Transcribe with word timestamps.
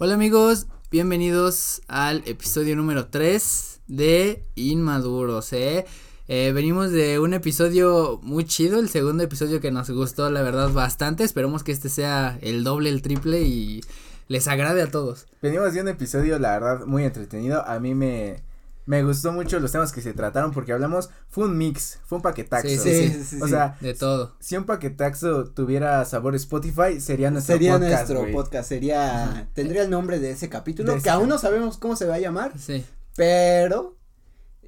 Hola 0.00 0.14
amigos, 0.14 0.68
bienvenidos 0.92 1.82
al 1.88 2.22
episodio 2.24 2.76
número 2.76 3.08
3 3.08 3.80
de 3.88 4.44
Inmaduros, 4.54 5.52
¿eh? 5.52 5.86
¿eh? 6.28 6.52
venimos 6.52 6.92
de 6.92 7.18
un 7.18 7.34
episodio 7.34 8.20
muy 8.22 8.44
chido, 8.44 8.78
el 8.78 8.88
segundo 8.90 9.24
episodio 9.24 9.60
que 9.60 9.72
nos 9.72 9.90
gustó 9.90 10.30
la 10.30 10.42
verdad 10.42 10.70
bastante, 10.70 11.24
esperemos 11.24 11.64
que 11.64 11.72
este 11.72 11.88
sea 11.88 12.38
el 12.42 12.62
doble, 12.62 12.90
el 12.90 13.02
triple 13.02 13.42
y 13.42 13.80
les 14.28 14.46
agrade 14.46 14.82
a 14.82 14.88
todos. 14.88 15.26
Venimos 15.42 15.74
de 15.74 15.80
un 15.80 15.88
episodio 15.88 16.38
la 16.38 16.52
verdad 16.52 16.86
muy 16.86 17.02
entretenido, 17.02 17.66
a 17.66 17.80
mí 17.80 17.96
me, 17.96 18.36
me 18.88 19.02
gustó 19.02 19.32
mucho 19.32 19.60
los 19.60 19.70
temas 19.70 19.92
que 19.92 20.00
se 20.00 20.14
trataron 20.14 20.50
porque 20.50 20.72
hablamos, 20.72 21.10
fue 21.28 21.44
un 21.44 21.58
mix, 21.58 22.00
fue 22.06 22.16
un 22.16 22.22
paquetaxo. 22.22 22.66
Sí, 22.66 22.78
sí, 22.78 23.22
sí, 23.22 23.38
o 23.42 23.46
sea, 23.46 23.76
de 23.82 23.92
todo. 23.92 24.34
Si 24.40 24.56
un 24.56 24.64
paquetaxo 24.64 25.50
tuviera 25.50 26.02
sabor 26.06 26.34
Spotify, 26.36 26.98
sería 26.98 27.30
nuestro 27.30 27.56
sería 27.56 27.74
podcast. 27.74 28.06
Sería 28.06 28.22
nuestro 28.22 28.40
podcast, 28.40 28.68
sería, 28.70 29.48
tendría 29.52 29.82
el 29.82 29.90
nombre 29.90 30.18
de 30.18 30.30
ese 30.30 30.48
capítulo, 30.48 31.02
que 31.02 31.10
aún 31.10 31.28
no 31.28 31.36
sabemos 31.36 31.76
cómo 31.76 31.96
se 31.96 32.06
va 32.06 32.14
a 32.14 32.18
llamar. 32.18 32.58
Sí. 32.58 32.82
Pero 33.14 33.97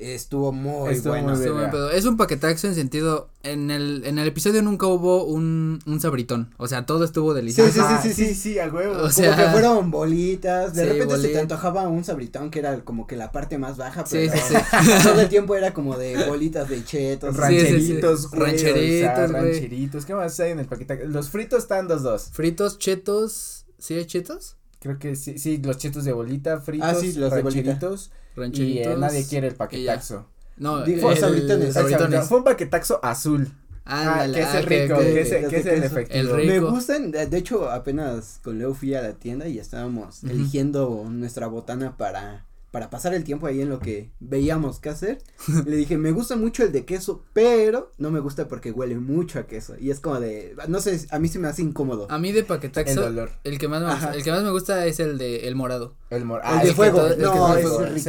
Estuvo 0.00 0.52
muy 0.52 0.98
bueno. 1.00 1.90
es 1.90 2.04
un 2.06 2.16
paquetaxo 2.16 2.66
en 2.66 2.74
sentido, 2.74 3.28
en 3.42 3.70
el, 3.70 4.02
en 4.06 4.18
el 4.18 4.28
episodio 4.28 4.62
nunca 4.62 4.86
hubo 4.86 5.24
un, 5.24 5.78
un 5.84 6.00
sabritón, 6.00 6.54
o 6.56 6.68
sea, 6.68 6.86
todo 6.86 7.04
estuvo 7.04 7.34
delicioso. 7.34 7.72
Sí, 7.72 7.80
sí, 7.80 8.08
sí, 8.08 8.14
sí, 8.14 8.26
sí, 8.28 8.34
sí, 8.34 8.58
a 8.58 8.68
huevo. 8.68 9.02
O 9.02 9.10
sea, 9.10 9.32
como 9.32 9.44
que 9.44 9.50
fueron 9.52 9.90
bolitas, 9.90 10.74
de 10.74 10.86
repente 10.86 11.18
se 11.18 11.28
te 11.28 11.40
antojaba 11.40 11.86
un 11.88 12.02
sabritón 12.02 12.50
que 12.50 12.60
era 12.60 12.80
como 12.80 13.06
que 13.06 13.16
la 13.16 13.30
parte 13.30 13.58
más 13.58 13.76
baja, 13.76 14.04
pero 14.10 14.32
sí, 14.32 14.38
sí, 14.38 14.54
sí. 14.54 14.90
todo 15.02 15.20
el 15.20 15.28
tiempo 15.28 15.54
era 15.54 15.74
como 15.74 15.98
de 15.98 16.24
bolitas 16.26 16.68
de 16.68 16.82
chetos, 16.82 17.36
rancheritos, 17.36 18.30
rancheritos, 18.30 19.30
rancheritos, 19.30 20.06
¿qué 20.06 20.14
más 20.14 20.40
hay 20.40 20.52
en 20.52 20.60
el 20.60 20.66
paquetaxo? 20.66 21.06
Los 21.06 21.28
fritos 21.28 21.60
están 21.64 21.88
dos 21.88 22.02
dos. 22.02 22.30
Fritos, 22.32 22.78
chetos, 22.78 23.66
¿sí 23.78 23.94
hay 23.94 24.06
chetos? 24.06 24.56
Creo 24.80 24.98
que 24.98 25.14
sí, 25.14 25.38
sí, 25.38 25.58
los 25.58 25.76
chetos 25.76 26.04
de 26.04 26.12
bolita, 26.12 26.58
fritos, 26.60 26.88
ah, 26.88 26.94
sí, 26.94 27.12
los 27.12 27.30
rancheritos. 27.30 28.10
Y 28.36 28.78
eh, 28.78 28.96
nadie 28.96 29.26
quiere 29.26 29.48
el 29.48 29.54
paquetaxo. 29.54 30.26
No, 30.56 30.84
fue, 30.84 31.16
fue 31.16 32.38
un 32.38 32.44
paquetaxo 32.44 33.00
azul. 33.02 33.50
Ah, 33.86 34.26
que 34.32 34.40
es 34.40 34.54
el 34.54 34.66
rico, 34.66 34.98
que, 34.98 35.20
es, 35.22 35.32
el 35.32 35.82
efectivo. 35.82 36.36
Me 36.36 36.60
gustan, 36.60 37.10
de, 37.10 37.36
hecho 37.36 37.70
apenas 37.70 38.38
con 38.44 38.58
Leo 38.58 38.72
fui 38.74 38.94
a 38.94 39.02
la 39.02 39.14
tienda 39.14 39.48
y 39.48 39.58
estábamos 39.58 40.22
eligiendo 40.22 41.04
nuestra 41.10 41.48
botana 41.48 41.96
para 41.96 42.46
para 42.70 42.90
pasar 42.90 43.14
el 43.14 43.24
tiempo 43.24 43.46
ahí 43.46 43.60
en 43.60 43.68
lo 43.68 43.80
que 43.80 44.10
veíamos 44.20 44.78
qué 44.78 44.90
hacer. 44.90 45.18
le 45.66 45.76
dije, 45.76 45.98
me 45.98 46.12
gusta 46.12 46.36
mucho 46.36 46.62
el 46.62 46.72
de 46.72 46.84
queso, 46.84 47.24
pero 47.32 47.90
no 47.98 48.10
me 48.10 48.20
gusta 48.20 48.48
porque 48.48 48.70
huele 48.70 48.96
mucho 48.96 49.38
a 49.38 49.46
queso. 49.46 49.74
Y 49.78 49.90
es 49.90 50.00
como 50.00 50.20
de, 50.20 50.54
no 50.68 50.80
sé, 50.80 51.06
a 51.10 51.18
mí 51.18 51.28
se 51.28 51.38
me 51.38 51.48
hace 51.48 51.62
incómodo. 51.62 52.06
A 52.10 52.18
mí 52.18 52.32
de 52.32 52.44
paquetaxo, 52.44 53.06
el, 53.06 53.28
el 53.44 53.58
que 53.58 53.68
más 53.68 53.82
me, 53.82 54.16
el 54.16 54.22
que 54.22 54.30
más 54.30 54.42
me 54.42 54.50
gusta 54.50 54.86
es 54.86 55.00
el 55.00 55.18
de 55.18 55.48
el 55.48 55.56
morado. 55.56 55.94
El 56.10 56.24
morado. 56.24 56.60
el 56.60 56.68
de 56.68 56.74
fuego. 56.74 57.08
no, 57.18 57.56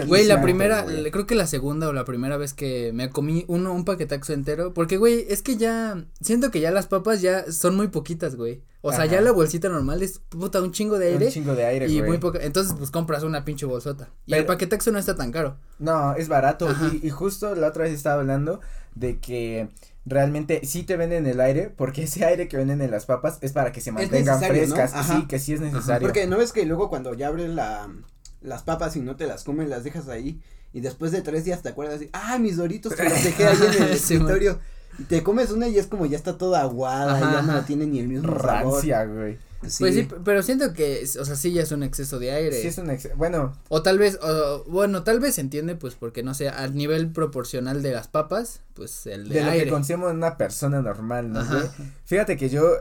Güey, 0.08 0.26
la 0.26 0.42
primera, 0.42 0.86
creo 1.12 1.26
que 1.26 1.36
la 1.36 1.48
segunda 1.48 1.88
o 1.88 1.94
la 1.94 2.06
primera 2.06 2.38
vez 2.38 2.54
que 2.54 2.92
me 2.94 3.10
comí 3.10 3.46
uno, 3.48 3.74
un 3.74 3.86
paquetaxo 3.86 4.34
entero, 4.34 4.74
porque 4.74 4.98
güey, 4.98 5.26
es 5.30 5.42
que 5.42 5.58
ya, 5.58 6.06
siento 6.22 6.52
que 6.52 6.60
ya 6.60 6.72
las 6.72 6.88
papas 6.88 7.22
ya 7.22 7.52
son 7.52 7.76
muy 7.76 7.88
poquitas, 7.88 8.36
güey. 8.36 8.62
O 8.82 8.92
sea, 8.92 9.06
ya 9.06 9.22
la 9.22 9.32
bolsita 9.32 9.70
normal 9.70 10.02
es 10.02 10.20
puta 10.30 10.62
un 10.62 10.72
chingo 10.72 10.98
de 10.98 11.10
aire. 11.10 11.28
Un 11.28 11.32
chingo 11.32 11.56
de 11.56 11.66
aire, 11.66 11.88
Y 11.88 12.02
muy 12.02 12.18
poca. 12.18 12.40
Entonces, 12.42 12.74
pues 12.78 12.90
compras 12.90 13.24
una 13.24 13.46
pinche 13.46 13.66
bolsota. 13.66 14.10
Y 14.26 14.34
el 14.34 14.46
paquetaxo 14.46 14.92
no 14.92 14.98
está 14.98 15.16
tan 15.16 15.32
caro. 15.32 15.58
No, 15.78 16.16
es 16.16 16.28
barato. 16.28 16.68
Y, 16.92 17.06
y, 17.06 17.10
justo 17.12 17.54
la 17.56 17.68
otra 17.68 17.84
vez 17.84 17.94
estaba 17.94 18.22
hablando 18.22 18.60
de 18.96 19.20
que 19.20 19.70
realmente 20.06 20.62
sí 20.66 20.84
te 20.84 20.98
venden 20.98 21.28
el 21.28 21.40
aire, 21.40 21.70
porque 21.76 22.04
ese 22.04 22.26
aire 22.26 22.48
que 22.48 22.58
venden 22.58 22.82
en 22.82 22.90
las 22.90 23.06
papas 23.06 23.38
es 23.42 23.54
para 23.54 23.72
que 23.72 23.82
se 23.82 23.92
mantengan 23.92 24.40
frescas. 24.40 24.94
Sí, 25.06 25.28
que 25.28 25.40
sí 25.40 25.54
es 25.54 25.62
necesario. 25.62 26.08
Porque 26.08 26.26
no 26.28 26.38
ves 26.38 26.52
que 26.52 26.66
luego 26.66 26.90
cuando 26.90 27.14
ya 27.14 27.28
abres 27.28 27.50
la, 27.50 27.88
las 28.42 28.64
papas 28.64 28.96
y 28.96 29.02
no 29.02 29.16
te 29.16 29.28
las 29.28 29.44
comes, 29.44 29.70
las 29.70 29.84
dejas 29.84 30.10
ahí. 30.10 30.42
Y 30.74 30.80
después 30.80 31.12
de 31.12 31.22
tres 31.22 31.44
días 31.44 31.62
te 31.62 31.70
acuerdas 31.70 32.00
de, 32.00 32.10
ah, 32.14 32.40
mis 32.40 32.58
doritos 32.58 32.94
que 32.94 33.04
los 33.04 33.24
dejé 33.24 33.46
ahí 33.46 33.58
en 33.76 33.84
el 33.84 33.92
escritorio 33.92 34.60
te 35.08 35.24
comes 35.24 35.52
una 35.52 35.68
y 35.68 35.78
es 35.78 35.88
como 35.88 36.06
ya 36.06 36.18
está 36.18 36.38
toda 36.38 36.62
aguada, 36.62 37.18
y 37.18 37.22
ya 37.22 37.42
no 37.42 37.62
tiene 37.66 37.86
ni 37.86 38.00
el 38.00 38.08
mismo 38.08 38.28
Rancia, 38.28 39.00
sabor. 39.00 39.16
güey. 39.16 39.38
Pues 39.62 39.76
sí, 39.76 40.08
pero 40.26 40.42
siento 40.42 40.74
que, 40.74 41.04
o 41.20 41.26
sea, 41.26 41.36
sí 41.36 41.54
ya 41.54 41.62
es 41.62 41.72
un 41.72 41.84
exceso 41.84 42.18
de 42.18 42.32
aire. 42.32 42.60
Sí 42.60 42.68
es 42.68 42.80
un 42.80 42.90
exceso, 42.90 43.16
bueno. 43.16 43.54
O 43.70 43.84
tal 43.84 44.00
vez, 44.00 44.18
o, 44.22 44.64
bueno, 44.66 45.04
tal 45.04 45.20
vez 45.20 45.36
se 45.36 45.42
entiende, 45.42 45.76
pues, 45.76 45.94
porque 45.94 46.24
no 46.24 46.34
sé, 46.34 46.50
al 46.50 46.76
nivel 46.76 47.12
proporcional 47.12 47.84
de 47.84 47.92
las 47.92 48.08
papas, 48.08 48.62
pues, 48.74 49.06
el 49.06 49.30
de, 49.30 49.36
de 49.36 49.46
lo 49.46 49.52
que 49.52 49.70
consumimos 49.70 50.14
una 50.14 50.36
persona 50.38 50.82
normal, 50.82 51.32
¿no? 51.32 51.44
Fíjate 52.06 52.38
que 52.38 52.50
yo, 52.50 52.72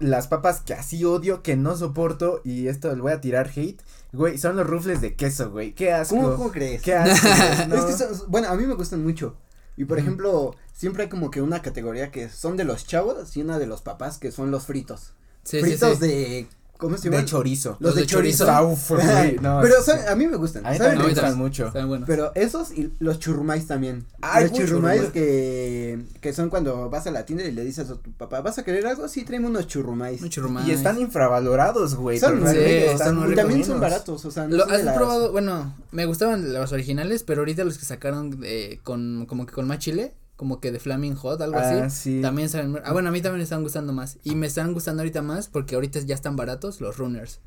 las 0.00 0.28
papas 0.28 0.60
que 0.60 0.74
así 0.74 1.02
odio, 1.04 1.42
que 1.42 1.56
no 1.56 1.76
soporto, 1.76 2.42
y 2.44 2.68
esto 2.68 2.94
le 2.94 3.00
voy 3.00 3.12
a 3.12 3.22
tirar 3.22 3.50
hate, 3.54 3.80
güey, 4.12 4.36
son 4.36 4.56
los 4.56 4.66
rufles 4.66 5.00
de 5.00 5.14
queso, 5.14 5.50
güey, 5.50 5.72
qué 5.72 5.92
asco. 5.92 6.36
¿Cómo, 6.36 6.50
crees? 6.50 6.82
Qué 6.82 6.94
asco, 6.94 7.26
es 7.88 7.96
que 7.96 8.04
bueno, 8.28 8.48
a 8.48 8.54
mí 8.54 8.66
me 8.66 8.74
gustan 8.74 9.02
mucho, 9.02 9.36
y 9.78 9.84
por 9.84 10.00
ejemplo, 10.00 10.56
siempre 10.72 11.04
hay 11.04 11.08
como 11.08 11.30
que 11.30 11.40
una 11.40 11.62
categoría 11.62 12.10
que 12.10 12.28
son 12.28 12.56
de 12.56 12.64
los 12.64 12.84
chavos 12.84 13.36
y 13.36 13.42
una 13.42 13.60
de 13.60 13.68
los 13.68 13.80
papás 13.80 14.18
que 14.18 14.32
son 14.32 14.50
los 14.50 14.66
fritos. 14.66 15.12
Sí, 15.44 15.60
fritos 15.60 16.00
de 16.00 16.48
¿Cómo 16.78 16.96
se 16.96 17.10
llama? 17.10 17.22
De 17.22 17.24
chorizo. 17.24 17.76
Los, 17.80 17.96
de, 17.96 18.06
chorizo. 18.06 18.46
pero 18.46 19.74
a 20.08 20.14
mí 20.14 20.26
me 20.28 20.36
gustan. 20.36 20.64
A 20.64 20.70
mí 20.70 20.78
también 20.78 20.98
me 20.98 21.08
gustan 21.08 21.36
mucho. 21.36 21.72
Pero 22.06 22.30
esos 22.36 22.70
y 22.70 22.92
los 23.00 23.18
churrumais 23.18 23.66
también. 23.66 24.06
los 24.40 24.52
churrumais 24.52 25.10
que, 25.10 25.98
que 26.20 26.32
son 26.32 26.50
cuando 26.50 26.88
vas 26.88 27.08
a 27.08 27.10
la 27.10 27.26
tienda 27.26 27.44
y 27.44 27.50
le 27.50 27.64
dices 27.64 27.90
a 27.90 27.96
tu 27.96 28.12
papá, 28.12 28.42
¿vas 28.42 28.58
a 28.58 28.64
querer 28.64 28.86
algo? 28.86 29.08
Sí, 29.08 29.24
tráeme 29.24 29.48
unos 29.48 29.66
churrumais. 29.66 30.22
Y 30.66 30.70
están 30.70 31.00
infravalorados, 31.00 31.96
güey. 31.96 32.20
Son, 32.20 32.46
sí, 32.48 32.56
están 32.56 33.32
y 33.32 33.34
también 33.34 33.64
son 33.64 33.80
baratos, 33.80 34.24
o 34.24 34.30
sea. 34.30 34.46
No 34.46 34.58
¿Lo 34.58 34.64
has 34.64 34.82
probado? 34.94 35.32
Bueno, 35.32 35.74
me 35.90 36.06
gustaban 36.06 36.52
los 36.52 36.72
originales, 36.72 37.24
pero 37.24 37.40
ahorita 37.40 37.64
los 37.64 37.76
que 37.76 37.86
sacaron 37.86 38.38
eh, 38.44 38.78
con, 38.84 39.26
como 39.26 39.46
que 39.46 39.52
con 39.52 39.66
más 39.66 39.80
chile 39.80 40.14
como 40.38 40.60
que 40.60 40.70
de 40.70 40.78
Flaming 40.78 41.16
Hot, 41.16 41.40
algo 41.42 41.58
ah, 41.58 41.86
así. 41.86 42.20
También 42.22 42.48
saben, 42.48 42.80
ah, 42.84 42.92
bueno, 42.92 43.08
a 43.08 43.12
mí 43.12 43.20
también 43.20 43.38
me 43.38 43.42
están 43.42 43.64
gustando 43.64 43.92
más. 43.92 44.18
Y 44.22 44.36
me 44.36 44.46
están 44.46 44.72
gustando 44.72 45.02
ahorita 45.02 45.20
más 45.20 45.48
porque 45.48 45.74
ahorita 45.74 45.98
ya 45.98 46.14
están 46.14 46.36
baratos 46.36 46.80
los 46.80 46.96
runners. 46.96 47.40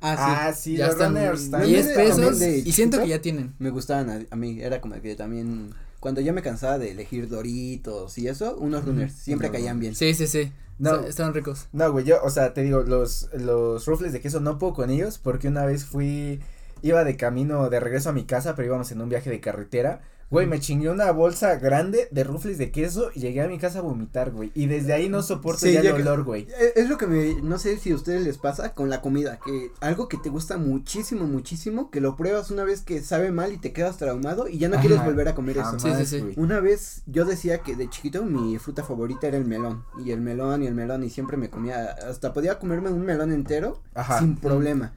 Ah, 0.00 0.52
sí. 0.56 0.76
Ah, 0.76 0.78
ya 0.78 0.86
están, 0.86 1.16
runners. 1.16 1.48
pesos 1.88 2.40
y 2.40 2.70
siento 2.70 3.02
que 3.02 3.08
ya 3.08 3.20
tienen. 3.20 3.52
Me 3.58 3.70
gustaban 3.70 4.28
a, 4.30 4.36
mí, 4.36 4.60
era 4.60 4.80
como 4.80 4.94
que 5.02 5.16
también, 5.16 5.74
cuando 5.98 6.20
ya 6.20 6.32
me 6.32 6.40
cansaba 6.40 6.78
de 6.78 6.92
elegir 6.92 7.28
Doritos 7.28 8.16
y 8.16 8.28
eso, 8.28 8.56
unos 8.56 8.84
runners, 8.84 9.12
siempre 9.12 9.50
caían 9.50 9.80
bien. 9.80 9.96
Sí, 9.96 10.14
sí, 10.14 10.28
sí. 10.28 10.52
No, 10.78 11.00
estaban 11.00 11.34
ricos. 11.34 11.66
No, 11.72 11.90
güey, 11.90 12.04
yo, 12.04 12.22
o 12.22 12.30
sea, 12.30 12.54
te 12.54 12.62
digo, 12.62 12.82
los, 12.82 13.28
los 13.32 13.84
rufles 13.86 14.12
de 14.12 14.20
queso 14.20 14.38
no 14.38 14.58
puedo 14.58 14.72
con 14.72 14.90
ellos 14.90 15.18
porque 15.18 15.48
una 15.48 15.64
vez 15.64 15.84
fui, 15.84 16.38
iba 16.82 17.02
de 17.02 17.16
camino 17.16 17.68
de 17.70 17.80
regreso 17.80 18.10
a 18.10 18.12
mi 18.12 18.22
casa, 18.22 18.54
pero 18.54 18.66
íbamos 18.66 18.92
en 18.92 19.00
un 19.00 19.08
viaje 19.08 19.30
de 19.30 19.40
carretera 19.40 20.02
Güey, 20.28 20.48
me 20.48 20.58
chingué 20.58 20.90
una 20.90 21.10
bolsa 21.12 21.54
grande 21.56 22.08
de 22.10 22.24
rufles 22.24 22.58
de 22.58 22.72
queso 22.72 23.10
y 23.14 23.20
llegué 23.20 23.42
a 23.42 23.48
mi 23.48 23.58
casa 23.58 23.78
a 23.78 23.82
vomitar, 23.82 24.32
güey. 24.32 24.50
Y 24.54 24.66
desde 24.66 24.92
ahí 24.92 25.08
no 25.08 25.22
soporto 25.22 25.68
ya 25.68 25.80
el 25.80 25.92
olor, 25.92 26.24
güey. 26.24 26.48
Eh, 26.58 26.72
es 26.74 26.88
lo 26.88 26.98
que 26.98 27.06
me, 27.06 27.40
no 27.42 27.58
sé 27.58 27.78
si 27.78 27.92
a 27.92 27.94
ustedes 27.94 28.24
les 28.24 28.36
pasa 28.36 28.74
con 28.74 28.90
la 28.90 29.00
comida, 29.00 29.38
que 29.44 29.70
algo 29.80 30.08
que 30.08 30.16
te 30.16 30.28
gusta 30.28 30.56
muchísimo, 30.56 31.26
muchísimo, 31.26 31.90
que 31.90 32.00
lo 32.00 32.16
pruebas 32.16 32.50
una 32.50 32.64
vez 32.64 32.80
que 32.80 33.00
sabe 33.02 33.30
mal 33.30 33.52
y 33.52 33.58
te 33.58 33.72
quedas 33.72 33.98
traumado 33.98 34.48
y 34.48 34.58
ya 34.58 34.68
no 34.68 34.80
quieres 34.80 35.04
volver 35.04 35.28
a 35.28 35.36
comer 35.36 35.58
eso. 35.58 35.78
Sí, 35.78 35.90
sí, 35.98 36.06
sí. 36.06 36.32
Una 36.36 36.58
vez 36.58 37.02
yo 37.06 37.24
decía 37.24 37.58
que 37.58 37.76
de 37.76 37.88
chiquito 37.88 38.24
mi 38.24 38.58
fruta 38.58 38.82
favorita 38.82 39.28
era 39.28 39.36
el 39.36 39.44
melón. 39.44 39.84
Y 40.04 40.10
el 40.10 40.20
melón 40.20 40.64
y 40.64 40.66
el 40.66 40.74
melón 40.74 41.04
y 41.04 41.10
siempre 41.10 41.36
me 41.36 41.50
comía, 41.50 41.96
hasta 42.08 42.32
podía 42.32 42.58
comerme 42.58 42.90
un 42.90 43.02
melón 43.02 43.32
entero 43.32 43.80
sin 44.18 44.36
problema. 44.36 44.92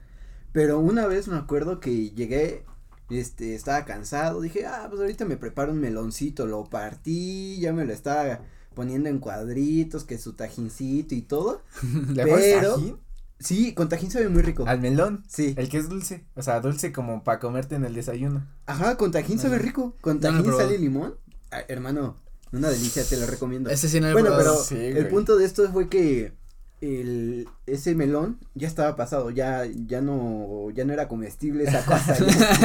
Pero 0.52 0.80
una 0.80 1.06
vez 1.06 1.28
me 1.28 1.36
acuerdo 1.36 1.78
que 1.78 2.10
llegué 2.10 2.64
este, 3.10 3.54
estaba 3.54 3.84
cansado, 3.84 4.40
dije, 4.40 4.66
ah, 4.66 4.86
pues 4.88 5.00
ahorita 5.00 5.24
me 5.24 5.36
preparo 5.36 5.72
un 5.72 5.80
meloncito, 5.80 6.46
lo 6.46 6.64
partí, 6.64 7.58
ya 7.60 7.72
me 7.72 7.84
lo 7.84 7.92
estaba 7.92 8.40
poniendo 8.74 9.08
en 9.08 9.18
cuadritos, 9.18 10.04
que 10.04 10.18
su 10.18 10.34
tajincito 10.34 11.14
y 11.14 11.22
todo. 11.22 11.62
¿Le 12.14 12.24
pero, 12.24 12.74
tajín? 12.74 12.98
Sí, 13.38 13.74
con 13.74 13.88
tajín 13.88 14.10
sabe 14.10 14.28
muy 14.28 14.42
rico. 14.42 14.64
¿Al 14.66 14.80
melón? 14.80 15.24
Sí. 15.28 15.54
El 15.56 15.68
que 15.68 15.78
es 15.78 15.88
dulce, 15.88 16.26
o 16.34 16.42
sea, 16.42 16.60
dulce 16.60 16.92
como 16.92 17.24
para 17.24 17.40
comerte 17.40 17.74
en 17.74 17.84
el 17.84 17.94
desayuno. 17.94 18.46
Ajá, 18.66 18.96
con 18.96 19.10
tajín 19.10 19.38
sabe 19.38 19.58
rico, 19.58 19.96
con 20.00 20.20
tajín 20.20 20.52
sale 20.52 20.78
limón. 20.78 21.16
Ah, 21.50 21.62
hermano, 21.68 22.16
una 22.52 22.68
delicia, 22.68 23.04
te 23.04 23.16
lo 23.16 23.26
recomiendo. 23.26 23.70
Ese 23.70 23.88
sí 23.88 24.00
no 24.00 24.12
Bueno, 24.12 24.34
pero 24.36 24.56
el 24.70 25.08
punto 25.08 25.36
de 25.36 25.44
esto 25.44 25.70
fue 25.72 25.88
que 25.88 26.34
el 26.80 27.46
ese 27.66 27.94
melón 27.94 28.38
ya 28.54 28.66
estaba 28.66 28.96
pasado, 28.96 29.30
ya 29.30 29.66
ya 29.66 30.00
no 30.00 30.70
ya 30.70 30.84
no 30.84 30.92
era 30.92 31.08
comestible 31.08 31.64
esa 31.64 31.84
cosa. 31.84 32.16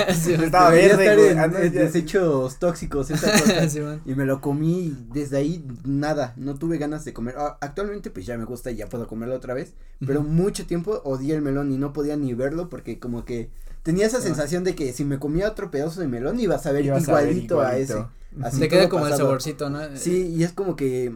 estaba 0.10 0.70
verde, 0.70 1.32
en, 1.32 1.74
desechos 1.74 2.58
tóxicos 2.58 3.12
esa 3.12 3.32
cosa. 3.40 4.00
y 4.06 4.16
me 4.16 4.26
lo 4.26 4.40
comí 4.40 4.96
desde 5.12 5.38
ahí 5.38 5.68
nada, 5.84 6.34
no 6.38 6.56
tuve 6.56 6.78
ganas 6.78 7.04
de 7.04 7.14
comer. 7.14 7.36
Ah, 7.38 7.58
actualmente 7.60 8.10
pues 8.10 8.26
ya 8.26 8.38
me 8.38 8.46
gusta 8.46 8.72
y 8.72 8.78
ya 8.78 8.88
puedo 8.88 9.08
comerlo 9.08 9.36
otra 9.36 9.54
vez, 9.54 9.74
pero 10.06 10.24
mucho 10.24 10.66
tiempo 10.66 11.02
odié 11.04 11.36
el 11.36 11.42
melón 11.42 11.72
y 11.72 11.78
no 11.78 11.92
podía 11.92 12.16
ni 12.16 12.34
verlo 12.34 12.70
porque 12.70 13.00
como 13.00 13.26
que 13.26 13.50
tenía 13.84 14.06
esa 14.06 14.20
ah. 14.20 14.22
sensación 14.22 14.64
de 14.64 14.76
que 14.76 14.94
si 14.94 15.04
me 15.04 15.20
comía 15.20 15.50
otro 15.50 15.72
pedazo 15.72 16.00
de 16.00 16.08
melón 16.08 16.40
iba 16.40 16.56
a 16.56 16.60
saber 16.60 16.86
igualito, 16.86 17.60
a, 17.60 17.78
ese. 17.78 18.06
Así 18.42 18.60
Te 18.60 18.70
queda 18.70 18.88
como 18.88 19.08
el 19.08 19.14
saborcito, 19.14 19.70
¿no? 19.70 19.80
Sí, 19.96 20.34
y 20.36 20.44
es 20.44 20.54
como 20.54 20.76
que 20.76 21.16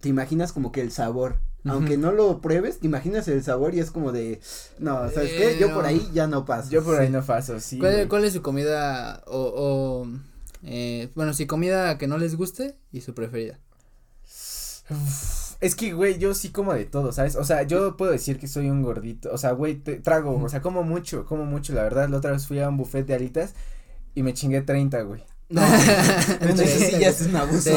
te 0.00 0.08
imaginas 0.08 0.52
como 0.52 0.72
que 0.72 0.80
el 0.80 0.90
sabor 0.90 1.38
aunque 1.64 1.96
no 1.96 2.12
lo 2.12 2.40
pruebes, 2.40 2.80
te 2.80 2.86
imaginas 2.86 3.28
el 3.28 3.42
sabor 3.42 3.74
y 3.74 3.80
es 3.80 3.90
como 3.90 4.12
de, 4.12 4.40
no, 4.78 5.10
¿sabes 5.10 5.32
qué? 5.32 5.58
Yo 5.58 5.74
por 5.74 5.84
ahí 5.84 6.08
ya 6.12 6.26
no 6.26 6.44
paso. 6.44 6.70
Yo 6.70 6.82
por 6.82 6.98
ahí 6.98 7.10
no 7.10 7.22
paso, 7.22 7.60
sí. 7.60 7.78
¿Cuál, 7.78 8.08
¿Cuál, 8.08 8.24
es 8.24 8.32
su 8.32 8.42
comida 8.42 9.22
o, 9.26 9.52
o 9.54 10.08
eh, 10.62 11.10
bueno, 11.14 11.32
si 11.32 11.46
comida 11.46 11.98
que 11.98 12.06
no 12.06 12.18
les 12.18 12.36
guste 12.36 12.76
y 12.92 13.00
su 13.00 13.14
preferida? 13.14 13.58
Es 15.60 15.74
que, 15.74 15.92
güey, 15.92 16.18
yo 16.18 16.34
sí 16.34 16.50
como 16.50 16.72
de 16.72 16.86
todo, 16.86 17.12
¿sabes? 17.12 17.36
O 17.36 17.44
sea, 17.44 17.62
yo 17.62 17.96
puedo 17.96 18.10
decir 18.12 18.38
que 18.38 18.48
soy 18.48 18.70
un 18.70 18.82
gordito, 18.82 19.30
o 19.32 19.38
sea, 19.38 19.52
güey, 19.52 19.76
trago, 19.76 20.42
o 20.42 20.48
sea, 20.48 20.62
como 20.62 20.82
mucho, 20.82 21.26
como 21.26 21.44
mucho, 21.44 21.74
la 21.74 21.82
verdad, 21.82 22.08
la 22.08 22.16
otra 22.16 22.32
vez 22.32 22.46
fui 22.46 22.60
a 22.60 22.68
un 22.68 22.76
buffet 22.76 23.06
de 23.06 23.14
alitas 23.14 23.54
y 24.14 24.22
me 24.22 24.34
chingué 24.34 24.62
30, 24.62 25.02
güey. 25.02 25.22
No, 25.50 25.62
entonces 26.40 26.70
sí 26.70 27.00
ya 27.00 27.08
es 27.08 27.22
un 27.22 27.34
abuso. 27.34 27.70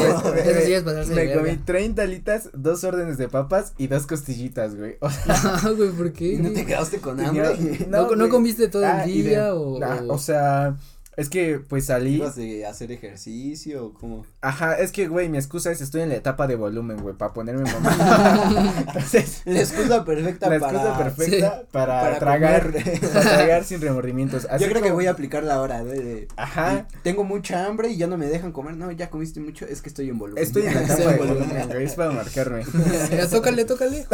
me, 1.12 1.34
comí 1.34 1.56
30 1.56 2.02
alitas, 2.02 2.48
dos 2.52 2.84
órdenes 2.84 3.18
de 3.18 3.28
papas 3.28 3.72
y 3.78 3.88
dos 3.88 4.06
costillitas, 4.06 4.76
güey. 4.76 4.96
O 5.00 5.10
sea, 5.10 5.60
no, 5.64 5.74
güey, 5.76 5.90
¿por 5.90 6.12
qué? 6.12 6.38
¿No 6.38 6.52
te 6.52 6.64
quedaste 6.64 6.98
con 7.00 7.20
hambre? 7.20 7.44
No, 7.88 8.14
no, 8.14 8.28
comiste 8.28 8.68
todo 8.68 8.82
el 8.82 8.88
ah, 8.88 9.04
día 9.04 9.54
o, 9.54 9.80
o 10.08 10.18
sea, 10.18 10.76
es 11.16 11.28
que, 11.28 11.60
pues 11.60 11.86
salí. 11.86 12.16
¿Ibas 12.16 12.34
de 12.34 12.66
hacer 12.66 12.90
ejercicio 12.90 13.86
o 13.86 13.94
cómo? 13.94 14.26
Ajá, 14.40 14.74
es 14.74 14.90
que, 14.90 15.06
güey, 15.06 15.28
mi 15.28 15.38
excusa 15.38 15.70
es 15.70 15.80
estoy 15.80 16.02
en 16.02 16.08
la 16.08 16.16
etapa 16.16 16.46
de 16.46 16.56
volumen, 16.56 17.00
güey, 17.00 17.14
para 17.14 17.32
ponerme 17.32 17.62
mamá. 17.72 18.74
Entonces. 18.78 19.42
La 19.44 19.60
excusa 19.60 20.04
perfecta 20.04 20.50
la 20.50 20.58
para. 20.58 20.72
La 20.72 20.78
excusa 20.80 21.04
perfecta 21.04 21.62
para, 21.72 22.18
tragar. 22.18 22.72
para 23.12 23.36
tragar 23.36 23.64
sin 23.64 23.80
remordimientos. 23.80 24.46
Yo 24.58 24.68
creo 24.68 24.82
que 24.82 24.90
voy 24.90 25.06
a 25.06 25.12
aplicar 25.12 25.44
la 25.44 25.60
hora, 25.60 25.84
de, 25.84 26.28
Ajá. 26.36 26.88
tengo 27.02 27.24
mucha 27.24 27.66
hambre 27.66 27.88
y 27.90 27.96
ya 27.96 28.06
no 28.06 28.16
me 28.16 28.26
dejan 28.26 28.52
comer. 28.52 28.76
No, 28.76 28.90
ya 28.90 29.10
comiste 29.10 29.40
mucho, 29.40 29.66
es 29.66 29.82
que 29.82 29.88
estoy 29.88 30.08
en 30.08 30.18
volumen. 30.18 30.42
Estoy 30.42 30.66
en 30.66 30.74
la 30.74 30.82
etapa 30.82 31.12
de 31.12 31.16
volumen, 31.18 31.68
güey, 31.68 31.84
es 31.84 31.94
para 31.94 32.10
marcarme. 32.10 32.64
Mira, 33.10 33.28
tócale, 33.28 33.64
tócale. 33.64 34.06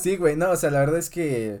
sí, 0.00 0.16
güey, 0.16 0.36
no, 0.36 0.50
o 0.50 0.56
sea, 0.56 0.70
la 0.70 0.80
verdad 0.80 0.98
es 0.98 1.10
que 1.10 1.60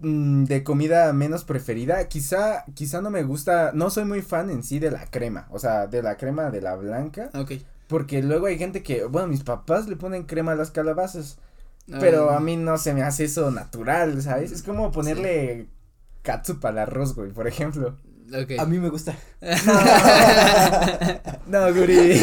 Mm, 0.00 0.44
de 0.44 0.62
comida 0.62 1.12
menos 1.12 1.42
preferida, 1.42 2.06
quizá, 2.06 2.64
quizá 2.74 3.00
no 3.00 3.10
me 3.10 3.24
gusta, 3.24 3.72
no 3.74 3.90
soy 3.90 4.04
muy 4.04 4.22
fan 4.22 4.48
en 4.48 4.62
sí 4.62 4.78
de 4.78 4.92
la 4.92 5.06
crema, 5.06 5.48
o 5.50 5.58
sea, 5.58 5.88
de 5.88 6.02
la 6.02 6.16
crema 6.16 6.50
de 6.50 6.60
la 6.60 6.76
blanca. 6.76 7.30
Ok. 7.34 7.54
Porque 7.88 8.22
luego 8.22 8.46
hay 8.46 8.58
gente 8.58 8.84
que, 8.84 9.04
bueno, 9.04 9.26
mis 9.26 9.42
papás 9.42 9.88
le 9.88 9.96
ponen 9.96 10.22
crema 10.22 10.52
a 10.52 10.54
las 10.56 10.70
calabazas, 10.70 11.38
pero 11.98 12.30
a 12.30 12.36
ah. 12.36 12.40
mí 12.40 12.56
no 12.56 12.78
se 12.78 12.94
me 12.94 13.02
hace 13.02 13.24
eso 13.24 13.50
natural, 13.50 14.22
¿sabes? 14.22 14.52
Es 14.52 14.62
como 14.62 14.92
ponerle 14.92 15.66
katsup 16.22 16.64
al 16.66 16.78
arroz, 16.78 17.16
güey, 17.16 17.32
por 17.32 17.48
ejemplo. 17.48 17.96
Okay. 18.28 18.58
A 18.58 18.66
mí 18.66 18.78
me 18.78 18.90
gusta. 18.90 19.16
no, 21.46 21.74
guri. 21.74 22.22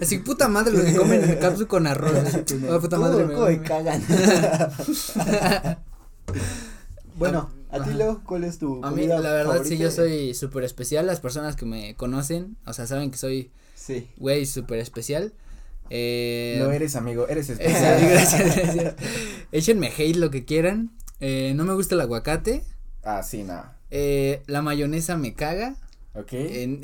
Así, 0.00 0.18
puta 0.18 0.48
madre, 0.48 0.72
los 0.72 0.84
que 0.86 0.96
comen 0.96 1.38
katsup 1.38 1.68
con 1.68 1.86
arroz. 1.86 2.12
Oh, 2.70 2.80
puta 2.80 2.98
madre. 2.98 3.26
Me, 3.26 3.62
cagan. 3.62 4.02
Bueno, 7.16 7.50
a 7.70 7.82
ti, 7.82 7.90
Leo, 7.94 8.22
¿cuál 8.24 8.44
es 8.44 8.58
tu 8.58 8.84
A 8.84 8.90
mí, 8.90 9.06
la 9.06 9.20
verdad, 9.20 9.62
sí, 9.64 9.78
yo 9.78 9.90
soy 9.90 10.34
súper 10.34 10.64
especial. 10.64 11.06
Las 11.06 11.20
personas 11.20 11.56
que 11.56 11.64
me 11.66 11.94
conocen, 11.94 12.56
o 12.66 12.72
sea, 12.72 12.86
saben 12.86 13.10
que 13.10 13.18
soy. 13.18 13.50
Sí. 13.74 14.08
Güey, 14.16 14.46
súper 14.46 14.78
especial. 14.78 15.32
Eh, 15.90 16.56
Lo 16.58 16.70
eres, 16.70 16.96
amigo, 16.96 17.28
eres 17.28 17.48
especial. 17.50 18.00
gracias, 18.00 18.56
gracias. 18.56 18.94
Échenme 19.52 19.88
hate 19.96 20.16
lo 20.16 20.30
que 20.30 20.44
quieran. 20.44 20.90
Eh, 21.20 21.52
no 21.54 21.64
me 21.64 21.74
gusta 21.74 21.94
el 21.94 22.00
aguacate. 22.00 22.64
Ah, 23.02 23.22
sí, 23.22 23.42
no. 23.42 23.62
Eh, 23.90 24.42
la 24.46 24.62
mayonesa 24.62 25.16
me 25.16 25.34
caga. 25.34 25.76
Ok. 26.14 26.32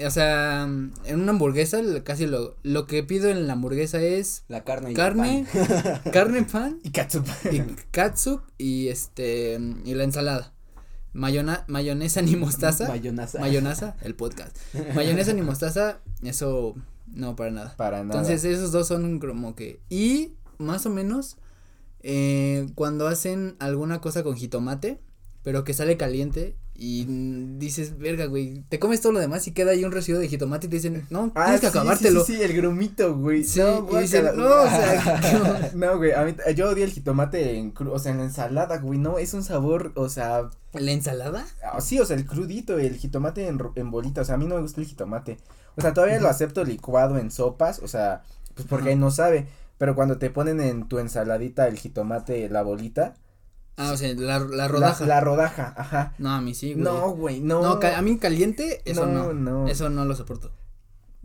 o 0.06 0.10
sea, 0.10 0.62
en 0.62 1.20
una 1.20 1.32
hamburguesa 1.32 1.82
casi 2.02 2.26
lo, 2.26 2.56
lo 2.62 2.86
que 2.86 3.02
pido 3.02 3.28
en 3.28 3.46
la 3.46 3.52
hamburguesa 3.52 4.00
es 4.00 4.44
la 4.48 4.64
carne 4.64 4.92
y 4.92 4.94
carne, 4.94 5.46
pan. 5.52 6.00
carne, 6.12 6.42
pan 6.44 6.80
y 6.82 6.90
catsup 6.90 7.26
y 7.52 7.60
catsup 7.90 8.40
y 8.56 8.88
este 8.88 9.58
y 9.84 9.94
la 9.94 10.04
ensalada. 10.04 10.54
Mayona, 11.12 11.64
mayonesa 11.68 12.22
ni 12.22 12.36
mostaza. 12.36 12.88
Mayonesa. 12.88 13.38
Mayonesa, 13.38 13.96
el 14.02 14.14
podcast. 14.14 14.56
Mayonesa 14.94 15.32
ni 15.34 15.42
mostaza, 15.42 16.00
eso 16.22 16.74
no 17.06 17.36
para 17.36 17.50
nada. 17.50 17.76
Para 17.76 18.04
nada. 18.04 18.20
Entonces 18.20 18.44
esos 18.44 18.72
dos 18.72 18.88
son 18.88 19.18
como 19.18 19.54
que 19.54 19.80
y 19.90 20.36
más 20.56 20.86
o 20.86 20.90
menos 20.90 21.36
eh, 22.02 22.66
cuando 22.74 23.06
hacen 23.08 23.56
alguna 23.58 24.00
cosa 24.00 24.22
con 24.22 24.36
jitomate, 24.36 25.00
pero 25.42 25.64
que 25.64 25.74
sale 25.74 25.96
caliente 25.96 26.56
y 26.80 27.06
dices, 27.58 27.98
verga, 27.98 28.26
güey, 28.26 28.62
te 28.68 28.78
comes 28.78 29.00
todo 29.00 29.10
lo 29.10 29.18
demás 29.18 29.44
y 29.48 29.50
queda 29.50 29.72
ahí 29.72 29.84
un 29.84 29.90
residuo 29.90 30.20
de 30.20 30.28
jitomate 30.28 30.68
y 30.68 30.70
te 30.70 30.76
dicen, 30.76 31.06
no, 31.10 31.32
ah, 31.34 31.46
tienes 31.46 31.60
que 31.60 31.66
acabártelo. 31.66 32.24
Sí, 32.24 32.36
sí, 32.36 32.42
el 32.42 32.52
grumito, 32.52 33.16
güey. 33.16 33.42
Sí, 33.42 33.58
no, 33.58 33.84
y 33.98 34.02
dicen, 34.02 34.26
no, 34.36 34.62
o 34.62 34.68
sea, 34.68 35.72
no, 35.74 35.96
güey, 35.98 36.12
a 36.12 36.24
mí, 36.24 36.36
yo 36.54 36.68
odio 36.68 36.84
el 36.84 36.92
jitomate 36.92 37.58
en 37.58 37.72
cru, 37.72 37.90
o 37.92 37.98
sea, 37.98 38.12
en 38.12 38.18
la 38.18 38.24
ensalada, 38.24 38.78
güey, 38.78 39.00
no, 39.00 39.18
es 39.18 39.34
un 39.34 39.42
sabor, 39.42 39.90
o 39.96 40.08
sea. 40.08 40.50
¿La 40.72 40.92
ensalada? 40.92 41.44
Ah, 41.64 41.80
sí, 41.80 41.98
o 41.98 42.04
sea, 42.04 42.14
el 42.14 42.26
crudito, 42.26 42.78
el 42.78 42.96
jitomate 42.96 43.48
en, 43.48 43.58
en 43.74 43.90
bolita, 43.90 44.20
o 44.20 44.24
sea, 44.24 44.36
a 44.36 44.38
mí 44.38 44.46
no 44.46 44.54
me 44.54 44.60
gusta 44.60 44.80
el 44.80 44.86
jitomate. 44.86 45.36
O 45.74 45.80
sea, 45.80 45.92
todavía 45.92 46.20
lo 46.20 46.28
acepto 46.28 46.62
licuado 46.62 47.18
en 47.18 47.32
sopas, 47.32 47.80
o 47.80 47.88
sea, 47.88 48.22
pues 48.54 48.68
porque 48.68 48.90
ahí 48.90 48.96
no 48.96 49.10
sabe, 49.10 49.48
pero 49.78 49.96
cuando 49.96 50.18
te 50.18 50.30
ponen 50.30 50.60
en 50.60 50.86
tu 50.86 51.00
ensaladita 51.00 51.66
el 51.66 51.76
jitomate, 51.76 52.48
la 52.48 52.62
bolita, 52.62 53.14
Ah, 53.78 53.92
o 53.92 53.96
sea, 53.96 54.12
la, 54.14 54.40
la 54.40 54.66
rodaja. 54.66 55.06
La, 55.06 55.20
rodaja, 55.20 55.72
ajá. 55.76 56.12
No, 56.18 56.30
a 56.30 56.40
mí 56.40 56.52
sí, 56.54 56.74
güey. 56.74 56.84
No, 56.84 57.10
güey, 57.12 57.40
no. 57.40 57.62
No, 57.62 57.80
a 57.80 58.02
mí 58.02 58.18
caliente, 58.18 58.82
eso 58.84 59.06
no, 59.06 59.32
no. 59.32 59.68
Eso 59.68 59.88
no 59.88 60.04
lo 60.04 60.16
soporto. 60.16 60.52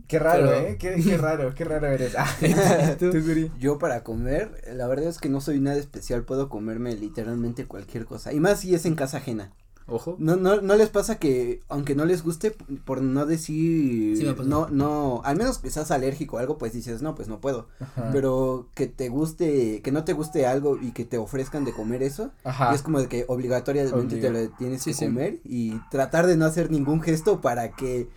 Qué 0.06 0.18
raro, 0.18 0.52
¿eh? 0.52 0.76
Qué, 0.78 1.02
qué, 1.02 1.16
raro, 1.16 1.54
qué 1.54 1.64
raro 1.64 1.88
eres. 1.88 2.14
Ah, 2.16 2.28
¿tú? 2.98 3.10
Yo 3.58 3.78
para 3.78 4.04
comer, 4.04 4.62
la 4.72 4.86
verdad 4.86 5.08
es 5.08 5.18
que 5.18 5.28
no 5.28 5.40
soy 5.40 5.58
nada 5.60 5.78
especial, 5.78 6.24
puedo 6.24 6.48
comerme 6.48 6.94
literalmente 6.94 7.66
cualquier 7.66 8.04
cosa. 8.04 8.32
Y 8.32 8.38
más 8.38 8.60
si 8.60 8.74
es 8.74 8.84
en 8.86 8.94
casa 8.94 9.16
ajena. 9.16 9.52
Ojo. 9.86 10.16
No, 10.18 10.36
no, 10.36 10.62
no 10.62 10.76
les 10.76 10.88
pasa 10.88 11.18
que, 11.18 11.60
aunque 11.68 11.94
no 11.94 12.06
les 12.06 12.22
guste, 12.22 12.52
por 12.84 13.02
no 13.02 13.26
decir, 13.26 14.34
no, 14.44 14.68
no, 14.68 15.20
al 15.24 15.36
menos 15.36 15.58
que 15.58 15.70
seas 15.70 15.90
alérgico 15.90 16.36
o 16.36 16.38
algo, 16.38 16.56
pues 16.56 16.72
dices, 16.72 17.02
no, 17.02 17.14
pues 17.14 17.28
no 17.28 17.40
puedo. 17.40 17.68
Pero 18.12 18.68
que 18.74 18.86
te 18.86 19.08
guste, 19.10 19.82
que 19.82 19.92
no 19.92 20.04
te 20.04 20.14
guste 20.14 20.46
algo 20.46 20.78
y 20.80 20.92
que 20.92 21.04
te 21.04 21.18
ofrezcan 21.18 21.64
de 21.64 21.72
comer 21.72 22.02
eso, 22.02 22.30
es 22.72 22.82
como 22.82 23.00
de 23.00 23.08
que 23.08 23.24
obligatoriamente 23.28 24.16
te 24.16 24.30
lo 24.30 24.48
tienes 24.50 24.84
que 24.84 24.94
comer 24.94 25.40
y 25.44 25.78
tratar 25.90 26.26
de 26.26 26.36
no 26.36 26.46
hacer 26.46 26.70
ningún 26.70 27.02
gesto 27.02 27.40
para 27.40 27.72
que 27.72 28.08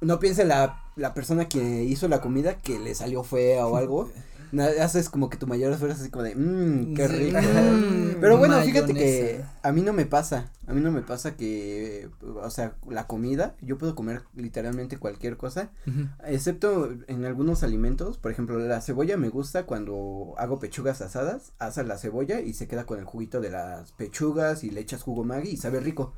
no 0.00 0.18
piense 0.18 0.44
la, 0.44 0.82
la 0.96 1.14
persona 1.14 1.48
que 1.48 1.84
hizo 1.84 2.08
la 2.08 2.20
comida 2.20 2.60
que 2.60 2.78
le 2.78 2.94
salió 2.94 3.22
fea 3.22 3.66
o 3.66 3.76
algo. 3.76 4.10
haces 4.62 5.08
como 5.10 5.30
que 5.30 5.36
tu 5.36 5.46
mayor 5.46 5.72
esfuerzo 5.72 6.00
así 6.00 6.10
como 6.10 6.24
de, 6.24 6.34
mmm, 6.34 6.94
qué 6.94 7.08
rico. 7.08 7.38
Mm, 7.38 8.16
Pero 8.20 8.38
bueno, 8.38 8.60
fíjate 8.62 8.94
que 8.94 9.44
a 9.62 9.72
mí 9.72 9.82
no 9.82 9.92
me 9.92 10.06
pasa, 10.06 10.50
a 10.66 10.72
mí 10.72 10.80
no 10.80 10.90
me 10.90 11.02
pasa 11.02 11.36
que, 11.36 12.08
o 12.22 12.50
sea, 12.50 12.76
la 12.88 13.06
comida, 13.06 13.54
yo 13.60 13.78
puedo 13.78 13.94
comer 13.94 14.22
literalmente 14.34 14.96
cualquier 14.96 15.36
cosa, 15.36 15.70
excepto 16.26 16.90
en 17.06 17.24
algunos 17.24 17.62
alimentos, 17.62 18.18
por 18.18 18.32
ejemplo, 18.32 18.58
la 18.58 18.80
cebolla 18.80 19.16
me 19.16 19.28
gusta 19.28 19.64
cuando 19.64 20.34
hago 20.38 20.58
pechugas 20.58 21.02
asadas, 21.02 21.52
asas 21.58 21.86
la 21.86 21.98
cebolla 21.98 22.40
y 22.40 22.54
se 22.54 22.66
queda 22.66 22.86
con 22.86 22.98
el 22.98 23.04
juguito 23.04 23.40
de 23.40 23.50
las 23.50 23.92
pechugas 23.92 24.64
y 24.64 24.70
le 24.70 24.80
echas 24.80 25.02
jugo 25.02 25.24
Maggi 25.24 25.50
y 25.50 25.56
sabe 25.56 25.80
rico. 25.80 26.14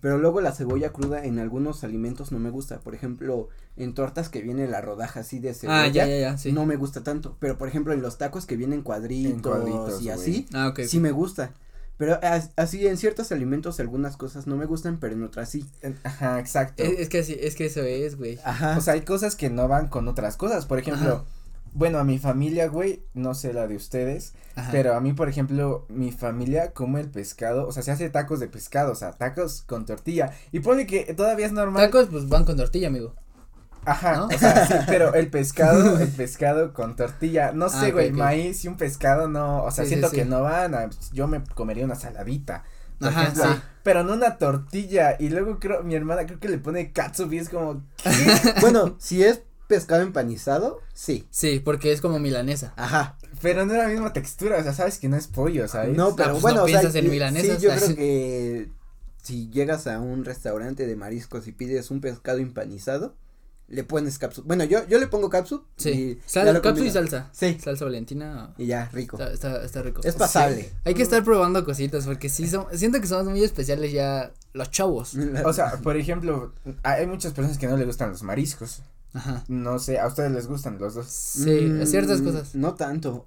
Pero 0.00 0.18
luego 0.18 0.40
la 0.40 0.52
cebolla 0.52 0.92
cruda 0.92 1.24
en 1.24 1.38
algunos 1.38 1.84
alimentos 1.84 2.32
no 2.32 2.38
me 2.38 2.50
gusta, 2.50 2.80
por 2.80 2.94
ejemplo, 2.94 3.48
en 3.76 3.94
tortas 3.94 4.28
que 4.28 4.42
viene 4.42 4.66
la 4.68 4.80
rodaja 4.80 5.20
así 5.20 5.38
de 5.38 5.54
cebolla, 5.54 5.82
ah, 5.82 5.88
ya, 5.88 6.06
ya, 6.06 6.36
ya, 6.36 6.52
no 6.52 6.66
me 6.66 6.76
gusta 6.76 7.02
tanto, 7.02 7.36
pero 7.40 7.56
por 7.58 7.68
ejemplo 7.68 7.92
en 7.92 8.02
los 8.02 8.18
tacos 8.18 8.46
que 8.46 8.56
vienen 8.56 8.82
cuadritos, 8.82 9.42
cuadritos 9.42 10.02
y 10.02 10.10
así, 10.10 10.46
ah, 10.54 10.72
sí 10.86 11.00
me 11.00 11.12
gusta. 11.12 11.52
Pero 11.98 12.20
así 12.56 12.86
en 12.86 12.98
ciertos 12.98 13.32
alimentos 13.32 13.80
algunas 13.80 14.16
cosas 14.16 14.46
no 14.46 14.56
me 14.56 14.66
gustan, 14.66 14.98
pero 14.98 15.14
en 15.14 15.22
otras 15.22 15.48
sí. 15.48 15.64
Ajá, 16.04 16.38
exacto. 16.38 16.82
Es, 16.82 17.08
que 17.08 17.20
así, 17.20 17.36
es 17.40 17.54
que 17.56 17.66
eso 17.66 17.82
es, 17.82 18.16
güey. 18.16 18.38
Ajá. 18.44 18.76
O 18.76 18.80
sea, 18.80 18.94
hay 18.94 19.00
cosas 19.00 19.34
que 19.34 19.48
no 19.48 19.66
van 19.66 19.88
con 19.88 20.06
otras 20.08 20.36
cosas. 20.36 20.66
Por 20.66 20.78
ejemplo, 20.78 21.24
bueno, 21.72 21.98
a 21.98 22.04
mi 22.04 22.18
familia, 22.18 22.68
güey, 22.68 23.02
no 23.14 23.34
sé 23.34 23.52
la 23.52 23.66
de 23.66 23.76
ustedes, 23.76 24.32
pero 24.72 24.94
a 24.94 25.00
mí, 25.00 25.12
por 25.12 25.28
ejemplo, 25.28 25.84
mi 25.88 26.10
familia 26.12 26.72
come 26.72 27.00
el 27.00 27.10
pescado, 27.10 27.66
o 27.66 27.72
sea, 27.72 27.82
se 27.82 27.92
hace 27.92 28.08
tacos 28.08 28.40
de 28.40 28.48
pescado, 28.48 28.92
o 28.92 28.94
sea, 28.94 29.12
tacos 29.12 29.62
con 29.62 29.84
tortilla. 29.84 30.32
Y 30.52 30.60
pone 30.60 30.86
que 30.86 31.12
todavía 31.14 31.46
es 31.46 31.52
normal. 31.52 31.82
Tacos, 31.84 32.08
pues 32.10 32.28
van 32.28 32.44
con 32.44 32.56
tortilla, 32.56 32.88
amigo. 32.88 33.14
Ajá, 33.86 34.24
o 34.24 34.38
sea, 34.38 34.66
sí, 34.66 34.74
pero 34.86 35.14
el 35.14 35.28
pescado, 35.28 35.98
el 35.98 36.08
pescado 36.08 36.74
con 36.74 36.96
tortilla, 36.96 37.52
no 37.52 37.68
sé, 37.68 37.86
ah, 37.86 37.90
güey, 37.92 38.10
maíz 38.10 38.64
y 38.64 38.68
un 38.68 38.76
pescado 38.76 39.28
no, 39.28 39.62
o 39.62 39.70
sea, 39.70 39.84
siento 39.86 40.10
que 40.10 40.24
no 40.24 40.42
van 40.42 40.74
a, 40.74 40.90
yo 41.12 41.28
me 41.28 41.42
comería 41.54 41.84
una 41.84 41.94
saladita. 41.94 42.64
Ajá, 43.00 43.32
sí. 43.34 43.62
Pero 43.82 44.02
no 44.02 44.14
una 44.14 44.38
tortilla, 44.38 45.16
y 45.20 45.28
luego 45.28 45.60
creo, 45.60 45.82
mi 45.84 45.94
hermana 45.94 46.26
creo 46.26 46.40
que 46.40 46.48
le 46.48 46.58
pone 46.58 46.92
katsup 46.92 47.32
y 47.32 47.38
es 47.38 47.48
como, 47.48 47.84
bueno, 48.60 48.96
si 48.98 49.22
es 49.22 49.42
pescado 49.68 50.02
empanizado, 50.02 50.80
sí. 50.92 51.26
Sí, 51.30 51.60
porque 51.60 51.92
es 51.92 52.00
como 52.00 52.18
milanesa. 52.18 52.72
Ajá. 52.76 53.16
Pero 53.40 53.66
no 53.66 53.74
es 53.74 53.78
la 53.78 53.88
misma 53.88 54.12
textura, 54.12 54.58
o 54.58 54.62
sea, 54.62 54.72
sabes 54.72 54.98
que 54.98 55.08
no 55.08 55.16
es 55.16 55.28
pollo, 55.28 55.68
¿sabes? 55.68 55.96
No, 55.96 56.16
pero 56.16 56.32
pues 56.32 56.42
bueno, 56.42 56.64
o 56.64 56.68
sea, 56.68 56.80
en 56.82 57.10
milanesa. 57.10 57.56
Sí, 57.56 57.62
yo 57.62 57.70
creo 57.70 57.94
que 57.94 58.70
si 59.22 59.50
llegas 59.50 59.86
a 59.86 60.00
un 60.00 60.24
restaurante 60.24 60.86
de 60.86 60.96
mariscos 60.96 61.46
y 61.46 61.52
pides 61.52 61.90
un 61.90 62.00
pescado 62.00 62.38
empanizado, 62.38 63.14
le 63.68 63.84
pones 63.84 64.18
capsu. 64.18 64.42
Bueno, 64.44 64.64
yo, 64.64 64.86
yo 64.86 64.98
le 64.98 65.06
pongo 65.08 65.28
capsu. 65.28 65.64
Sí. 65.76 66.20
Sal, 66.26 66.60
capsu 66.60 66.84
y 66.84 66.90
salsa. 66.90 67.30
Sí. 67.32 67.58
Salsa 67.62 67.84
valentina. 67.84 68.54
Y 68.58 68.66
ya, 68.66 68.88
rico. 68.92 69.16
Está, 69.16 69.32
está, 69.32 69.64
está 69.64 69.82
rico. 69.82 70.00
Es 70.04 70.14
pasable. 70.14 70.72
Hay 70.84 70.94
que 70.94 71.02
estar 71.02 71.22
probando 71.24 71.64
cositas 71.64 72.06
porque 72.06 72.28
sí 72.28 72.48
son, 72.48 72.66
siento 72.72 73.00
que 73.00 73.06
somos 73.06 73.26
muy 73.26 73.42
especiales 73.42 73.92
ya 73.92 74.32
los 74.52 74.70
chavos. 74.70 75.14
O 75.44 75.52
sea, 75.52 75.76
por 75.82 75.96
ejemplo, 75.96 76.52
hay 76.82 77.06
muchas 77.06 77.32
personas 77.32 77.58
que 77.58 77.66
no 77.66 77.76
le 77.76 77.84
gustan 77.84 78.10
los 78.10 78.22
mariscos. 78.22 78.82
Ajá. 79.12 79.44
No 79.48 79.78
sé, 79.78 79.98
a 79.98 80.06
ustedes 80.06 80.30
les 80.32 80.46
gustan 80.46 80.78
los 80.78 80.94
dos. 80.94 81.06
Sí, 81.06 81.50
mm, 81.50 81.86
ciertas 81.86 82.20
cosas. 82.20 82.54
No 82.54 82.74
tanto. 82.74 83.26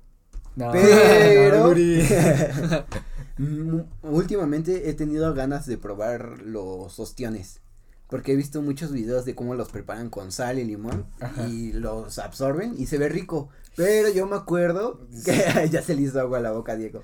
No. 0.56 0.72
Pero 0.72 1.74
mm, 3.38 3.80
últimamente 4.04 4.90
he 4.90 4.94
tenido 4.94 5.34
ganas 5.34 5.66
de 5.66 5.78
probar 5.78 6.42
los 6.42 7.00
ostiones. 7.00 7.62
Porque 8.10 8.34
he 8.34 8.36
visto 8.36 8.62
muchos 8.62 8.92
videos 8.92 9.24
de 9.26 9.36
cómo 9.36 9.54
los 9.54 9.70
preparan 9.70 10.10
con 10.10 10.32
sal 10.32 10.58
y 10.58 10.64
limón 10.64 11.06
y 11.48 11.74
los 11.74 12.18
absorben 12.18 12.74
y 12.78 12.88
se 12.88 12.98
ve 12.98 13.08
rico. 13.08 13.50
Pero 13.76 14.10
yo 14.10 14.26
me 14.26 14.36
acuerdo 14.36 15.08
que 15.24 15.70
ya 15.72 15.82
se 15.82 15.96
le 15.96 16.02
hizo 16.02 16.20
agua 16.20 16.40
a 16.40 16.42
la 16.42 16.52
boca, 16.52 16.76
Diego. 16.76 17.04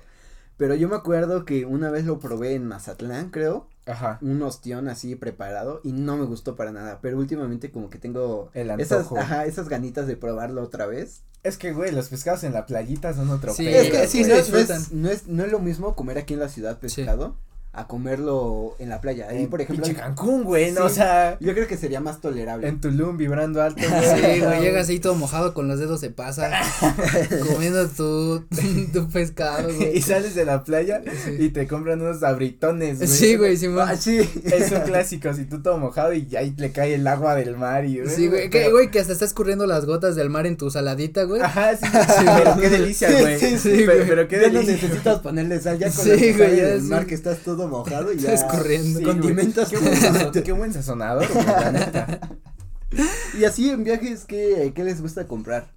Pero 0.56 0.74
yo 0.74 0.88
me 0.88 0.96
acuerdo 0.96 1.44
que 1.44 1.64
una 1.64 1.90
vez 1.90 2.06
lo 2.06 2.18
probé 2.18 2.54
en 2.54 2.66
Mazatlán, 2.66 3.30
creo. 3.30 3.68
Ajá. 3.84 4.18
Un 4.20 4.42
ostión 4.42 4.88
así 4.88 5.14
preparado 5.14 5.80
y 5.84 5.92
no 5.92 6.16
me 6.16 6.24
gustó 6.24 6.56
para 6.56 6.72
nada. 6.72 6.98
Pero 7.00 7.18
últimamente 7.18 7.70
como 7.70 7.88
que 7.88 7.98
tengo 7.98 8.50
El 8.52 8.70
esas, 8.80 9.12
ajá, 9.12 9.44
esas 9.46 9.68
ganitas 9.68 10.06
de 10.06 10.16
probarlo 10.16 10.62
otra 10.62 10.86
vez. 10.86 11.22
Es 11.44 11.56
que, 11.56 11.72
güey, 11.72 11.92
los 11.92 12.08
pescados 12.08 12.42
en 12.42 12.52
la 12.52 12.66
playita 12.66 13.14
son 13.14 13.30
otro 13.30 13.52
sí, 13.52 13.68
Es 13.68 13.90
que 13.90 14.08
sí, 14.08 14.24
no, 14.24 14.34
es, 14.34 14.92
no, 14.92 15.08
es, 15.08 15.28
no 15.28 15.44
es 15.44 15.52
lo 15.52 15.60
mismo 15.60 15.94
comer 15.94 16.18
aquí 16.18 16.34
en 16.34 16.40
la 16.40 16.48
ciudad 16.48 16.80
pescado 16.80 17.36
a 17.76 17.86
comerlo 17.86 18.74
en 18.78 18.88
la 18.88 19.02
playa. 19.02 19.28
Ahí, 19.28 19.46
por 19.46 19.60
ejemplo. 19.60 19.84
Pinche 19.84 20.00
Cancún, 20.00 20.44
güey, 20.44 20.72
¿no? 20.72 20.86
o 20.86 20.88
sea. 20.88 21.36
Yo 21.40 21.52
creo 21.52 21.66
que 21.66 21.76
sería 21.76 22.00
más 22.00 22.22
tolerable. 22.22 22.66
En 22.66 22.80
Tulum, 22.80 23.18
vibrando 23.18 23.62
alto. 23.62 23.82
Sí, 23.82 24.40
güey, 24.40 24.60
llegas 24.62 24.88
ahí 24.88 24.98
todo 24.98 25.14
mojado 25.14 25.52
con 25.52 25.68
los 25.68 25.78
dedos 25.78 26.00
se 26.00 26.10
pasa. 26.10 26.50
comiendo 27.52 27.86
tu, 27.88 28.44
tu 28.92 29.08
pescado, 29.08 29.72
güey. 29.72 29.98
Y 29.98 30.02
sales 30.02 30.34
de 30.34 30.46
la 30.46 30.64
playa 30.64 31.02
y 31.38 31.50
te 31.50 31.66
compran 31.66 32.00
unos 32.00 32.22
abritones, 32.22 32.98
güey. 32.98 33.08
Sí, 33.08 33.36
güey, 33.36 33.56
sí, 33.58 33.68
ah, 33.78 33.96
sí. 33.96 34.18
Es 34.44 34.72
un 34.72 34.80
clásico, 34.80 35.34
si 35.34 35.44
tú 35.44 35.60
todo 35.60 35.76
mojado 35.76 36.14
y 36.14 36.34
ahí 36.36 36.54
le 36.56 36.72
cae 36.72 36.94
el 36.94 37.06
agua 37.06 37.34
del 37.34 37.56
mar 37.56 37.84
y. 37.84 38.06
Sí, 38.08 38.28
güey, 38.28 38.48
que, 38.48 38.70
güey, 38.70 38.90
que 38.90 39.00
hasta 39.00 39.12
está 39.12 39.26
escurriendo 39.26 39.66
las 39.66 39.84
gotas 39.84 40.16
del 40.16 40.30
mar 40.30 40.46
en 40.46 40.56
tu 40.56 40.70
saladita, 40.70 41.24
güey. 41.24 41.42
Ajá, 41.42 41.76
sí, 41.76 41.86
sí, 41.86 42.24
pero 42.24 42.56
qué 42.56 42.70
delicia, 42.70 43.10
güey. 43.20 43.38
Sí, 43.38 43.58
sí, 43.58 43.82
pero, 43.86 44.04
pero, 44.08 44.28
qué 44.28 44.38
delicia. 44.38 44.62
Ya 44.62 44.66
no 44.66 44.72
necesitas 44.72 45.18
ponerle 45.20 45.60
sal 45.60 45.78
ya 45.78 45.90
con 45.90 46.04
sí, 46.04 46.32
güey, 46.32 46.60
el 46.60 46.82
mar 46.82 47.04
que 47.04 47.14
estás 47.14 47.38
todo 47.40 47.65
mojado 47.66 48.12
y 48.12 48.18
ya. 48.20 48.32
escurriendo. 48.32 49.02
condimentos. 49.02 49.68
Qué 49.68 49.76
buen, 49.78 49.96
sazonador, 49.96 50.42
qué 50.42 50.52
buen 50.52 50.72
sazonador, 50.72 51.26
Y 53.38 53.44
así 53.44 53.68
en 53.68 53.84
viajes, 53.84 54.24
¿qué, 54.24 54.72
¿qué 54.74 54.84
les 54.84 55.02
gusta 55.02 55.26
comprar? 55.26 55.76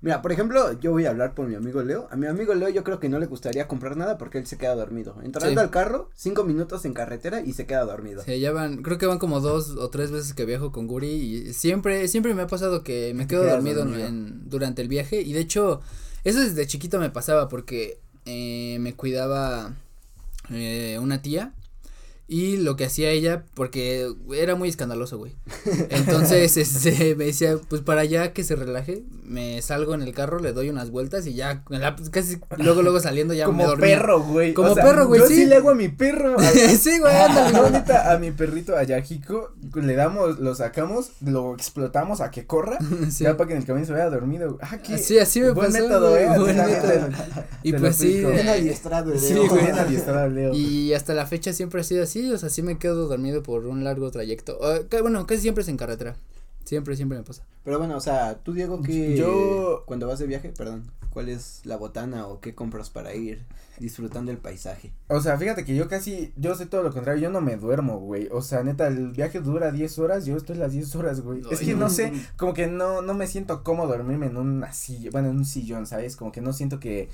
Mira, 0.00 0.22
por 0.22 0.30
ejemplo, 0.30 0.78
yo 0.78 0.92
voy 0.92 1.06
a 1.06 1.10
hablar 1.10 1.34
por 1.34 1.48
mi 1.48 1.56
amigo 1.56 1.82
Leo. 1.82 2.06
A 2.12 2.16
mi 2.16 2.26
amigo 2.28 2.54
Leo 2.54 2.68
yo 2.68 2.84
creo 2.84 3.00
que 3.00 3.08
no 3.08 3.18
le 3.18 3.26
gustaría 3.26 3.66
comprar 3.66 3.96
nada 3.96 4.16
porque 4.16 4.38
él 4.38 4.46
se 4.46 4.56
queda 4.56 4.76
dormido. 4.76 5.16
Entrando 5.24 5.60
al 5.60 5.70
carro, 5.70 6.08
cinco 6.14 6.44
minutos 6.44 6.84
en 6.84 6.94
carretera 6.94 7.40
y 7.40 7.52
se 7.52 7.66
queda 7.66 7.84
dormido. 7.84 8.22
Sí, 8.22 8.38
ya 8.38 8.52
van, 8.52 8.82
creo 8.82 8.96
que 8.98 9.06
van 9.06 9.18
como 9.18 9.40
dos 9.40 9.70
o 9.70 9.90
tres 9.90 10.12
veces 10.12 10.34
que 10.34 10.44
viajo 10.44 10.70
con 10.70 10.86
Guri 10.86 11.08
y 11.08 11.52
siempre, 11.52 12.06
siempre 12.06 12.32
me 12.34 12.42
ha 12.42 12.46
pasado 12.46 12.84
que 12.84 13.12
me 13.14 13.26
quedo 13.26 13.42
dormido, 13.44 13.82
En, 13.82 14.48
durante 14.48 14.82
el 14.82 14.88
viaje 14.88 15.20
y 15.20 15.32
de 15.32 15.40
hecho, 15.40 15.80
eso 16.22 16.40
desde 16.40 16.66
chiquito 16.68 17.00
me 17.00 17.10
pasaba 17.10 17.48
porque 17.48 17.98
eh, 18.24 18.76
me 18.78 18.94
cuidaba 18.94 19.74
eh, 20.50 20.98
una 21.00 21.22
tía 21.22 21.52
y 22.30 22.58
lo 22.58 22.76
que 22.76 22.84
hacía 22.84 23.08
ella, 23.08 23.44
porque 23.54 24.12
era 24.34 24.54
muy 24.54 24.68
escandaloso, 24.68 25.16
güey. 25.16 25.32
Entonces, 25.88 26.56
este, 26.58 27.14
me 27.14 27.24
decía, 27.24 27.56
pues 27.68 27.80
para 27.80 28.04
ya 28.04 28.34
que 28.34 28.44
se 28.44 28.54
relaje, 28.54 29.02
me 29.24 29.62
salgo 29.62 29.94
en 29.94 30.02
el 30.02 30.12
carro, 30.12 30.38
le 30.38 30.52
doy 30.52 30.68
unas 30.68 30.90
vueltas 30.90 31.26
y 31.26 31.32
ya, 31.32 31.64
casi, 32.10 32.38
luego, 32.58 32.82
luego 32.82 33.00
saliendo 33.00 33.32
ya 33.32 33.46
Como 33.46 33.58
me 33.58 33.64
dormía. 33.64 33.96
perro, 33.96 34.22
güey. 34.22 34.52
Como 34.52 34.74
perro, 34.74 35.06
güey, 35.06 35.22
yo 35.22 35.26
sí. 35.26 35.46
le 35.46 35.56
hago 35.56 35.70
a 35.70 35.74
mi 35.74 35.88
perro. 35.88 36.36
sí, 36.78 36.98
güey, 36.98 37.16
ándale. 37.16 37.82
a 37.94 38.18
mi 38.18 38.30
perrito, 38.30 38.76
a 38.76 38.82
Yajiko, 38.82 39.54
le 39.76 39.94
damos, 39.94 40.38
lo 40.38 40.54
sacamos, 40.54 41.12
lo 41.22 41.54
explotamos 41.54 42.20
a 42.20 42.30
que 42.30 42.44
corra, 42.44 42.78
ya 43.18 43.38
para 43.38 43.48
que 43.48 43.54
en 43.54 43.60
el 43.60 43.66
camino 43.66 43.86
se 43.86 43.92
vaya 43.92 44.10
dormido. 44.10 44.58
Ah, 44.60 44.76
qué. 44.76 44.98
Sí, 44.98 45.18
así 45.18 45.40
me 45.40 45.52
buen 45.52 45.72
pasó, 45.72 45.82
método, 45.82 46.14
eh. 46.18 46.28
Buen 46.38 46.56
método. 46.58 47.08
y 47.62 47.72
pues 47.72 47.96
sí. 47.96 48.22
Bien 48.22 48.48
adiestrado, 48.48 49.18
Sí, 49.18 49.32
güey, 49.32 49.64
bien 49.64 49.78
adiestrado, 49.78 50.28
Leo. 50.28 50.52
Y 50.52 50.92
hasta 50.92 51.14
la 51.14 51.24
fecha 51.24 51.54
siempre 51.54 51.80
ha 51.80 51.84
sido 51.84 52.02
así, 52.02 52.17
o 52.30 52.38
sea, 52.38 52.48
sí 52.48 52.62
me 52.62 52.78
quedo 52.78 53.08
dormido 53.08 53.42
por 53.42 53.66
un 53.66 53.84
largo 53.84 54.10
trayecto. 54.10 54.58
bueno, 55.02 55.26
casi 55.26 55.42
siempre 55.42 55.62
es 55.62 55.68
en 55.68 55.76
carretera. 55.76 56.16
Siempre, 56.64 56.96
siempre 56.96 57.16
me 57.16 57.24
pasa. 57.24 57.44
Pero 57.64 57.78
bueno, 57.78 57.96
o 57.96 58.00
sea, 58.00 58.38
tú 58.42 58.52
Diego, 58.52 58.82
que 58.82 59.16
yo 59.16 59.84
cuando 59.86 60.06
vas 60.06 60.18
de 60.18 60.26
viaje, 60.26 60.52
perdón, 60.56 60.90
¿cuál 61.10 61.30
es 61.30 61.62
la 61.64 61.76
botana 61.76 62.26
o 62.26 62.40
qué 62.40 62.54
compras 62.54 62.90
para 62.90 63.14
ir 63.14 63.42
disfrutando 63.78 64.30
el 64.30 64.36
paisaje? 64.36 64.92
O 65.08 65.20
sea, 65.20 65.38
fíjate 65.38 65.64
que 65.64 65.74
yo 65.74 65.88
casi, 65.88 66.32
yo 66.36 66.54
sé 66.54 66.66
todo 66.66 66.82
lo 66.82 66.92
contrario, 66.92 67.22
yo 67.22 67.30
no 67.30 67.40
me 67.40 67.56
duermo, 67.56 67.98
güey. 67.98 68.28
O 68.30 68.42
sea, 68.42 68.62
neta, 68.62 68.86
el 68.88 69.12
viaje 69.12 69.40
dura 69.40 69.70
10 69.70 69.98
horas, 69.98 70.26
yo 70.26 70.36
estoy 70.36 70.56
las 70.56 70.72
10 70.72 70.94
horas, 70.96 71.20
güey. 71.22 71.42
es 71.50 71.60
que 71.60 71.74
no 71.74 71.88
sé, 71.88 72.12
como 72.36 72.52
que 72.52 72.66
no, 72.66 73.00
no 73.00 73.14
me 73.14 73.26
siento 73.26 73.64
cómodo 73.64 73.88
dormirme 73.88 74.26
en 74.26 74.36
un 74.36 74.62
así, 74.62 75.08
bueno, 75.10 75.30
en 75.30 75.36
un 75.36 75.44
sillón, 75.46 75.86
¿sabes? 75.86 76.16
Como 76.16 76.32
que 76.32 76.42
no 76.42 76.52
siento 76.52 76.80
que 76.80 77.08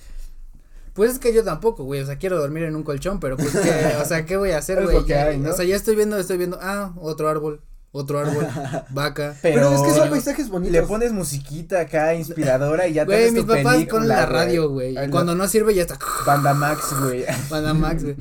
pues 0.94 1.10
es 1.10 1.18
que 1.18 1.34
yo 1.34 1.42
tampoco, 1.42 1.84
güey, 1.84 2.00
o 2.00 2.06
sea, 2.06 2.18
quiero 2.18 2.38
dormir 2.38 2.62
en 2.62 2.76
un 2.76 2.84
colchón, 2.84 3.18
pero 3.18 3.36
pues 3.36 3.50
que, 3.50 3.96
o 4.00 4.04
sea, 4.04 4.24
¿qué 4.24 4.36
voy 4.36 4.52
a 4.52 4.58
hacer, 4.58 4.82
güey? 4.82 4.96
O 4.96 5.52
sea, 5.52 5.64
ya 5.64 5.76
estoy 5.76 5.96
viendo, 5.96 6.16
estoy 6.16 6.38
viendo, 6.38 6.58
ah, 6.62 6.94
otro 7.00 7.28
árbol, 7.28 7.60
otro 7.90 8.20
árbol, 8.20 8.46
vaca. 8.90 9.36
Pero, 9.42 9.74
es 9.74 9.82
que 9.82 9.90
son 9.90 10.08
paisajes 10.08 10.48
bonitos. 10.48 10.72
Le 10.72 10.82
pones 10.82 11.12
musiquita 11.12 11.80
acá 11.80 12.14
inspiradora 12.14 12.86
y 12.86 12.94
ya 12.94 13.06
te 13.06 13.12
Güey, 13.12 13.32
mis 13.32 13.44
papás 13.44 13.84
ponen 13.86 14.08
la 14.08 14.26
radio, 14.26 14.68
güey. 14.68 14.96
Y 14.96 15.10
cuando 15.10 15.34
no 15.34 15.48
sirve 15.48 15.74
ya 15.74 15.82
está. 15.82 15.98
Banda 16.24 16.54
Max, 16.54 16.94
güey. 17.00 17.24
Banda 17.50 17.74
Max, 17.74 18.04
güey. 18.04 18.16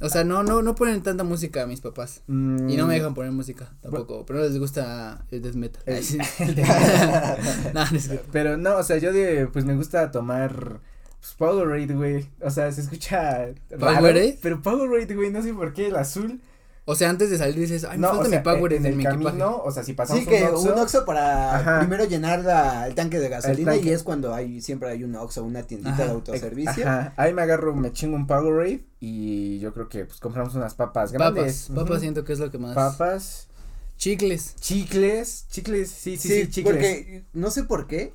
O 0.00 0.08
sea, 0.10 0.24
no, 0.24 0.42
no, 0.42 0.60
no 0.60 0.74
ponen 0.74 1.02
tanta 1.02 1.24
música 1.24 1.62
a 1.62 1.66
mis 1.66 1.80
papás. 1.80 2.22
Mm. 2.26 2.68
Y 2.68 2.76
no 2.76 2.86
me 2.86 2.94
dejan 2.94 3.14
poner 3.14 3.32
música 3.32 3.72
tampoco. 3.80 4.26
pero 4.26 4.40
no 4.40 4.44
les 4.44 4.58
gusta 4.58 5.24
el 5.30 5.40
death 5.40 5.54
metal. 5.54 5.82
no, 7.72 7.84
no 7.90 7.96
es 7.96 8.10
Pero 8.30 8.58
no, 8.58 8.76
o 8.76 8.82
sea, 8.82 8.98
yo 8.98 9.12
de, 9.12 9.46
pues 9.46 9.64
me 9.64 9.74
gusta 9.74 10.10
tomar 10.10 10.80
pues 11.24 11.36
Powerade, 11.36 11.94
güey. 11.94 12.28
O 12.42 12.50
sea, 12.50 12.70
se 12.70 12.82
escucha. 12.82 13.48
¿Powerade? 13.78 14.38
Pero 14.42 14.60
Powerade, 14.60 15.14
güey, 15.14 15.30
no 15.30 15.42
sé 15.42 15.54
por 15.54 15.72
qué 15.72 15.86
el 15.86 15.96
azul. 15.96 16.38
O 16.84 16.94
sea, 16.94 17.08
antes 17.08 17.30
de 17.30 17.38
salir 17.38 17.54
dices, 17.54 17.84
ay, 17.84 17.96
me 17.96 18.06
falta 18.08 18.28
mi 18.28 18.38
Powerade 18.40 18.76
en, 18.76 18.84
el 18.84 18.96
mi 18.96 19.04
camino, 19.04 19.56
o 19.64 19.70
sea, 19.70 19.82
si 19.82 19.94
pasamos 19.94 20.22
sí, 20.22 20.28
que 20.28 20.44
un 20.44 20.78
Oxxo, 20.78 21.06
para 21.06 21.78
primero 21.80 22.04
llenar 22.04 22.44
la, 22.44 22.86
el 22.86 22.94
tanque 22.94 23.20
de 23.20 23.30
gasolina 23.30 23.74
y 23.74 23.88
es 23.88 24.02
cuando 24.02 24.34
hay, 24.34 24.60
siempre 24.60 24.90
hay 24.90 25.02
un 25.02 25.16
Oxxo, 25.16 25.42
una 25.44 25.62
tiendita 25.62 26.04
de 26.04 26.10
autoservicio. 26.10 26.86
Ajá, 26.86 27.14
ahí 27.16 27.32
me 27.32 27.40
agarro, 27.40 27.74
me 27.74 27.90
chingo 27.90 28.16
un 28.16 28.26
Powerade 28.26 28.84
y 29.00 29.60
yo 29.60 29.72
creo 29.72 29.88
que, 29.88 30.04
pues, 30.04 30.20
compramos 30.20 30.54
unas 30.56 30.74
papas 30.74 31.10
grandes. 31.10 31.68
Papas, 31.68 31.84
papas 31.84 32.00
siento 32.02 32.22
que 32.22 32.34
es 32.34 32.38
lo 32.38 32.50
que 32.50 32.58
más. 32.58 32.74
Papas. 32.74 33.48
Chicles. 33.96 34.56
Chicles, 34.56 35.46
chicles, 35.48 35.88
sí, 35.88 36.18
sí, 36.18 36.28
sí, 36.28 36.44
sí 36.44 36.50
chicles. 36.50 36.74
porque 36.74 37.24
no 37.32 37.50
sé 37.50 37.64
por 37.64 37.86
qué, 37.86 38.12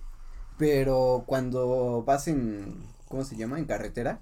pero 0.60 1.24
cuando 1.26 2.04
vas 2.06 2.28
en 2.28 2.88
¿cómo 3.10 3.26
se 3.26 3.36
llama? 3.36 3.60
En 3.60 3.66
carretera 3.66 4.22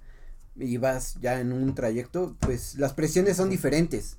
y 0.59 0.77
vas 0.77 1.17
ya 1.21 1.39
en 1.39 1.53
un 1.53 1.75
trayecto, 1.75 2.35
pues 2.39 2.75
las 2.75 2.93
presiones 2.93 3.37
son 3.37 3.49
diferentes. 3.49 4.17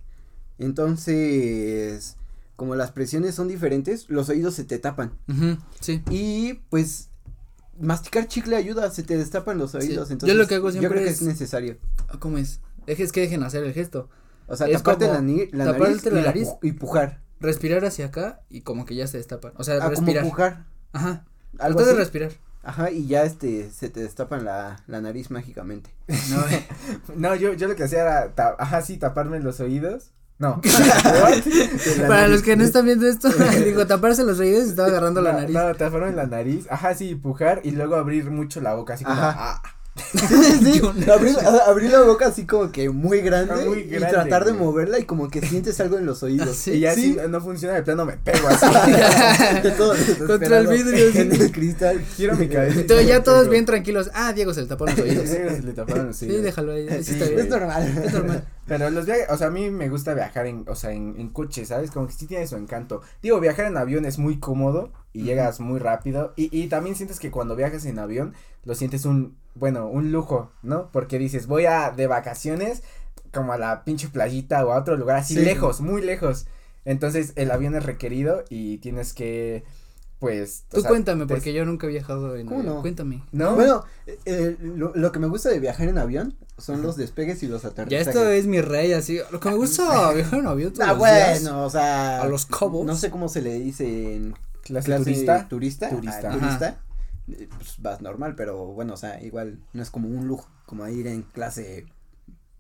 Entonces, 0.58 2.16
como 2.56 2.74
las 2.74 2.92
presiones 2.92 3.34
son 3.34 3.48
diferentes, 3.48 4.08
los 4.08 4.28
oídos 4.28 4.54
se 4.54 4.64
te 4.64 4.78
tapan. 4.78 5.12
sí. 5.80 6.02
Y 6.10 6.54
pues 6.70 7.08
masticar 7.80 8.26
chicle 8.26 8.56
ayuda, 8.56 8.90
se 8.90 9.02
te 9.02 9.16
destapan 9.16 9.58
los 9.58 9.74
oídos. 9.74 10.10
Entonces, 10.10 10.34
yo 10.34 10.40
lo 10.40 10.48
que 10.48 10.56
hago 10.56 10.70
siempre 10.70 10.88
yo 10.88 10.94
creo 10.94 11.04
que 11.04 11.10
es, 11.10 11.22
necesario. 11.22 11.78
Ah, 12.08 12.18
¿Cómo 12.18 12.38
es? 12.38 12.60
Es 12.86 13.12
que 13.12 13.20
dejen 13.20 13.42
hacer 13.42 13.64
el 13.64 13.72
gesto. 13.72 14.08
O 14.46 14.56
sea, 14.56 14.70
taparte 14.70 15.06
la, 15.06 15.20
la, 15.52 15.72
nariz, 16.22 16.48
y, 16.62 16.72
pujar. 16.72 17.20
Respirar 17.38 17.84
hacia 17.84 18.06
acá 18.06 18.40
y 18.48 18.62
como 18.62 18.86
que 18.86 18.94
ya 18.94 19.06
se 19.06 19.18
destapan. 19.18 19.52
O 19.56 19.64
sea, 19.64 19.76
ah, 19.80 19.88
respirar. 19.88 20.22
Como 20.22 20.32
pujar. 20.32 20.66
Ajá. 20.92 21.24
Algo 21.58 21.84
de 21.84 21.94
respirar. 21.94 22.32
Ajá, 22.68 22.90
y 22.90 23.06
ya 23.06 23.22
este, 23.22 23.70
se 23.70 23.88
te 23.88 24.00
destapan 24.00 24.44
la, 24.44 24.82
la 24.86 25.00
nariz 25.00 25.30
mágicamente. 25.30 25.90
No, 26.28 26.44
no, 27.16 27.34
yo, 27.34 27.54
yo 27.54 27.66
lo 27.66 27.74
que 27.74 27.84
hacía 27.84 28.02
era, 28.02 28.34
ajá, 28.58 28.82
sí, 28.82 28.98
taparme 28.98 29.40
los 29.40 29.60
oídos. 29.60 30.10
No. 30.38 30.60
Para 32.08 32.28
los 32.28 32.42
que 32.42 32.56
no 32.56 32.64
están 32.64 32.84
viendo 32.84 33.06
esto, 33.06 33.30
digo, 33.64 33.86
taparse 33.86 34.22
los 34.22 34.38
oídos 34.38 34.66
y 34.66 34.68
estaba 34.68 34.88
agarrando 34.88 35.22
la 35.22 35.32
nariz. 35.32 35.54
No, 35.54 35.74
taparme 35.76 36.12
la 36.12 36.26
nariz, 36.26 36.66
ajá, 36.68 36.94
sí, 36.94 37.14
pujar 37.14 37.62
y 37.64 37.70
luego 37.70 37.96
abrir 37.96 38.30
mucho 38.30 38.60
la 38.60 38.74
boca, 38.74 38.94
así 38.94 39.04
como, 39.04 39.16
ah. 39.18 39.62
sí, 40.62 40.80
abrir, 41.66 41.90
la 41.90 42.02
boca 42.02 42.26
así 42.26 42.46
como 42.46 42.70
que 42.72 42.90
muy 42.90 43.20
grande, 43.20 43.86
y 43.88 43.98
tratar 43.98 44.44
de 44.44 44.52
moverla 44.52 44.98
y 44.98 45.04
como 45.04 45.28
que 45.28 45.40
sientes 45.40 45.78
algo 45.80 45.98
en 45.98 46.06
los 46.06 46.22
oídos. 46.22 46.66
y 46.68 46.80
ya 46.80 46.94
si 46.94 47.16
no 47.28 47.40
funciona 47.40 47.74
de 47.74 47.82
plano 47.82 48.04
me 48.04 48.14
pego 48.14 48.48
así. 48.48 48.66
Contra 50.26 50.58
el 50.58 50.66
vidrio. 50.66 51.08
En 51.14 51.32
el 51.32 51.52
cristal. 51.52 52.04
Quiero 52.16 52.36
mi 52.36 52.48
cabeza. 52.48 52.80
Entonces 52.80 53.06
ya 53.06 53.22
todos 53.22 53.48
bien 53.48 53.64
tranquilos. 53.64 54.10
Ah, 54.14 54.32
Diego 54.32 54.54
se 54.54 54.62
le 54.62 54.68
taparon 54.68 54.96
los 54.96 55.04
oídos. 55.04 55.30
Diego 55.30 55.50
se 55.50 55.62
le 55.62 55.72
taparon 55.72 56.06
los 56.08 56.22
oídos. 56.22 56.36
Sí, 56.36 56.42
déjalo 56.42 56.72
ahí. 56.72 56.86
es 56.88 57.48
normal. 57.48 58.02
Es 58.04 58.12
normal. 58.12 58.44
Pero 58.66 58.90
los 58.90 59.06
viajes, 59.06 59.26
o 59.30 59.36
sea, 59.36 59.46
a 59.46 59.50
mí 59.50 59.70
me 59.70 59.88
gusta 59.88 60.12
viajar 60.12 60.46
en, 60.46 60.64
o 60.68 60.74
sea, 60.74 60.92
en, 60.92 61.14
en 61.18 61.30
coche, 61.30 61.64
¿sabes? 61.64 61.90
Como 61.90 62.06
que 62.06 62.12
sí 62.12 62.26
tiene 62.26 62.46
su 62.46 62.56
encanto. 62.56 63.00
Digo, 63.22 63.40
viajar 63.40 63.64
en 63.66 63.78
avión 63.78 64.04
es 64.04 64.18
muy 64.18 64.38
cómodo 64.38 64.92
y 65.14 65.22
llegas 65.22 65.60
muy 65.60 65.78
rápido. 65.78 66.34
Y, 66.36 66.56
y 66.56 66.68
también 66.68 66.94
sientes 66.94 67.18
que 67.18 67.30
cuando 67.30 67.56
viajas 67.56 67.86
en 67.86 67.98
avión, 67.98 68.34
lo 68.64 68.74
sientes 68.74 69.06
un, 69.06 69.36
bueno, 69.58 69.88
un 69.88 70.12
lujo, 70.12 70.52
¿no? 70.62 70.90
Porque 70.92 71.18
dices, 71.18 71.46
voy 71.46 71.66
a 71.66 71.90
de 71.90 72.06
vacaciones 72.06 72.82
como 73.32 73.52
a 73.52 73.58
la 73.58 73.84
pinche 73.84 74.08
playita 74.08 74.64
o 74.64 74.72
a 74.72 74.78
otro 74.78 74.96
lugar 74.96 75.18
así 75.18 75.36
lejos, 75.36 75.80
muy 75.80 76.02
lejos. 76.02 76.46
Entonces 76.84 77.32
el 77.36 77.50
avión 77.50 77.74
es 77.74 77.84
requerido 77.84 78.44
y 78.48 78.78
tienes 78.78 79.12
que 79.12 79.64
pues. 80.18 80.64
Tú 80.68 80.82
cuéntame, 80.82 81.26
porque 81.26 81.52
yo 81.52 81.64
nunca 81.64 81.86
he 81.86 81.90
viajado 81.90 82.36
en 82.36 82.46
¿Cómo 82.46 82.62
no? 82.62 82.80
Cuéntame. 82.80 83.22
¿No? 83.30 83.54
Bueno, 83.54 83.84
eh, 84.06 84.18
eh, 84.24 84.56
lo, 84.60 85.12
que 85.12 85.18
me 85.20 85.28
gusta 85.28 85.48
de 85.48 85.60
viajar 85.60 85.88
en 85.88 85.98
avión 85.98 86.34
son 86.56 86.82
los 86.82 86.96
despegues 86.96 87.42
y 87.44 87.46
los 87.46 87.64
aterrizajes. 87.64 88.06
Ya 88.06 88.10
esto 88.10 88.28
es 88.28 88.46
mi 88.46 88.60
rey, 88.60 88.92
así. 88.92 89.20
Lo 89.30 89.38
que 89.38 89.48
me 89.50 89.56
gusta 89.56 90.12
viajar 90.14 90.40
en 90.40 90.46
avión. 90.46 90.72
ah, 90.80 90.92
bueno, 90.94 91.64
o 91.64 91.70
sea. 91.70 92.22
A 92.22 92.26
los 92.26 92.46
cobos. 92.46 92.84
No 92.84 92.96
sé 92.96 93.10
cómo 93.10 93.28
se 93.28 93.42
le 93.42 93.54
dice 93.54 94.16
en. 94.16 94.34
Clase, 94.62 94.96
turista. 94.96 95.48
Turista. 95.48 95.88
Turista. 95.88 96.30
turista. 96.30 96.80
Pues 97.28 97.76
vas 97.78 98.00
normal, 98.00 98.34
pero 98.36 98.66
bueno, 98.66 98.94
o 98.94 98.96
sea, 98.96 99.22
igual 99.22 99.58
no 99.72 99.82
es 99.82 99.90
como 99.90 100.08
un 100.08 100.26
lujo, 100.26 100.48
como 100.66 100.86
ir 100.88 101.06
en 101.06 101.22
clase 101.22 101.86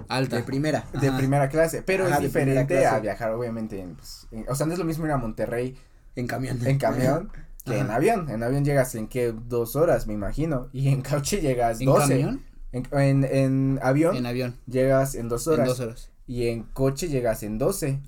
alta. 0.08 0.36
De 0.36 0.42
primera. 0.42 0.84
De 1.00 1.10
primera 1.12 1.48
clase, 1.48 1.82
pero 1.82 2.06
es 2.06 2.20
diferente 2.20 2.86
a 2.86 2.98
viajar, 3.00 3.30
obviamente. 3.32 3.86
Pues, 3.96 4.28
o 4.48 4.54
sea, 4.54 4.66
no 4.66 4.72
es 4.72 4.78
lo 4.78 4.84
mismo 4.84 5.06
ir 5.06 5.12
a 5.12 5.16
Monterrey. 5.16 5.76
En 6.16 6.26
camión. 6.26 6.58
En 6.66 6.78
camión. 6.78 7.30
que 7.64 7.78
en 7.78 7.90
avión. 7.90 8.28
En 8.30 8.42
avión 8.42 8.64
llegas 8.64 8.94
en 8.94 9.08
qué 9.08 9.32
dos 9.32 9.76
horas, 9.76 10.06
me 10.06 10.14
imagino. 10.14 10.68
Y 10.72 10.88
en 10.88 11.02
coche 11.02 11.40
llegas 11.40 11.80
¿En 11.80 11.92
Camión? 11.92 12.42
En, 12.72 13.24
en, 13.24 13.78
avión. 13.82 14.16
En 14.16 14.26
avión. 14.26 14.56
Llegas 14.66 15.14
en 15.14 15.28
dos 15.28 15.46
horas. 15.46 15.60
En 15.60 15.66
dos 15.66 15.80
horas. 15.80 16.10
Y 16.26 16.48
en 16.48 16.64
coche 16.64 17.08
llegas 17.08 17.42
en 17.42 17.58
doce. 17.58 18.00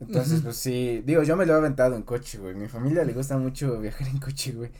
Entonces, 0.00 0.40
pues 0.40 0.56
sí, 0.56 1.02
digo, 1.04 1.22
yo 1.22 1.36
me 1.36 1.44
lo 1.44 1.52
he 1.52 1.56
aventado 1.56 1.94
en 1.94 2.02
coche, 2.02 2.38
güey. 2.38 2.54
Mi 2.54 2.68
familia 2.68 3.04
le 3.04 3.12
gusta 3.12 3.36
mucho 3.36 3.78
viajar 3.78 4.08
en 4.08 4.18
coche, 4.18 4.52
güey. 4.52 4.70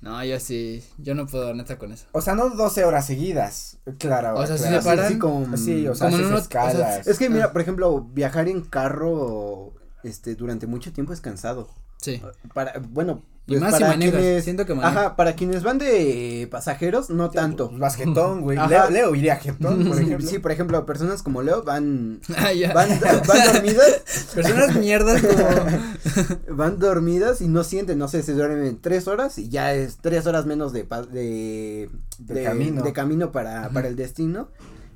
No, 0.00 0.22
yo 0.24 0.38
sí, 0.38 0.84
yo 0.98 1.14
no 1.14 1.26
puedo 1.26 1.52
neta 1.54 1.76
con 1.76 1.92
eso. 1.92 2.06
O 2.12 2.20
sea, 2.20 2.34
no 2.34 2.50
12 2.50 2.84
horas 2.84 3.06
seguidas, 3.06 3.78
claro. 3.98 4.38
O 4.38 4.46
sea, 4.46 4.56
si 4.56 4.64
se 4.64 4.80
paran. 4.80 5.12
Sí, 5.12 5.18
como, 5.18 5.56
sí, 5.56 5.88
o 5.88 5.94
sea, 5.94 6.10
como 6.10 6.22
no, 6.22 6.38
escalas. 6.38 7.06
es 7.06 7.18
que 7.18 7.28
mira, 7.28 7.52
por 7.52 7.62
ejemplo, 7.62 8.02
viajar 8.02 8.48
en 8.48 8.62
carro, 8.62 9.74
este, 10.04 10.36
durante 10.36 10.66
mucho 10.66 10.92
tiempo 10.92 11.12
es 11.12 11.20
cansado. 11.20 11.68
Sí. 11.98 12.22
Para, 12.54 12.80
bueno, 12.80 13.22
y 13.48 13.56
pues 13.56 13.62
más 13.62 13.80
manejas, 13.80 14.44
siento 14.44 14.66
que 14.66 14.74
manejas. 14.74 14.96
Ajá, 14.96 15.16
para 15.16 15.34
quienes 15.34 15.62
van 15.62 15.78
de 15.78 16.46
pasajeros, 16.50 17.08
no 17.08 17.30
tanto. 17.30 17.68
Pues, 17.70 17.80
vas 17.80 17.96
jetón, 17.96 18.42
güey. 18.42 18.58
Leo, 18.68 18.90
Leo, 18.90 19.14
iría 19.14 19.36
jetón, 19.36 19.88
por 19.88 19.98
ejemplo. 20.02 20.28
Sí, 20.28 20.38
por 20.38 20.52
ejemplo, 20.52 20.84
personas 20.84 21.22
como 21.22 21.40
Leo 21.40 21.62
van, 21.62 22.20
ah, 22.36 22.50
van, 22.74 23.00
van 23.00 23.52
dormidas. 23.54 24.02
personas 24.34 24.76
mierdas 24.76 25.22
como. 25.22 26.56
van 26.56 26.78
dormidas 26.78 27.40
y 27.40 27.48
no 27.48 27.64
sienten, 27.64 27.98
no 27.98 28.08
sé, 28.08 28.22
se 28.22 28.34
duermen 28.34 28.80
tres 28.82 29.08
horas 29.08 29.38
y 29.38 29.48
ya 29.48 29.72
es 29.72 29.96
tres 29.96 30.26
horas 30.26 30.44
menos 30.44 30.74
de, 30.74 30.86
de, 31.10 31.88
de, 32.18 32.44
camino. 32.44 32.82
De 32.82 32.92
camino 32.92 33.32
para, 33.32 33.70
para 33.70 33.88
el 33.88 33.96
destino. 33.96 34.50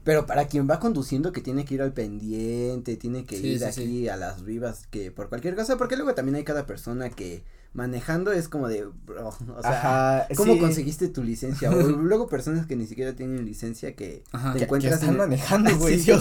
Pero 0.04 0.26
para 0.26 0.46
quien 0.46 0.68
va 0.68 0.80
conduciendo 0.80 1.32
que 1.32 1.40
tiene 1.40 1.64
que 1.64 1.74
ir 1.74 1.82
al 1.82 1.92
pendiente, 1.92 2.96
tiene 2.96 3.24
que 3.24 3.36
ir 3.36 3.64
aquí 3.64 4.08
a 4.08 4.16
las 4.16 4.44
vivas, 4.44 4.86
que 4.88 5.10
por 5.10 5.28
cualquier 5.28 5.54
cosa, 5.54 5.76
porque 5.76 5.96
luego 5.96 6.14
también 6.14 6.36
hay 6.36 6.44
cada 6.44 6.66
persona 6.66 7.10
que 7.10 7.44
manejando 7.72 8.32
es 8.32 8.48
como 8.48 8.68
de, 8.68 8.84
bro, 8.84 9.28
o 9.28 9.62
sea, 9.62 10.28
¿cómo 10.36 10.58
conseguiste 10.58 11.08
tu 11.08 11.22
licencia? 11.22 11.70
O 11.70 11.74
luego 11.88 12.28
personas 12.28 12.66
que 12.66 12.76
ni 12.76 12.86
siquiera 12.86 13.14
tienen 13.14 13.44
licencia 13.44 13.94
que 13.94 14.24
te 14.54 14.64
encuentras 14.64 14.98
que 14.98 15.00
están 15.00 15.16
manejando, 15.16 15.76
güey. 15.78 15.98
sí, 15.98 16.12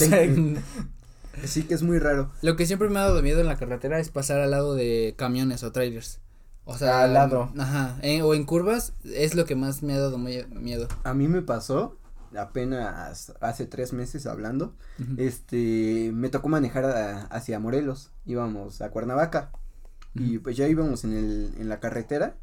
sí, 1.43 1.63
que 1.63 1.73
es 1.73 1.83
muy 1.83 1.99
raro. 1.99 2.31
Lo 2.41 2.55
que 2.55 2.65
siempre 2.65 2.89
me 2.89 2.99
ha 2.99 3.03
dado 3.03 3.21
miedo 3.21 3.41
en 3.41 3.47
la 3.47 3.57
carretera 3.57 3.99
es 3.99 4.09
pasar 4.09 4.39
al 4.39 4.51
lado 4.51 4.75
de 4.75 5.15
camiones 5.17 5.63
o 5.63 5.71
trailers. 5.71 6.19
O 6.65 6.77
sea, 6.77 7.03
al 7.03 7.13
lado. 7.13 7.51
Ajá, 7.57 7.99
o 8.23 8.33
en 8.35 8.45
curvas 8.45 8.93
es 9.03 9.33
lo 9.33 9.45
que 9.45 9.55
más 9.55 9.81
me 9.81 9.93
ha 9.93 9.99
dado 9.99 10.17
miedo. 10.19 10.87
A 11.03 11.13
mí 11.13 11.27
me 11.27 11.41
pasó 11.41 11.97
apenas 12.37 13.33
hace 13.41 13.65
tres 13.65 13.93
meses 13.93 14.25
hablando, 14.25 14.75
este, 15.17 16.11
me 16.13 16.29
tocó 16.29 16.49
manejar 16.49 17.27
hacia 17.29 17.59
Morelos, 17.59 18.11
íbamos 18.25 18.81
a 18.81 18.89
Cuernavaca, 18.89 19.51
y 20.13 20.39
pues 20.39 20.57
ya 20.57 20.67
íbamos 20.67 21.03
en 21.03 21.13
el, 21.13 21.53
en 21.57 21.69
la 21.69 21.79
carretera, 21.79 22.35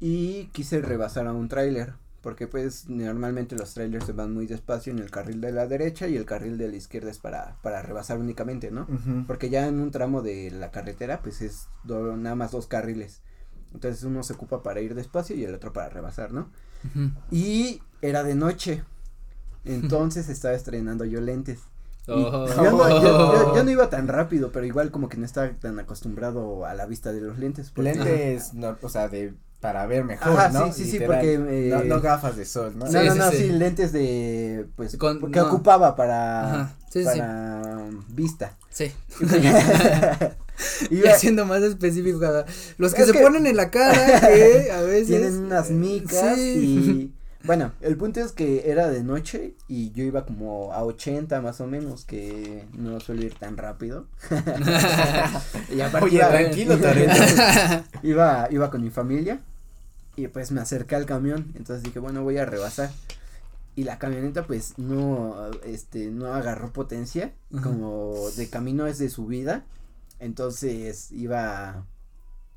y 0.00 0.46
quise 0.52 0.80
rebasar 0.80 1.26
a 1.26 1.32
un 1.32 1.48
tráiler, 1.48 1.94
porque 2.22 2.46
pues 2.46 2.88
normalmente 2.88 3.56
los 3.56 3.74
trailers 3.74 4.06
se 4.06 4.12
van 4.12 4.32
muy 4.32 4.46
despacio 4.46 4.92
en 4.92 5.00
el 5.00 5.10
carril 5.10 5.40
de 5.40 5.50
la 5.52 5.66
derecha 5.66 6.06
y 6.06 6.16
el 6.16 6.24
carril 6.24 6.56
de 6.56 6.68
la 6.68 6.76
izquierda 6.76 7.10
es 7.10 7.18
para, 7.18 7.56
para 7.62 7.82
rebasar 7.82 8.18
únicamente, 8.18 8.70
¿no? 8.70 8.86
Porque 9.26 9.50
ya 9.50 9.66
en 9.66 9.80
un 9.80 9.90
tramo 9.90 10.22
de 10.22 10.50
la 10.52 10.70
carretera 10.70 11.20
pues 11.20 11.42
es 11.42 11.68
nada 11.84 12.36
más 12.36 12.52
dos 12.52 12.68
carriles. 12.68 13.22
Entonces 13.74 14.04
uno 14.04 14.22
se 14.22 14.34
ocupa 14.34 14.62
para 14.62 14.80
ir 14.80 14.94
despacio 14.94 15.34
y 15.34 15.44
el 15.44 15.54
otro 15.54 15.72
para 15.72 15.88
rebasar, 15.88 16.32
¿no? 16.32 16.50
Y 17.30 17.80
era 18.00 18.22
de 18.22 18.34
noche. 18.34 18.82
Entonces 19.64 20.28
estaba 20.28 20.54
estrenando 20.54 21.04
yo 21.04 21.20
lentes. 21.20 21.60
Oh. 22.08 22.46
Yo, 22.48 23.62
no, 23.62 23.70
iba 23.70 23.88
tan 23.88 24.08
rápido, 24.08 24.50
pero 24.50 24.66
igual 24.66 24.90
como 24.90 25.08
que 25.08 25.16
no 25.16 25.24
estaba 25.24 25.50
tan 25.50 25.78
acostumbrado 25.78 26.66
a 26.66 26.74
la 26.74 26.86
vista 26.86 27.12
de 27.12 27.20
los 27.20 27.38
lentes. 27.38 27.72
lentes, 27.76 28.54
no, 28.54 28.76
o 28.82 28.88
sea, 28.88 29.08
de 29.08 29.34
para 29.60 29.86
ver 29.86 30.02
mejor, 30.02 30.52
¿no? 30.52 30.72
Sí, 30.72 30.84
sí, 30.84 30.90
sí, 30.90 31.00
porque 31.06 31.38
no, 31.38 31.84
no, 31.84 32.00
gafas 32.00 32.36
de 32.36 32.44
sol, 32.44 32.76
¿no? 32.76 32.86
No, 32.86 33.04
no, 33.04 33.14
no, 33.14 33.30
sí, 33.30 33.48
lentes 33.50 33.92
de 33.92 34.66
pues 34.74 34.96
Con, 34.96 35.20
porque 35.20 35.40
ocupaba 35.40 35.94
para 35.94 36.74
para 36.92 37.88
vista. 38.08 38.56
Sí. 38.70 38.90
y 40.90 41.06
haciendo 41.06 41.44
más 41.46 41.62
específico 41.62 42.20
los 42.78 42.94
que 42.94 43.04
se 43.04 43.14
ponen 43.14 43.46
en 43.46 43.56
la 43.56 43.70
cara 43.70 44.20
que 44.28 44.70
a 44.70 44.82
veces 44.82 45.08
tienen 45.08 45.36
unas 45.44 45.70
micas 45.70 46.38
y 46.38 47.12
bueno, 47.44 47.72
el 47.80 47.96
punto 47.96 48.20
es 48.20 48.32
que 48.32 48.70
era 48.70 48.88
de 48.88 49.02
noche 49.02 49.54
y 49.66 49.90
yo 49.92 50.04
iba 50.04 50.24
como 50.24 50.72
a 50.72 50.84
80 50.84 51.40
más 51.40 51.60
o 51.60 51.66
menos, 51.66 52.04
que 52.04 52.64
no 52.74 53.00
suelo 53.00 53.22
ir 53.22 53.34
tan 53.34 53.56
rápido. 53.56 54.06
y 55.74 55.80
Oye, 56.02 56.18
tranquilo, 56.18 56.78
iba, 58.02 58.48
iba 58.50 58.70
con 58.70 58.82
mi 58.82 58.90
familia 58.90 59.40
y 60.14 60.28
pues 60.28 60.52
me 60.52 60.60
acerqué 60.60 60.94
al 60.94 61.06
camión, 61.06 61.52
entonces 61.56 61.82
dije, 61.82 61.98
bueno, 61.98 62.22
voy 62.22 62.38
a 62.38 62.44
rebasar. 62.44 62.90
Y 63.74 63.84
la 63.84 63.98
camioneta 63.98 64.46
pues 64.46 64.78
no, 64.78 65.50
este, 65.64 66.10
no 66.10 66.34
agarró 66.34 66.72
potencia, 66.72 67.32
como 67.62 68.30
de 68.36 68.48
camino 68.50 68.86
es 68.86 68.98
de 68.98 69.08
subida, 69.08 69.64
entonces 70.22 71.10
iba 71.12 71.84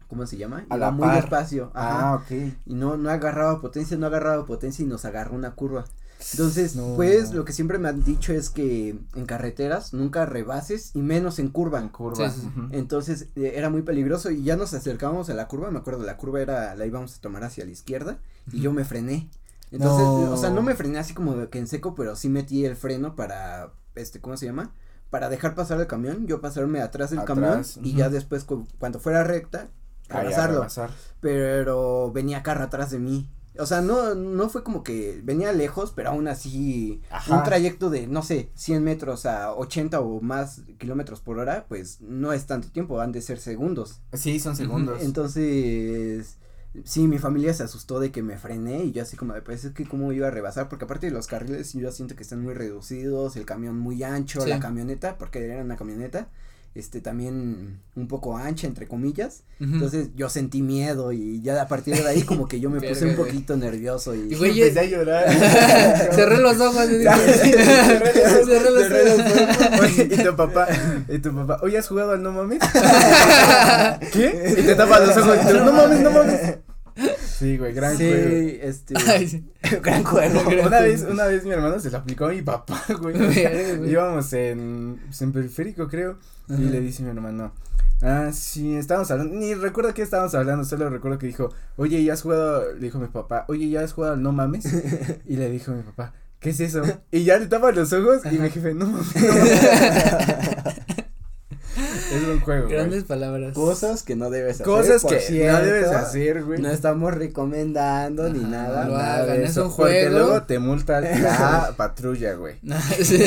¿cómo 0.08 0.26
se 0.26 0.38
llama? 0.38 0.66
A 0.70 0.78
la 0.78 0.92
muy 0.92 1.08
par. 1.08 1.22
despacio. 1.22 1.72
Ah, 1.74 2.22
ok. 2.22 2.32
Y 2.66 2.76
no, 2.76 2.98
no 2.98 3.10
agarraba 3.10 3.60
potencia, 3.60 3.98
no 3.98 4.06
agarraba 4.06 4.46
potencia 4.46 4.84
y 4.84 4.88
nos 4.88 5.06
agarró 5.06 5.36
una 5.36 5.56
curva. 5.56 5.86
Entonces, 6.32 6.78
pues, 6.96 7.34
lo 7.34 7.44
que 7.44 7.54
siempre 7.54 7.78
me 7.78 7.90
han 7.90 8.04
dicho 8.04 8.32
es 8.34 8.50
que 8.50 8.98
en 9.16 9.26
carreteras 9.26 9.94
nunca 9.94 10.26
rebases 10.26 10.92
y 10.96 11.02
menos 11.02 11.40
en 11.40 11.50
curva. 11.50 11.82
En 11.82 11.90
curva. 11.90 12.34
Entonces, 12.72 13.28
eh, 13.36 13.54
era 13.56 13.70
muy 13.70 13.82
peligroso 13.82 14.32
y 14.32 14.44
ya 14.44 14.56
nos 14.56 14.74
acercábamos 14.74 15.30
a 15.30 15.34
la 15.34 15.48
curva, 15.48 15.70
me 15.72 15.80
acuerdo, 15.80 16.04
la 16.04 16.18
curva 16.18 16.42
era, 16.42 16.74
la 16.76 16.86
íbamos 16.86 17.18
a 17.18 17.22
tomar 17.22 17.44
hacia 17.44 17.66
la 17.66 17.72
izquierda 17.72 18.20
y 18.52 18.62
yo 18.62 18.72
me 18.72 18.86
frené. 18.86 19.30
Entonces, 19.72 20.06
o 20.08 20.38
sea, 20.38 20.52
no 20.52 20.62
me 20.62 20.76
frené 20.76 21.00
así 21.00 21.14
como 21.14 21.50
que 21.50 21.60
en 21.60 21.68
seco, 21.68 21.96
pero 21.96 22.16
sí 22.16 22.30
metí 22.30 22.66
el 22.66 22.76
freno 22.78 23.16
para, 23.16 23.74
este, 23.96 24.22
¿cómo 24.22 24.38
se 24.38 24.46
llama? 24.46 24.72
Para 25.10 25.30
dejar 25.30 25.56
pasar 25.56 25.80
el 25.80 25.88
camión, 25.88 26.28
yo 26.28 26.42
pasarme 26.42 26.82
atrás 26.82 27.12
del 27.12 27.24
camión 27.24 27.64
y 27.82 27.94
ya 27.94 28.10
después, 28.10 28.46
cuando 28.80 29.00
fuera 29.00 29.24
recta, 29.24 29.68
rebasarlo. 30.10 30.68
pero 31.22 32.12
venía 32.12 32.44
carro 32.44 32.64
atrás 32.64 32.92
de 32.92 33.00
mí. 33.00 33.30
O 33.58 33.66
sea, 33.66 33.80
no, 33.80 34.16
no 34.16 34.50
fue 34.50 34.64
como 34.64 34.84
que 34.84 35.22
venía 35.24 35.54
lejos, 35.54 35.94
pero 35.96 36.10
aún 36.10 36.28
así 36.28 37.02
un 37.30 37.44
trayecto 37.44 37.90
de, 37.90 38.06
no 38.06 38.22
sé, 38.22 38.50
100 38.56 38.84
metros 38.84 39.26
a 39.26 39.54
80 39.54 40.02
o 40.02 40.20
más 40.20 40.64
kilómetros 40.78 41.22
por 41.22 41.40
hora, 41.40 41.66
pues 41.70 42.02
no 42.02 42.34
es 42.34 42.46
tanto 42.48 42.70
tiempo, 42.70 43.00
han 43.00 43.14
de 43.14 43.22
ser 43.22 43.40
segundos. 43.40 44.02
Sí, 44.12 44.42
son 44.42 44.58
segundos. 44.58 45.02
Entonces, 45.02 46.38
sí, 46.84 47.08
mi 47.08 47.18
familia 47.18 47.54
se 47.54 47.64
asustó 47.64 48.00
de 48.00 48.12
que 48.12 48.22
me 48.22 48.38
frené 48.38 48.84
y 48.86 48.92
yo 48.92 49.04
así 49.04 49.16
como 49.16 49.34
de, 49.34 49.42
pues 49.42 49.64
es 49.66 49.74
que 49.74 49.86
cómo 49.86 50.12
iba 50.12 50.28
a 50.28 50.32
rebasar, 50.32 50.70
porque 50.70 50.86
aparte 50.86 51.08
de 51.08 51.14
los 51.14 51.28
carriles 51.28 51.74
yo 51.74 51.92
siento 51.92 52.16
que 52.16 52.24
están 52.24 52.42
muy 52.42 52.54
reducidos, 52.54 53.36
el 53.36 53.46
camión 53.46 53.78
muy 53.78 54.04
ancho, 54.04 54.46
la 54.46 54.60
camioneta, 54.60 55.18
porque 55.18 55.46
era 55.46 55.64
una 55.64 55.78
camioneta, 55.78 56.28
este 56.76 57.00
también 57.00 57.80
un 57.96 58.08
poco 58.08 58.38
ancha 58.38 58.68
entre 58.68 58.88
comillas. 58.88 59.44
Entonces 59.62 60.10
yo 60.16 60.30
sentí 60.30 60.62
miedo 60.62 61.14
y 61.14 61.42
ya 61.42 61.62
a 61.62 61.68
partir 61.70 61.96
de 61.96 62.06
ahí 62.08 62.22
como 62.24 62.48
que 62.50 62.60
yo 62.60 62.70
me 62.70 62.82
puse 62.88 63.06
un 63.06 63.16
poquito 63.16 63.56
nervioso 63.56 64.14
y, 64.14 64.34
y 64.34 64.36
güey, 64.36 64.52
empecé 64.62 64.82
a 64.82 64.84
llorar. 64.84 65.32
Cerré 66.14 66.38
los 66.38 66.60
ojos 66.60 66.86
y 66.86 67.04
cerré 68.46 68.72
los 68.72 68.84
ojos 68.92 70.00
y 70.00 70.24
tu 70.24 70.36
papá 70.36 70.68
y 71.08 71.20
tu 71.20 71.34
papá 71.34 71.60
oye 71.64 71.78
has 71.78 71.88
jugado 71.88 72.12
al 72.12 72.22
no 72.22 72.32
mames 72.32 72.60
qué 74.12 74.56
y 74.58 74.64
te 74.64 74.76
tapas 74.76 75.08
los 75.08 75.18
ojos 75.18 75.38
y 75.44 75.48
tú 75.48 75.64
no 75.64 75.72
mames 75.72 76.00
no 76.02 76.12
mames 76.12 76.58
Sí, 77.38 77.58
güey, 77.58 77.74
gran 77.74 77.98
sí, 77.98 78.08
juego. 78.08 78.58
este. 78.62 78.94
gran 79.82 80.04
juego. 80.04 80.42
una 80.66 80.80
vez, 80.80 81.06
una 81.10 81.26
vez 81.26 81.44
mi 81.44 81.52
hermano 81.52 81.80
se 81.80 81.92
lo 81.92 81.98
aplicó 81.98 82.26
a 82.26 82.30
mi 82.30 82.42
papá, 82.42 82.82
güey. 83.02 83.90
Íbamos 83.90 84.32
en, 84.34 85.02
pues, 85.06 85.22
en 85.22 85.32
periférico, 85.34 85.88
creo. 85.90 86.18
Y 86.48 86.64
le 86.64 86.80
dice 86.80 87.04
mi 87.04 87.10
hermano. 87.10 87.52
Ah, 88.02 88.30
sí, 88.32 88.76
estábamos 88.76 89.10
hablando, 89.12 89.36
ni 89.36 89.54
recuerdo 89.54 89.94
qué 89.94 90.02
estábamos 90.02 90.36
hablando, 90.36 90.64
solo 90.66 90.90
recuerdo 90.90 91.18
que 91.18 91.28
dijo, 91.28 91.52
oye, 91.78 92.04
¿ya 92.04 92.14
has 92.14 92.22
jugado? 92.22 92.74
Le 92.74 92.80
dijo 92.80 93.00
mi 93.00 93.08
papá, 93.08 93.46
oye, 93.48 93.70
¿ya 93.70 93.82
has 93.82 93.94
jugado 93.94 94.18
No 94.18 94.32
Mames? 94.34 94.66
y 95.26 95.38
le 95.38 95.50
dijo 95.50 95.72
mi 95.72 95.82
papá, 95.82 96.14
¿qué 96.40 96.50
es 96.52 96.60
eso? 96.60 96.84
Y 97.12 97.24
ya 97.24 97.38
le 97.38 97.48
tapa 97.48 97.72
los 97.72 97.92
ojos 97.94 98.22
y 98.30 98.38
mi 98.38 98.50
jefe, 98.50 98.74
no 98.74 98.86
mames. 98.88 99.08
Es 101.76 102.24
un 102.24 102.40
juego. 102.40 102.70
Grandes 102.70 103.04
palabras. 103.04 103.54
Cosas 103.54 104.04
que 104.04 104.16
no 104.16 104.30
debes 104.30 104.56
hacer. 104.56 104.66
Cosas 104.66 105.04
que 105.04 105.48
no 105.48 105.60
debes 105.60 105.88
hacer, 105.88 106.44
güey. 106.44 106.62
No 106.62 106.70
estamos 106.70 107.14
recomendando 107.14 108.30
ni 108.30 108.40
nada. 108.40 108.86
nada 108.86 109.36
es 109.36 109.58
un 109.58 109.70
juego. 109.70 109.92
Porque 109.92 110.10
luego 110.10 110.44
te 110.44 110.60
multa 110.60 111.02
la 111.02 111.74
patrulla, 111.76 112.34
güey. 112.34 112.56
sí. 113.02 113.20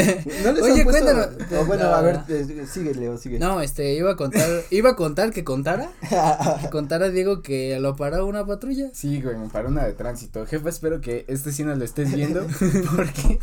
¿No 0.44 0.52
les 0.52 0.62
Oye, 0.62 0.84
cuéntanos. 0.84 1.28
bueno, 1.66 1.84
a 1.84 2.00
ver, 2.02 2.20
eh, 2.28 2.66
sigue, 2.70 2.94
Leo, 2.94 3.18
sigue. 3.18 3.38
No, 3.38 3.60
este, 3.60 3.94
iba 3.94 4.12
a 4.12 4.16
contar, 4.16 4.48
iba 4.70 4.90
a 4.90 4.96
contar 4.96 5.32
que 5.32 5.44
contara. 5.44 5.90
que 6.60 6.70
contara 6.70 7.10
Diego 7.10 7.42
que 7.42 7.78
lo 7.80 7.96
paró 7.96 8.26
una 8.26 8.46
patrulla. 8.46 8.90
Sí, 8.92 9.20
güey, 9.20 9.36
me 9.36 9.48
paró 9.48 9.68
una 9.68 9.84
de 9.84 9.92
tránsito. 9.92 10.46
Jefe, 10.46 10.68
espero 10.68 11.00
que 11.00 11.24
este 11.28 11.52
sí 11.52 11.64
no 11.64 11.74
lo 11.74 11.84
estés 11.84 12.12
viendo. 12.12 12.46
porque 12.96 13.38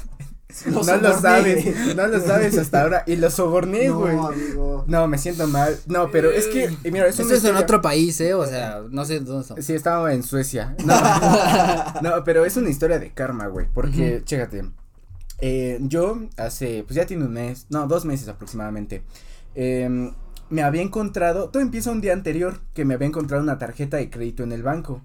no 0.66 0.98
lo 0.98 1.20
sabes, 1.20 1.96
no 1.96 2.08
lo 2.08 2.20
sabes 2.20 2.58
hasta 2.60 2.82
ahora. 2.82 3.04
Y 3.06 3.16
lo 3.16 3.30
soborné, 3.30 3.90
güey. 3.90 4.16
No, 4.16 4.84
no, 4.88 5.08
me 5.08 5.18
siento 5.18 5.48
mal. 5.48 5.78
No, 5.88 6.10
pero 6.12 6.32
es 6.32 6.48
que, 6.48 6.70
mira, 6.90 7.08
Esto 7.08 7.24
es 7.34 7.44
en 7.44 7.56
otro 7.56 7.82
país, 7.82 8.20
¿eh? 8.22 8.34
O 8.34 8.46
sea, 8.46 8.82
no 8.90 9.06
sé 9.06 9.20
dónde 9.20 9.42
estamos. 9.42 9.66
Sí, 9.66 9.74
estaba 9.74 10.14
en 10.14 10.24
Suecia. 10.24 10.76
No, 12.02 12.12
pero 12.26 12.46
es 12.46 12.58
una 12.58 12.70
historia 12.70 13.00
de 13.00 13.12
karma, 13.12 13.48
güey. 13.48 13.68
Porque, 13.74 14.22
chécate. 14.24 14.66
Eh, 15.40 15.80
yo 15.82 16.22
hace, 16.38 16.84
pues 16.88 16.96
ya 16.96 17.06
tiene 17.06 17.26
un 17.26 17.34
mes, 17.34 17.66
no, 17.70 17.88
dos 17.88 18.06
meses 18.06 18.28
aproximadamente. 18.30 19.04
Eh, 19.54 20.12
me 20.50 20.64
había 20.64 20.82
encontrado, 20.82 21.50
todo 21.50 21.62
empieza 21.62 21.92
un 21.92 22.02
día 22.02 22.14
anterior, 22.14 22.62
que 22.74 22.86
me 22.86 22.94
había 22.94 23.08
encontrado 23.08 23.44
una 23.44 23.58
tarjeta 23.58 23.98
de 23.98 24.10
crédito 24.10 24.44
en 24.44 24.52
el 24.52 24.64
banco. 24.64 25.02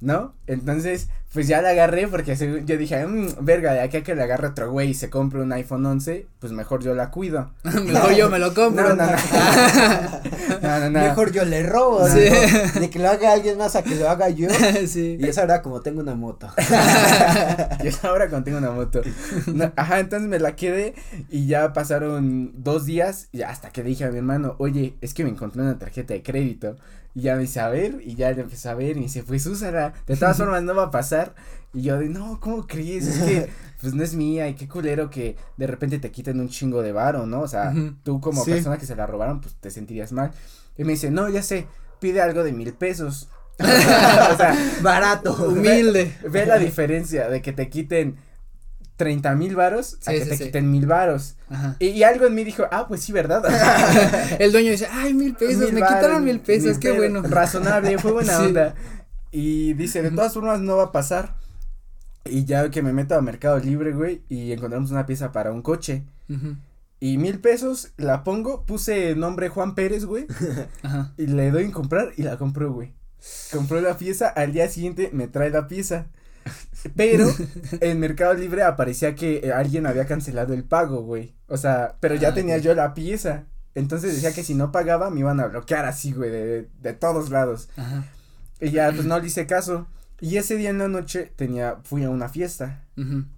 ¿No? 0.00 0.34
Entonces, 0.46 1.08
pues 1.32 1.46
ya 1.46 1.60
la 1.60 1.70
agarré 1.70 2.08
porque 2.08 2.34
yo 2.64 2.76
dije, 2.78 3.06
mmm, 3.06 3.28
verga, 3.40 3.74
de 3.74 3.80
aquí 3.80 3.98
a 3.98 4.02
que 4.02 4.14
le 4.14 4.22
agarre 4.22 4.48
otro 4.48 4.70
güey 4.70 4.90
y 4.90 4.94
se 4.94 5.10
compre 5.10 5.42
un 5.42 5.52
iPhone 5.52 5.84
11, 5.84 6.26
pues 6.38 6.52
mejor 6.52 6.82
yo 6.82 6.94
la 6.94 7.10
cuido. 7.10 7.50
mejor 7.62 8.14
yo 8.14 8.30
me 8.30 8.38
lo 8.38 8.54
compro. 8.54 8.94
No, 8.94 9.06
no, 10.80 10.90
no. 10.90 11.00
Mejor 11.08 11.32
yo 11.32 11.44
le 11.44 11.62
robo, 11.62 12.06
De 12.08 12.90
que 12.90 12.98
lo 12.98 13.08
haga 13.08 13.32
alguien 13.32 13.58
más 13.58 13.76
a 13.76 13.82
que 13.82 13.94
lo 13.94 14.08
haga 14.08 14.28
yo. 14.30 14.48
sí. 14.86 15.16
Y 15.20 15.26
es 15.26 15.38
ahora 15.38 15.62
como 15.62 15.80
tengo 15.80 16.00
una 16.00 16.14
moto. 16.14 16.48
y 17.82 17.86
es 17.86 18.04
ahora 18.04 18.28
cuando 18.28 18.44
tengo 18.44 18.58
una 18.58 18.70
moto. 18.70 19.02
ajá, 19.76 20.00
entonces 20.00 20.28
me 20.28 20.38
la 20.38 20.56
quedé 20.56 20.94
y 21.30 21.46
ya 21.46 21.72
pasaron 21.72 22.52
dos 22.56 22.86
días 22.86 23.28
y 23.32 23.42
hasta 23.42 23.70
que 23.70 23.82
dije 23.82 24.04
a 24.04 24.10
mi 24.10 24.18
hermano, 24.18 24.56
oye, 24.58 24.94
es 25.00 25.14
que 25.14 25.24
me 25.24 25.30
encontré 25.30 25.62
una 25.62 25.78
tarjeta 25.78 26.14
de 26.14 26.22
crédito. 26.22 26.76
Y 27.18 27.22
ya 27.22 27.34
me 27.34 27.42
dice, 27.42 27.58
a 27.58 27.68
ver, 27.68 28.00
y 28.04 28.14
ya 28.14 28.30
le 28.30 28.42
empecé 28.42 28.68
a 28.68 28.74
ver 28.74 28.92
y 28.92 28.94
me 28.94 29.00
dice, 29.02 29.24
pues 29.24 29.44
úsala, 29.46 29.92
de 30.06 30.16
todas 30.16 30.36
formas 30.36 30.62
no 30.62 30.72
va 30.74 30.84
a 30.84 30.90
pasar. 30.92 31.17
Y 31.74 31.82
yo 31.82 31.98
de, 31.98 32.08
no, 32.08 32.40
¿cómo 32.40 32.66
crees? 32.66 33.06
Es 33.06 33.22
que, 33.22 33.50
pues 33.80 33.94
no 33.94 34.02
es 34.02 34.14
mía 34.14 34.48
y 34.48 34.54
qué 34.54 34.68
culero 34.68 35.10
que 35.10 35.36
de 35.56 35.66
repente 35.66 35.98
te 35.98 36.10
quiten 36.10 36.40
un 36.40 36.48
chingo 36.48 36.82
de 36.82 36.92
varo, 36.92 37.26
¿no? 37.26 37.40
O 37.40 37.48
sea, 37.48 37.72
tú 38.02 38.20
como 38.20 38.44
persona 38.44 38.78
que 38.78 38.86
se 38.86 38.96
la 38.96 39.06
robaron, 39.06 39.40
pues 39.40 39.54
te 39.54 39.70
sentirías 39.70 40.12
mal. 40.12 40.32
Y 40.76 40.84
me 40.84 40.92
dice, 40.92 41.10
no, 41.10 41.28
ya 41.28 41.42
sé, 41.42 41.66
pide 42.00 42.20
algo 42.20 42.42
de 42.44 42.52
mil 42.52 42.72
pesos. 42.72 43.28
o 43.58 44.36
sea, 44.36 44.56
barato, 44.82 45.34
humilde. 45.34 46.16
ve 46.30 46.46
la 46.46 46.58
diferencia 46.58 47.28
de 47.28 47.42
que 47.42 47.52
te 47.52 47.68
quiten 47.68 48.16
treinta 48.98 49.34
mil 49.36 49.54
varos 49.54 49.96
a 50.06 50.12
que 50.12 50.26
te 50.26 50.36
quiten 50.36 50.70
mil 50.70 50.86
varos. 50.86 51.36
Y, 51.78 52.02
algo 52.02 52.26
en 52.26 52.34
mí 52.34 52.44
dijo, 52.44 52.64
ah, 52.70 52.86
pues 52.88 53.02
sí, 53.02 53.12
¿verdad? 53.12 53.42
el 54.38 54.52
dueño 54.52 54.72
dice, 54.72 54.88
ay, 54.90 55.14
mil 55.14 55.34
pesos, 55.34 55.72
me 55.72 55.80
quitaron 55.80 56.24
mil 56.24 56.40
pesos, 56.40 56.78
qué 56.78 56.92
bueno. 56.92 57.22
Razonable, 57.22 57.96
fue 57.98 58.12
buena 58.12 58.38
onda. 58.40 58.74
Y 59.30 59.74
dice, 59.74 60.02
de 60.02 60.10
todas 60.10 60.34
formas 60.34 60.60
no 60.60 60.76
va 60.76 60.84
a 60.84 60.92
pasar. 60.92 61.36
Y 62.24 62.44
ya 62.44 62.70
que 62.70 62.82
me 62.82 62.92
meto 62.92 63.14
a 63.14 63.22
Mercado 63.22 63.58
Libre, 63.58 63.92
güey, 63.92 64.22
y 64.28 64.52
encontramos 64.52 64.90
una 64.90 65.06
pieza 65.06 65.32
para 65.32 65.52
un 65.52 65.62
coche. 65.62 66.04
Y 67.00 67.16
mil 67.16 67.38
pesos, 67.40 67.92
la 67.96 68.24
pongo, 68.24 68.64
puse 68.64 69.14
nombre 69.14 69.48
Juan 69.48 69.74
Pérez, 69.74 70.04
güey. 70.04 70.26
Y 71.16 71.26
le 71.26 71.50
doy 71.50 71.64
en 71.64 71.72
comprar 71.72 72.12
y 72.16 72.22
la 72.22 72.36
compró, 72.36 72.72
güey. 72.72 72.92
Compró 73.52 73.80
la 73.80 73.96
pieza, 73.96 74.28
al 74.28 74.52
día 74.52 74.68
siguiente 74.68 75.10
me 75.12 75.28
trae 75.28 75.50
la 75.50 75.68
pieza. 75.68 76.06
Pero 76.96 77.28
en 77.80 78.00
Mercado 78.00 78.34
Libre 78.34 78.62
aparecía 78.62 79.14
que 79.14 79.40
eh, 79.44 79.52
alguien 79.52 79.86
había 79.86 80.06
cancelado 80.06 80.54
el 80.54 80.64
pago, 80.64 81.02
güey. 81.02 81.34
O 81.46 81.56
sea, 81.56 81.96
pero 82.00 82.14
ya 82.14 82.28
ah, 82.28 82.34
tenía 82.34 82.58
yo 82.58 82.74
la 82.74 82.94
pieza. 82.94 83.44
Entonces 83.74 84.14
decía 84.14 84.32
que 84.32 84.44
si 84.44 84.54
no 84.54 84.72
pagaba 84.72 85.10
me 85.10 85.20
iban 85.20 85.40
a 85.40 85.46
bloquear 85.46 85.84
así, 85.84 86.12
güey, 86.12 86.30
de, 86.30 86.68
de 86.80 86.92
todos 86.94 87.30
lados. 87.30 87.68
Ajá. 87.76 88.04
Y 88.60 88.70
ya, 88.70 88.90
pues 88.92 89.04
no 89.04 89.18
le 89.18 89.26
hice 89.26 89.46
caso. 89.46 89.86
Y 90.20 90.36
ese 90.36 90.56
día 90.56 90.70
en 90.70 90.78
la 90.78 90.88
noche 90.88 91.32
tenía, 91.36 91.76
fui 91.84 92.04
a 92.04 92.10
una 92.10 92.28
fiesta. 92.28 92.84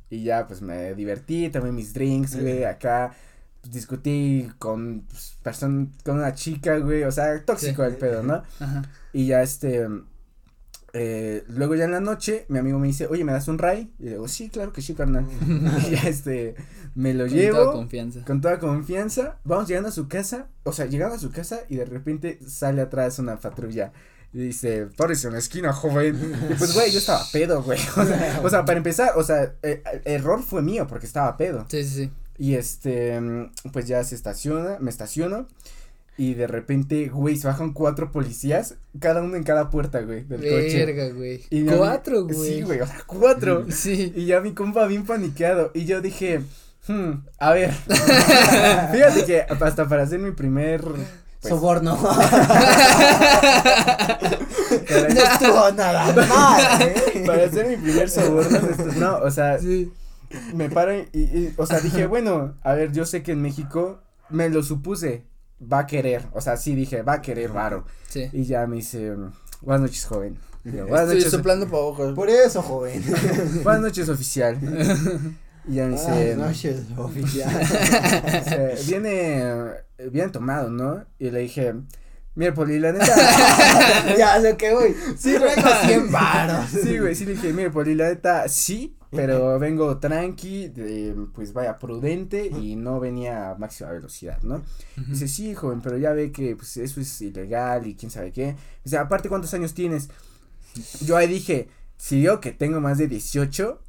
Y 0.09 0.25
ya, 0.25 0.47
pues 0.47 0.63
me 0.63 0.95
divertí, 0.95 1.51
tomé 1.51 1.73
mis 1.73 1.93
drinks, 1.93 2.41
güey, 2.41 2.65
acá. 2.65 3.15
Pues, 3.61 3.75
discutí 3.75 4.51
con 4.59 5.03
pues, 5.13 5.37
con 6.05 6.17
una 6.17 6.35
chica, 6.35 6.79
güey, 6.79 7.05
o 7.05 7.13
sea, 7.13 7.45
tóxico 7.45 7.85
el 7.85 7.97
pedo, 7.97 8.23
¿no? 8.23 8.43
Ajá. 8.59 8.83
Y 9.13 9.27
ya 9.27 9.43
este, 9.43 9.87
eh, 10.93 11.45
luego 11.49 11.75
ya 11.75 11.85
en 11.85 11.93
la 11.93 12.01
noche, 12.01 12.47
mi 12.49 12.59
amigo 12.59 12.79
me 12.79 12.89
dice, 12.89 13.07
oye, 13.07 13.25
¿me 13.25 13.33
das 13.33 13.49
un 13.49 13.59
ray? 13.59 13.93
Y 13.99 14.05
le 14.05 14.11
digo, 14.13 14.29
sí, 14.29 14.49
claro 14.49 14.73
que 14.73 14.83
sí, 14.83 14.95
carnal. 14.95 15.27
y 15.87 15.91
ya 15.91 16.03
este, 16.03 16.55
me 16.95 17.15
lo 17.15 17.27
llevo. 17.27 17.57
Con 17.57 17.65
toda 17.65 17.73
confianza. 17.75 18.25
Con 18.25 18.41
toda 18.41 18.59
confianza. 18.59 19.39
Vamos 19.45 19.69
llegando 19.69 19.89
a 19.91 19.93
su 19.93 20.09
casa, 20.09 20.49
o 20.65 20.73
sea, 20.73 20.87
llegando 20.87 21.17
a 21.17 21.19
su 21.19 21.31
casa 21.31 21.61
y 21.69 21.77
de 21.77 21.85
repente 21.85 22.39
sale 22.47 22.83
atrás 22.83 23.19
una 23.19 23.37
patrulla. 23.37 23.93
Y 24.33 24.39
dice, 24.39 24.87
párese 24.97 25.27
en 25.27 25.33
la 25.33 25.41
esquina, 25.41 25.73
joven. 25.73 26.35
Y 26.51 26.55
pues, 26.55 26.75
güey, 26.75 26.93
yo 26.93 26.99
estaba 27.01 27.25
pedo, 27.33 27.63
güey. 27.63 27.81
O 28.43 28.49
sea, 28.51 28.65
para 28.65 28.79
empezar, 28.79 29.13
o 29.17 29.25
sea, 29.25 29.55
eh, 29.63 29.83
error 30.05 30.43
fue 30.43 30.63
mío 30.63 30.87
porque 30.87 31.07
estaba 31.07 31.37
pedo. 31.37 31.67
Sí, 31.69 31.83
sí, 31.85 31.95
sí. 32.05 32.11
Y 32.39 32.55
este, 32.55 33.21
pues 33.73 33.87
ya 33.87 34.03
se 34.05 34.15
estaciona, 34.15 34.79
me 34.81 34.91
estaciono. 34.91 35.47
Y 36.17 36.35
de 36.35 36.47
repente, 36.47 37.09
güey, 37.09 37.37
se 37.37 37.49
bajan 37.49 37.73
cuatro 37.73 38.13
policías, 38.13 38.75
cada 38.99 39.23
uno 39.23 39.37
en 39.37 39.43
cada 39.43 39.71
puerta, 39.71 40.03
güey, 40.03 40.25
del 40.25 40.41
coche. 40.41 40.85
Verga, 40.85 41.09
güey. 41.15 41.45
cuatro, 41.67 42.25
güey. 42.25 42.37
Sí, 42.37 42.63
güey, 42.63 42.81
o 42.81 42.87
sea, 42.87 43.03
cuatro. 43.07 43.65
sí. 43.71 44.13
Y 44.15 44.27
ya 44.27 44.41
mi 44.41 44.53
compa 44.53 44.87
bien 44.87 45.07
paniqueado. 45.07 45.71
Y 45.75 45.87
yo 45.87 46.01
dije, 46.03 46.43
hmm, 46.89 47.13
a 47.39 47.53
ver. 47.53 47.73
Fíjate 48.93 49.25
que 49.25 49.41
hasta 49.41 49.89
para 49.89 50.03
hacer 50.03 50.19
mi 50.19 50.33
primer 50.33 50.83
pues, 51.41 51.55
Soborno. 51.55 51.97
no 52.01 52.09
estuvo 55.23 55.71
nada 55.73 56.13
mal, 56.29 56.83
¿eh? 56.83 57.25
Para 57.27 57.45
hacer 57.45 57.67
mi 57.67 57.77
primer 57.77 58.11
soborno, 58.11 58.61
no, 58.97 59.17
o 59.19 59.31
sea, 59.31 59.59
sí. 59.59 59.93
me 60.55 60.69
paro 60.69 60.95
y, 60.95 61.07
y, 61.13 61.55
o 61.57 61.67
sea, 61.67 61.81
dije, 61.81 62.07
bueno, 62.07 62.55
a 62.63 62.75
ver, 62.75 62.93
yo 62.93 63.07
sé 63.07 63.23
que 63.23 63.33
en 63.33 63.41
México 63.43 64.01
me 64.29 64.49
lo 64.51 64.63
supuse, 64.63 65.25
va 65.61 65.81
a 65.81 65.87
querer, 65.87 66.27
o 66.33 66.41
sea, 66.41 66.57
sí 66.57 66.75
dije, 66.75 67.03
va 67.03 67.15
a 67.15 67.23
querer 67.23 67.51
varo. 67.51 67.85
Sí. 68.09 68.29
Y 68.33 68.45
ya 68.45 68.67
me 68.67 68.77
dice, 68.77 69.15
buenas 69.63 69.83
noches, 69.83 70.05
joven. 70.05 70.39
buenas 70.65 71.03
Estoy 71.03 71.17
noches. 71.17 71.31
soplando 71.31 71.67
para 71.67 71.79
ojos. 71.83 72.15
Por 72.15 72.29
eso, 72.29 72.63
joven. 72.63 73.03
buenas 73.65 73.83
noches, 73.83 74.09
oficial. 74.09 74.59
Y 75.69 75.75
ya 75.75 75.87
me 75.87 75.93
dice. 75.93 76.11
Buenas 76.11 76.37
noches, 76.37 76.83
oficial. 76.97 77.51
viene 78.87 79.45
bien 80.11 80.33
tomado, 80.33 80.71
¿no? 80.71 81.05
Y 81.19 81.31
le 81.31 81.41
dije, 81.41 81.75
mira, 82.35 82.55
Poli, 82.55 82.79
la 82.79 82.93
neta. 82.93 83.07
ya, 84.19 84.39
lo 84.39 84.57
que 84.57 84.73
voy. 84.73 84.97
Sí, 85.17 85.35
traigo 85.35 85.69
100 85.85 86.13
varos. 86.13 86.71
Sí, 86.71 86.99
güey, 86.99 87.15
sí 87.15 87.27
le 87.27 87.33
dije, 87.35 87.53
mira, 87.53 87.71
Poli, 87.71 87.95
la 87.95 88.09
neta, 88.09 88.49
sí, 88.49 88.97
pero 89.11 89.59
vengo 89.59 89.99
tranqui, 89.99 90.73
pues 91.35 91.53
vaya 91.53 91.79
prudente 91.79 92.47
y 92.47 92.77
no 92.77 93.01
venía 93.01 93.51
a 93.51 93.55
máxima 93.57 93.91
velocidad, 93.91 94.41
¿no? 94.43 94.63
Dice, 95.09 95.27
sí, 95.27 95.55
joven, 95.55 95.81
pero 95.81 95.99
ya 95.99 96.13
ve 96.13 96.31
que 96.31 96.57
pues 96.57 96.77
eso 96.77 97.01
es 97.01 97.21
ilegal 97.21 97.87
y 97.87 97.97
quién 97.97 98.11
sabe 98.11 98.33
qué. 98.33 98.57
Dice, 98.85 98.99
aparte, 98.99 99.29
¿cuántos 99.29 99.53
años 99.53 99.75
tienes? 99.75 100.09
Yo 101.05 101.17
ahí 101.17 101.27
dije, 101.27 101.69
si 101.97 102.23
yo 102.23 102.41
que 102.41 102.53
tengo 102.53 102.81
más 102.81 102.99
de 102.99 103.09
18, 103.09 103.81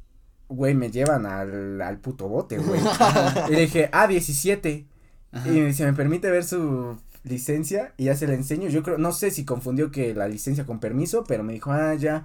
güey, 0.54 0.74
me 0.74 0.90
llevan 0.90 1.26
al, 1.26 1.80
al 1.80 1.98
puto 1.98 2.28
bote, 2.28 2.58
güey. 2.58 2.80
y 3.48 3.52
le 3.52 3.60
dije, 3.62 3.88
ah, 3.92 4.06
17. 4.06 4.86
Y 5.46 5.72
se 5.72 5.84
me 5.86 5.94
permite 5.94 6.30
ver 6.30 6.44
su 6.44 6.98
licencia 7.24 7.94
y 7.96 8.04
ya 8.04 8.16
se 8.16 8.26
la 8.26 8.34
enseño. 8.34 8.68
Yo 8.68 8.82
creo, 8.82 8.98
no 8.98 9.12
sé 9.12 9.30
si 9.30 9.44
confundió 9.44 9.90
que 9.90 10.14
la 10.14 10.28
licencia 10.28 10.66
con 10.66 10.80
permiso, 10.80 11.24
pero 11.24 11.42
me 11.42 11.52
dijo, 11.52 11.72
ah, 11.72 11.94
ya. 11.94 12.24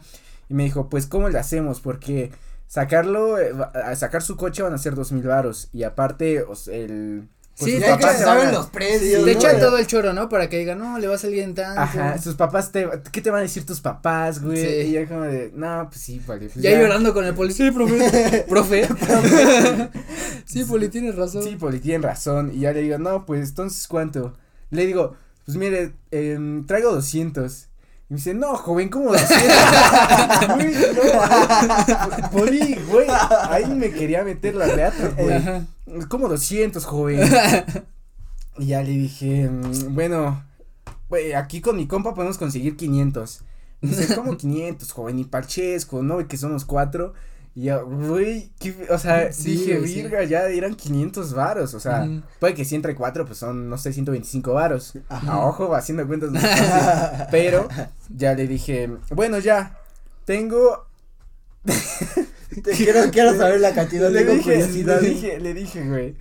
Y 0.49 0.53
me 0.53 0.63
dijo, 0.63 0.89
pues, 0.89 1.07
¿cómo 1.07 1.29
le 1.29 1.39
hacemos? 1.39 1.79
Porque 1.79 2.31
sacarlo, 2.67 3.39
eh, 3.39 3.53
a 3.73 3.95
sacar 3.95 4.21
su 4.21 4.35
coche 4.35 4.63
van 4.63 4.73
a 4.73 4.77
ser 4.77 4.95
dos 4.95 5.11
mil 5.11 5.25
varos 5.25 5.69
y 5.71 5.83
aparte 5.83 6.43
el 6.67 7.29
Pues 7.57 7.71
sí, 7.71 7.79
te 7.79 7.97
que 7.97 8.03
saben 8.03 8.51
los 8.51 8.67
precios. 8.67 9.25
Te 9.25 9.31
echan 9.31 9.59
todo 9.59 9.79
el 9.79 9.87
choro, 9.87 10.13
¿no? 10.13 10.29
Para 10.29 10.47
que 10.47 10.59
digan, 10.59 10.77
no, 10.77 10.99
le 10.99 11.07
va 11.07 11.15
a 11.15 11.17
salir 11.17 11.39
en 11.39 11.55
tanto. 11.55 11.81
Ajá, 11.81 12.19
sus 12.19 12.35
papás 12.35 12.71
te, 12.71 12.87
¿qué 13.11 13.19
te 13.19 13.31
van 13.31 13.39
a 13.39 13.41
decir 13.43 13.65
tus 13.65 13.81
papás, 13.81 14.43
güey? 14.43 14.61
Sí. 14.61 14.89
Y 14.89 14.91
ya 14.91 15.07
como 15.07 15.21
de, 15.21 15.51
no, 15.55 15.87
pues 15.89 15.99
sí, 15.99 16.21
vale. 16.27 16.49
Pues 16.49 16.63
ya, 16.63 16.79
llorando 16.79 17.15
con 17.15 17.25
el 17.25 17.33
policía, 17.33 17.71
profe. 17.71 18.45
profe. 18.49 18.87
sí, 20.45 20.65
Poli, 20.65 20.89
tienes 20.89 21.15
razón. 21.15 21.41
Sí, 21.43 21.55
Poli, 21.55 21.79
tienes 21.79 22.03
razón. 22.03 22.51
Y 22.53 22.59
ya 22.59 22.73
le 22.73 22.81
digo, 22.83 22.99
no, 22.99 23.25
pues, 23.25 23.49
entonces, 23.49 23.87
¿cuánto? 23.87 24.35
Le 24.69 24.85
digo, 24.85 25.15
pues 25.45 25.57
mire, 25.57 25.93
eh, 26.11 26.61
traigo 26.67 26.91
200. 26.93 27.66
Y 28.09 28.13
me 28.13 28.17
dice, 28.17 28.33
no, 28.33 28.55
joven, 28.55 28.89
¿cómo 28.89 29.11
200? 29.11 29.37
güey, 30.55 30.73
no, 30.95 32.29
Poli, 32.31 32.75
güey, 32.89 33.07
ahí 33.49 33.65
me 33.75 33.91
quería 33.91 34.23
meter 34.23 34.55
la 34.55 34.67
reata, 34.67 35.09
güey. 35.17 36.05
¿Cómo 36.07 36.29
200, 36.29 36.85
joven? 36.85 37.19
Y 38.57 38.67
ya 38.67 38.81
le 38.81 38.91
dije, 38.91 39.49
mm, 39.49 39.93
bueno, 39.93 40.43
güey, 41.09 41.33
aquí 41.33 41.59
con 41.61 41.75
mi 41.75 41.87
compa 41.87 42.13
podemos 42.13 42.37
conseguir 42.37 42.77
500. 42.77 43.41
Y 43.81 43.87
dice, 43.87 44.15
¿cómo 44.15 44.37
500, 44.37 44.91
joven? 44.91 45.19
Y 45.19 45.25
parchesco, 45.25 46.01
¿no? 46.01 46.25
Que 46.27 46.37
somos 46.37 46.65
cuatro. 46.65 47.13
Y 47.57 47.63
ya, 47.63 47.77
güey, 47.77 48.51
o 48.91 48.99
sea, 48.99 49.29
dije, 49.29 49.79
virga, 49.79 50.23
ya 50.25 50.47
eran 50.47 50.75
500 50.75 51.33
varos, 51.33 51.73
o 51.73 51.79
sea, 51.79 52.07
puede 52.39 52.53
que 52.53 52.63
si 52.63 52.75
entre 52.75 52.93
cuatro, 52.93 53.25
pues 53.25 53.39
son, 53.39 53.67
no 53.67 53.79
sé, 53.79 53.91
125 53.93 54.53
varos. 54.53 54.93
A 55.09 55.39
ojo, 55.39 55.73
haciendo 55.73 56.05
cuentas. 56.05 56.29
pero, 57.31 57.67
ya 58.15 58.35
le 58.35 58.45
dije, 58.45 58.91
bueno, 59.09 59.39
ya, 59.39 59.75
tengo. 60.25 60.85
Te 62.63 62.73
quiero, 62.77 63.09
quiero 63.09 63.35
saber 63.35 63.59
la 63.59 63.73
cantidad, 63.73 64.11
le 64.11 64.23
dije, 64.23 64.57
le 64.67 64.99
dije, 64.99 65.39
le 65.39 65.53
dije, 65.55 65.83
güey, 65.83 66.15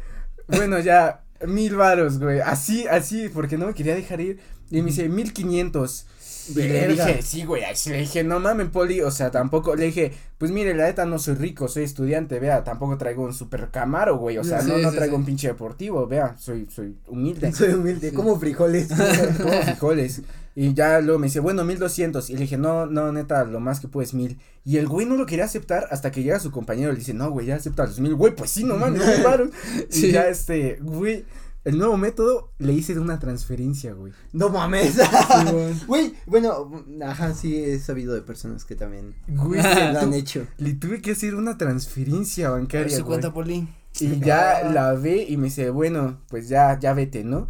bueno, 0.49 0.79
ya, 0.79 1.21
mil 1.47 1.77
varos, 1.77 2.19
güey, 2.19 2.41
así, 2.41 2.87
así, 2.87 3.29
porque 3.29 3.59
no 3.59 3.67
me 3.67 3.75
quería 3.75 3.95
dejar 3.95 4.23
ir, 4.23 4.41
y 4.71 4.81
me 4.81 4.87
dice, 4.89 5.11
mil 5.11 5.35
quinientos. 5.35 6.07
Y 6.49 6.55
le 6.55 6.89
dije, 6.89 7.23
sí, 7.23 7.45
güey, 7.45 7.63
le 7.87 7.99
dije, 7.99 8.25
no 8.25 8.41
mames, 8.41 8.69
Poli, 8.69 9.01
o 9.01 9.11
sea, 9.11 9.31
tampoco, 9.31 9.75
le 9.75 9.87
dije, 9.87 10.13
pues 10.39 10.51
mire, 10.51 10.75
la 10.75 10.85
neta 10.87 11.05
no 11.05 11.19
soy 11.19 11.35
rico, 11.35 11.69
soy 11.69 11.85
estudiante, 11.85 12.39
vea, 12.39 12.65
tampoco 12.65 12.97
traigo 12.99 13.25
un 13.25 13.35
super 13.35 13.71
camaro, 13.71 14.19
güey, 14.19 14.39
o 14.39 14.45
sea, 14.45 14.63
no, 14.63 14.79
no 14.79 14.93
traigo 14.93 15.17
un 15.17 15.25
pinche 15.25 15.49
deportivo, 15.49 16.07
vea, 16.07 16.37
soy, 16.39 16.67
soy 16.71 16.97
humilde. 17.07 17.53
Soy 17.57 17.73
humilde, 17.73 18.13
como 18.13 18.39
frijoles. 18.39 18.89
como 19.43 19.63
frijoles. 19.63 20.23
Y 20.55 20.75
ya 20.75 21.01
luego 21.01 21.19
me 21.19 21.27
dice, 21.27 21.41
bueno, 21.41 21.65
mil 21.65 21.79
doscientos, 21.79 22.31
y 22.31 22.35
le 22.35 22.41
dije, 22.41 22.57
no, 22.57 22.87
no, 22.87 23.13
neta, 23.13 23.45
lo 23.45 23.61
más 23.61 23.81
que 23.81 23.89
puedes 23.89 24.15
mil. 24.15 24.39
Y 24.65 24.79
el 24.79 24.89
güey 24.89 25.07
no 25.07 25.17
lo 25.17 25.27
quería 25.27 25.45
aceptar 25.45 25.87
hasta 25.91 26.11
que 26.11 26.23
llega 26.23 26.41
su 26.41 26.51
compañero, 26.51 26.93
le 26.93 26.99
dice, 26.99 27.15
no, 27.15 27.31
güey, 27.31 27.47
ya 27.47 27.57
acepta 27.57 27.87
los 27.87 28.01
mil, 28.01 28.15
güey, 28.15 28.35
pues 28.35 28.51
sí, 28.51 28.65
no 28.65 28.77
mames, 28.77 29.03
mil 29.39 29.51
Y 29.93 30.13
ya 30.13 30.29
este, 30.29 30.79
güey 30.81 31.25
el 31.67 31.79
nuevo 31.79 31.97
método 31.97 32.53
le 32.59 32.73
hice 32.73 32.95
de 32.95 33.01
una 33.01 33.19
transferencia, 33.19 33.93
güey. 33.93 34.13
No 34.33 34.51
mames. 34.51 34.99
Güey, 35.89 36.15
bueno, 36.25 36.85
ajá, 37.05 37.35
sí 37.35 37.57
he 37.57 37.81
sabido 37.81 38.15
de 38.15 38.23
personas 38.23 38.65
que 38.65 38.77
también 38.77 39.17
güey, 39.27 39.61
lo 39.93 39.99
han 39.99 40.15
hecho. 40.15 40.47
Le 40.59 40.75
tuve 40.75 41.03
que 41.03 41.11
hacer 41.11 41.35
una 41.35 41.59
transferencia 41.59 42.51
bancaria. 42.51 42.97
su 42.97 43.05
cuenta 43.05 43.33
Poli. 43.33 43.69
Y 43.99 44.21
ya 44.21 44.71
la 44.73 44.93
ve 44.93 45.27
y 45.29 45.37
me 45.37 45.47
dice, 45.47 45.71
bueno, 45.71 46.21
pues 46.29 46.49
ya, 46.49 46.79
ya 46.79 46.95
vete, 46.95 47.25
¿no? 47.25 47.49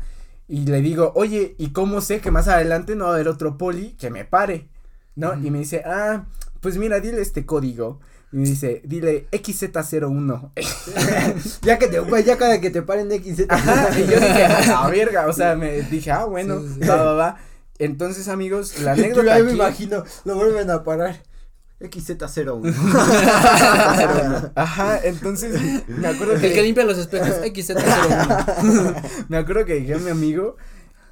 Y 0.49 0.65
le 0.65 0.81
digo, 0.81 1.13
oye, 1.15 1.55
¿y 1.59 1.73
cómo 1.73 2.01
sé 2.01 2.21
que 2.21 2.31
más 2.31 2.49
adelante 2.49 2.97
no 2.97 3.05
va 3.05 3.11
a 3.11 3.15
haber 3.15 3.29
otro 3.29 3.59
poli 3.59 3.97
que 3.99 4.09
me 4.09 4.25
pare? 4.25 4.69
¿No? 5.15 5.35
Y 5.35 5.51
me 5.51 5.59
dice, 5.59 5.83
ah, 5.85 6.25
pues 6.63 6.79
mira, 6.79 7.01
dile 7.01 7.21
este 7.21 7.45
código. 7.45 8.01
Y 8.37 8.39
me 8.39 8.49
dice, 8.49 8.83
dile 8.85 9.29
XZ01. 9.33 10.51
ya 11.63 11.79
que 11.79 11.87
te, 11.89 12.03
ya 12.23 12.37
cada 12.37 12.61
que 12.61 12.69
te 12.69 12.83
paren 12.83 13.11
XZ. 13.11 13.47
Ajá, 13.49 13.99
y 13.99 14.03
yo 14.03 14.21
dije, 14.21 14.45
ah, 14.45 14.91
verga, 14.91 15.27
o 15.27 15.33
sea, 15.33 15.57
me 15.57 15.81
dije, 15.81 16.11
ah, 16.11 16.27
bueno, 16.27 16.63
va, 16.87 16.97
va, 16.97 17.13
va. 17.15 17.39
Entonces, 17.79 18.29
amigos, 18.29 18.79
la 18.83 18.93
anécdota. 18.93 19.39
Yo 19.39 19.45
me 19.47 19.53
imagino, 19.53 20.05
lo 20.27 20.35
vuelven 20.35 20.71
a 20.71 20.85
parar. 20.85 21.23
XZ01. 21.81 22.75
Ajá, 24.55 25.01
entonces 25.03 25.89
me 25.89 26.07
acuerdo 26.07 26.39
que. 26.39 26.49
El 26.49 26.53
que 26.53 26.63
limpia 26.63 26.85
los 26.85 26.99
espejos, 26.99 27.41
XZ01. 27.41 29.27
me 29.31 29.39
acuerdo 29.39 29.65
que 29.65 29.77
dije 29.77 29.95
a 29.95 29.99
mi 29.99 30.11
amigo 30.11 30.57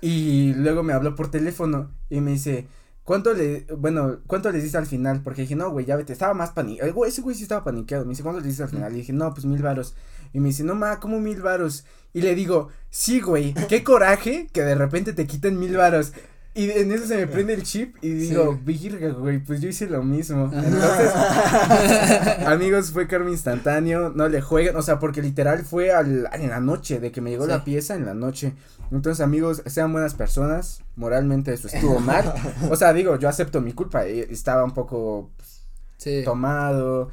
y 0.03 0.53
luego 0.53 0.83
me 0.83 0.93
habló 0.93 1.15
por 1.15 1.31
teléfono 1.31 1.91
y 2.11 2.21
me 2.21 2.33
dice, 2.33 2.67
¿Cuánto 3.05 3.35
le, 3.35 3.67
bueno, 3.77 4.21
cuánto 4.27 4.51
les 4.51 4.63
dice 4.63 4.79
al 4.79 4.87
final? 4.87 5.21
Porque 5.23 5.43
dije, 5.43 5.55
no, 5.55 5.71
güey, 5.71 5.85
ya 5.85 5.95
vete, 5.97 6.15
estaba 6.15 6.33
más 6.33 6.53
paniqueado, 6.53 7.05
ese 7.05 7.21
güey 7.21 7.37
sí 7.37 7.43
estaba 7.43 7.63
paniqueado, 7.63 8.05
me 8.05 8.11
dice, 8.11 8.23
¿cuánto 8.23 8.41
le 8.41 8.49
dice 8.49 8.63
al 8.63 8.71
final? 8.71 8.93
Y 8.95 8.97
dije, 8.97 9.13
no, 9.13 9.33
pues 9.35 9.45
mil 9.45 9.61
varos, 9.61 9.95
y 10.33 10.41
me 10.41 10.49
dice, 10.49 10.65
no, 10.65 10.75
ma, 10.75 11.01
¿cómo 11.01 11.21
mil 11.21 11.43
varos? 11.43 11.85
Y 12.15 12.23
le 12.23 12.35
digo, 12.35 12.71
sí, 12.89 13.21
güey, 13.21 13.53
qué 13.69 13.85
coraje 13.85 14.49
que 14.53 14.63
de 14.63 14.75
repente 14.75 15.13
te 15.13 15.27
quiten 15.27 15.59
mil 15.59 15.77
varos, 15.77 16.13
y 16.57 16.71
en 16.71 16.93
eso 16.93 17.07
se 17.07 17.17
me 17.17 17.27
prende 17.27 17.53
el 17.53 17.65
chip 17.65 17.97
y 18.01 18.11
digo, 18.11 18.57
virga, 18.65 19.09
güey, 19.09 19.41
pues 19.41 19.61
yo 19.61 19.69
hice 19.69 19.89
lo 19.89 20.05
mismo. 20.05 20.53
Entonces, 20.53 21.13
amigos, 22.47 22.93
fue 22.93 23.09
karma 23.09 23.31
instantáneo, 23.31 24.11
no 24.15 24.29
le 24.29 24.41
jueguen, 24.41 24.77
o 24.77 24.83
sea, 24.83 25.01
porque 25.01 25.21
literal 25.21 25.65
fue 25.65 25.91
al, 25.91 26.29
en 26.33 26.51
la 26.51 26.61
noche, 26.61 27.01
de 27.01 27.11
que 27.11 27.21
me 27.21 27.31
llegó 27.31 27.49
la 27.49 27.65
pieza 27.65 27.97
en 27.97 28.07
la 28.07 28.15
noche. 28.15 28.53
Entonces, 28.93 29.21
amigos, 29.21 29.63
sean 29.67 29.93
buenas 29.93 30.15
personas, 30.15 30.85
moralmente 30.95 31.53
eso 31.53 31.67
estuvo 31.67 31.99
mal. 31.99 32.33
o 32.71 32.77
sea, 32.77 32.93
digo, 32.93 33.19
yo 33.19 33.29
acepto 33.29 33.61
mi 33.61 33.73
culpa, 33.73 34.07
eh, 34.07 34.29
estaba 34.31 34.63
un 34.63 34.75
poco 34.75 35.31
pues, 35.37 36.25
tomado, 36.25 37.11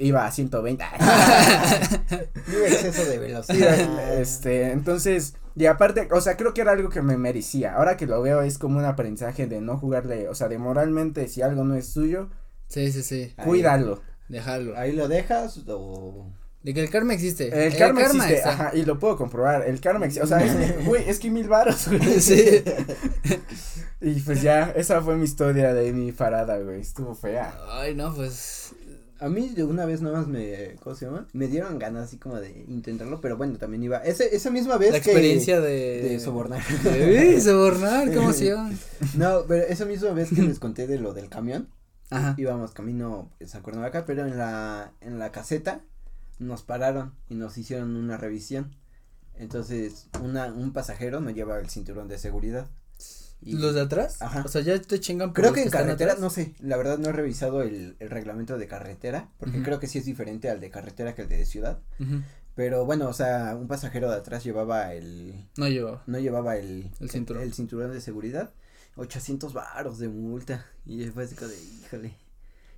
iba 0.00 0.26
a 0.26 0.32
120. 0.32 0.84
Iba 2.52 2.66
exceso 2.66 3.04
de 3.04 3.18
velocidad. 3.18 4.20
Este, 4.20 4.72
entonces, 4.72 5.34
y 5.54 5.66
aparte, 5.66 6.08
o 6.10 6.20
sea, 6.20 6.36
creo 6.36 6.54
que 6.54 6.62
era 6.62 6.72
algo 6.72 6.88
que 6.88 7.02
me 7.02 7.16
merecía. 7.16 7.74
Ahora 7.74 7.96
que 7.96 8.06
lo 8.06 8.20
veo 8.22 8.42
es 8.42 8.58
como 8.58 8.78
un 8.78 8.84
aprendizaje 8.84 9.46
de 9.46 9.60
no 9.60 9.76
jugarle, 9.78 10.28
o 10.28 10.34
sea, 10.34 10.48
de 10.48 10.58
moralmente 10.58 11.28
si 11.28 11.42
algo 11.42 11.64
no 11.64 11.76
es 11.76 11.92
tuyo. 11.92 12.28
Sí, 12.68 12.90
sí, 12.92 13.02
sí. 13.02 13.34
Cuídalo. 13.44 14.02
Dejarlo. 14.28 14.76
Ahí 14.76 14.92
lo 14.92 15.08
dejas 15.08 15.60
o 15.68 16.30
de 16.62 16.74
que 16.74 16.82
el 16.82 16.90
karma 16.90 17.14
existe. 17.14 17.66
El, 17.66 17.74
karma, 17.76 18.02
existe, 18.02 18.42
ajá, 18.42 18.72
y 18.74 18.84
lo 18.84 18.98
puedo 18.98 19.16
comprobar, 19.16 19.66
el 19.66 19.80
karma 19.80 20.04
existe, 20.04 20.24
o 20.24 20.26
sea, 20.26 20.44
es, 20.44 20.84
güey, 20.84 21.08
es 21.08 21.18
que 21.18 21.30
mil 21.30 21.48
varos, 21.48 21.88
güey. 21.88 22.20
Sí. 22.20 22.62
y 24.02 24.20
pues 24.20 24.42
ya, 24.42 24.70
esa 24.76 25.00
fue 25.00 25.16
mi 25.16 25.24
historia 25.24 25.72
de 25.72 25.92
mi 25.94 26.12
parada, 26.12 26.58
güey, 26.58 26.82
estuvo 26.82 27.14
fea. 27.14 27.58
Ay, 27.70 27.94
no, 27.94 28.14
pues, 28.14 28.74
a 29.20 29.28
mí 29.28 29.50
de 29.50 29.64
una 29.64 29.84
vez 29.84 30.00
nada 30.00 30.18
más 30.18 30.28
me, 30.28 30.76
¿cómo 30.82 30.96
se 30.96 31.04
llama? 31.04 31.28
Me 31.34 31.46
dieron 31.46 31.78
ganas 31.78 32.04
así 32.04 32.16
como 32.16 32.40
de 32.40 32.64
intentarlo, 32.68 33.20
pero 33.20 33.36
bueno, 33.36 33.58
también 33.58 33.82
iba, 33.82 33.98
ese, 33.98 34.34
esa 34.34 34.50
misma 34.50 34.78
vez 34.78 34.92
La 34.92 34.98
experiencia 34.98 35.60
de. 35.60 36.02
De 36.02 36.20
sobornar. 36.20 36.62
De 36.82 37.40
sobornar, 37.42 38.12
¿cómo 38.14 38.32
se 38.32 38.46
llama? 38.46 38.72
No, 39.16 39.44
pero 39.46 39.66
esa 39.66 39.84
misma 39.84 40.10
vez 40.12 40.30
que 40.30 40.42
les 40.42 40.58
conté 40.58 40.86
de 40.86 40.98
lo 40.98 41.12
del 41.12 41.28
camión. 41.28 41.68
Ajá. 42.08 42.34
Íbamos 42.38 42.72
camino 42.72 43.30
pues, 43.38 43.54
a 43.54 43.58
acá, 43.84 44.04
pero 44.04 44.26
en 44.26 44.36
la, 44.36 44.92
en 45.00 45.18
la 45.18 45.30
caseta 45.30 45.82
nos 46.38 46.62
pararon 46.62 47.14
y 47.28 47.34
nos 47.34 47.56
hicieron 47.58 47.94
una 47.96 48.16
revisión. 48.16 48.74
Entonces, 49.34 50.08
una, 50.22 50.46
un 50.46 50.72
pasajero 50.72 51.20
no 51.20 51.30
lleva 51.30 51.58
el 51.58 51.68
cinturón 51.68 52.08
de 52.08 52.18
seguridad. 52.18 52.68
¿Los 53.42 53.74
de 53.74 53.80
atrás? 53.80 54.20
Ajá. 54.20 54.42
O 54.44 54.48
sea, 54.48 54.60
ya 54.60 54.80
te 54.80 55.00
chingan 55.00 55.32
por 55.32 55.42
Creo 55.42 55.52
que 55.52 55.62
en 55.62 55.70
carretera, 55.70 56.16
no 56.18 56.28
sé, 56.28 56.54
la 56.60 56.76
verdad 56.76 56.98
no 56.98 57.08
he 57.08 57.12
revisado 57.12 57.62
el, 57.62 57.96
el 57.98 58.10
reglamento 58.10 58.58
de 58.58 58.66
carretera, 58.66 59.30
porque 59.38 59.62
creo 59.62 59.80
que 59.80 59.86
sí 59.86 59.98
es 59.98 60.04
diferente 60.04 60.50
al 60.50 60.60
de 60.60 60.70
carretera 60.70 61.14
que 61.14 61.22
el 61.22 61.28
de 61.28 61.46
ciudad. 61.46 61.80
Pero 62.54 62.84
bueno, 62.84 63.08
o 63.08 63.12
sea, 63.12 63.56
un 63.58 63.68
pasajero 63.68 64.10
de 64.10 64.16
atrás 64.16 64.44
llevaba 64.44 64.92
el. 64.92 65.48
No 65.56 65.68
llevaba. 65.68 66.02
No 66.06 66.18
llevaba 66.18 66.56
el. 66.56 66.90
El 67.00 67.10
cinturón. 67.10 67.42
El, 67.42 67.54
cinturón 67.54 67.92
de 67.92 68.00
seguridad. 68.00 68.52
800 68.96 69.52
varos 69.52 69.98
de 69.98 70.08
multa. 70.08 70.66
Y 70.84 71.04
fue 71.06 71.24
así 71.24 71.34
como 71.36 71.50
de, 71.50 71.56
híjole. 71.58 72.14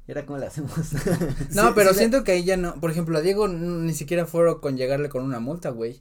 ¿Y 0.07 0.13
ahora 0.13 0.27
cómo 0.27 0.39
le 0.39 0.47
hacemos? 0.47 0.73
no, 1.55 1.75
pero 1.75 1.95
siento 1.95 2.23
que 2.23 2.33
ahí 2.33 2.45
ya 2.45 2.57
no. 2.57 2.75
Por 2.81 2.91
ejemplo, 2.91 3.19
a 3.19 3.23
Diego 3.23 3.49
ni 3.49 3.95
siquiera 3.95 4.27
fueron 4.27 4.61
con 4.61 4.77
llegarle 4.77 5.09
con 5.09 5.25
una 5.25 5.41
multa, 5.41 5.71
güey. 5.71 6.01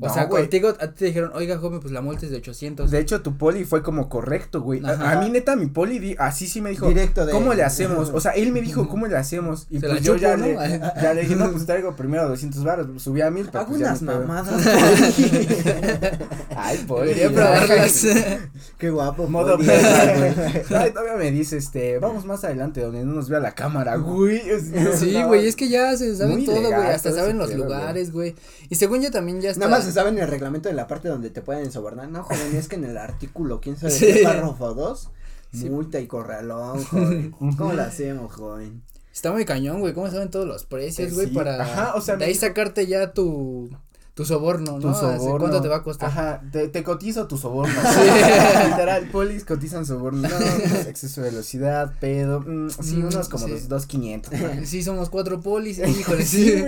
O 0.00 0.08
sea, 0.08 0.28
contigo 0.28 0.68
a 0.68 0.88
ti 0.88 0.94
te 0.98 1.04
dijeron, 1.06 1.32
oiga, 1.34 1.58
joven, 1.58 1.80
pues 1.80 1.92
la 1.92 2.00
multa 2.00 2.24
es 2.24 2.30
de 2.30 2.36
800. 2.36 2.88
De 2.88 3.00
hecho, 3.00 3.20
tu 3.20 3.36
poli 3.36 3.64
fue 3.64 3.82
como 3.82 4.08
correcto, 4.08 4.60
güey. 4.62 4.80
A, 4.84 5.20
mí, 5.20 5.28
neta, 5.28 5.56
mi 5.56 5.66
poli, 5.66 6.14
así 6.20 6.46
sí 6.46 6.60
me 6.60 6.70
dijo, 6.70 6.86
Directo 6.86 7.26
de, 7.26 7.32
¿cómo 7.32 7.52
le 7.52 7.64
hacemos? 7.64 8.10
O 8.14 8.20
sea, 8.20 8.30
él 8.32 8.52
me 8.52 8.60
dijo, 8.60 8.88
¿cómo 8.88 9.08
le 9.08 9.16
hacemos? 9.16 9.66
Y 9.70 9.80
pues 9.80 10.02
yo 10.02 10.14
ya, 10.14 10.36
le, 10.36 10.54
ya 11.02 11.14
le 11.14 11.22
dije, 11.22 11.34
no, 11.34 11.50
pues 11.50 11.66
traigo 11.66 11.96
primero 11.96 12.28
200 12.28 12.62
baros, 12.62 13.02
subí 13.02 13.22
a 13.22 13.30
mil. 13.30 13.50
Hago 13.52 13.66
pues, 13.66 13.80
unas 13.80 14.02
mamadas. 14.02 14.64
Ay, 16.56 16.78
poli. 16.86 17.08
Quería 17.08 17.32
probarlas. 17.32 18.06
Qué 18.78 18.90
guapo. 18.90 19.26
Modo 19.26 19.56
güey. 19.56 19.68
Ay, 19.68 20.92
todavía 20.92 21.16
me 21.16 21.32
dice, 21.32 21.56
este, 21.56 21.98
vamos 21.98 22.24
más 22.24 22.44
adelante 22.44 22.80
donde 22.82 23.04
no 23.04 23.14
nos 23.14 23.28
vea 23.28 23.40
la 23.40 23.52
cámara, 23.52 23.96
güey. 23.96 24.42
Sí, 24.96 25.20
güey, 25.24 25.48
es 25.48 25.56
que 25.56 25.68
ya 25.68 25.96
se 25.96 26.14
saben 26.14 26.44
todo, 26.44 26.60
güey. 26.60 26.72
Hasta 26.72 27.12
saben 27.12 27.36
los 27.36 27.52
lugares, 27.52 28.12
güey. 28.12 28.36
Y 28.68 28.76
según 28.76 29.02
yo 29.02 29.10
también 29.10 29.40
ya 29.40 29.50
está. 29.50 29.66
Nada 29.66 29.78
más 29.78 29.87
se 29.88 29.94
saben 29.94 30.18
el 30.18 30.28
reglamento 30.28 30.68
de 30.68 30.74
la 30.74 30.86
parte 30.86 31.08
donde 31.08 31.30
te 31.30 31.42
pueden 31.42 31.72
sobornar. 31.72 32.08
No, 32.08 32.22
joven, 32.22 32.54
es 32.54 32.68
que 32.68 32.76
en 32.76 32.84
el 32.84 32.96
artículo, 32.98 33.60
quién 33.60 33.76
sabe, 33.76 33.92
sí. 33.92 34.20
párrafo 34.22 34.74
2, 34.74 35.10
multa 35.70 35.98
y 35.98 36.06
corralón, 36.06 36.84
joven. 36.84 37.30
¿Cómo 37.56 37.72
lo 37.72 37.82
hacemos, 37.82 38.32
joven? 38.32 38.82
Está 39.12 39.32
muy 39.32 39.44
cañón, 39.44 39.80
güey, 39.80 39.94
¿cómo 39.94 40.10
saben 40.10 40.30
todos 40.30 40.46
los 40.46 40.64
precios, 40.64 41.14
güey? 41.14 41.32
para 41.32 41.60
Ajá, 41.60 41.94
o 41.94 42.00
sea, 42.00 42.16
de 42.16 42.26
ahí 42.26 42.34
sacarte 42.34 42.86
ya 42.86 43.12
tu 43.12 43.70
tu 44.18 44.24
soborno, 44.24 44.80
¿no? 44.80 44.80
Tu 44.80 44.94
soborno. 44.94 45.38
¿Cuánto 45.38 45.62
te 45.62 45.68
va 45.68 45.76
a 45.76 45.82
costar? 45.84 46.08
Ajá, 46.08 46.42
te, 46.50 46.66
te 46.66 46.82
cotizo 46.82 47.28
tu 47.28 47.38
soborno. 47.38 47.72
Sí. 47.72 48.00
Literal, 48.68 49.08
polis 49.12 49.44
cotizan 49.44 49.86
soborno. 49.86 50.28
No, 50.28 50.36
pues, 50.36 50.88
exceso 50.88 51.22
de 51.22 51.30
velocidad, 51.30 51.92
pedo. 52.00 52.40
Mm, 52.40 52.68
sí, 52.68 52.96
Mm, 52.96 53.06
unos 53.06 53.28
como 53.28 53.44
sí. 53.46 53.52
los 53.52 53.68
dos 53.68 53.86
quinientos. 53.86 54.32
Sí, 54.64 54.82
somos 54.82 55.08
cuatro 55.08 55.40
polis, 55.40 55.78
híjole, 55.86 56.24
Sí. 56.24 56.64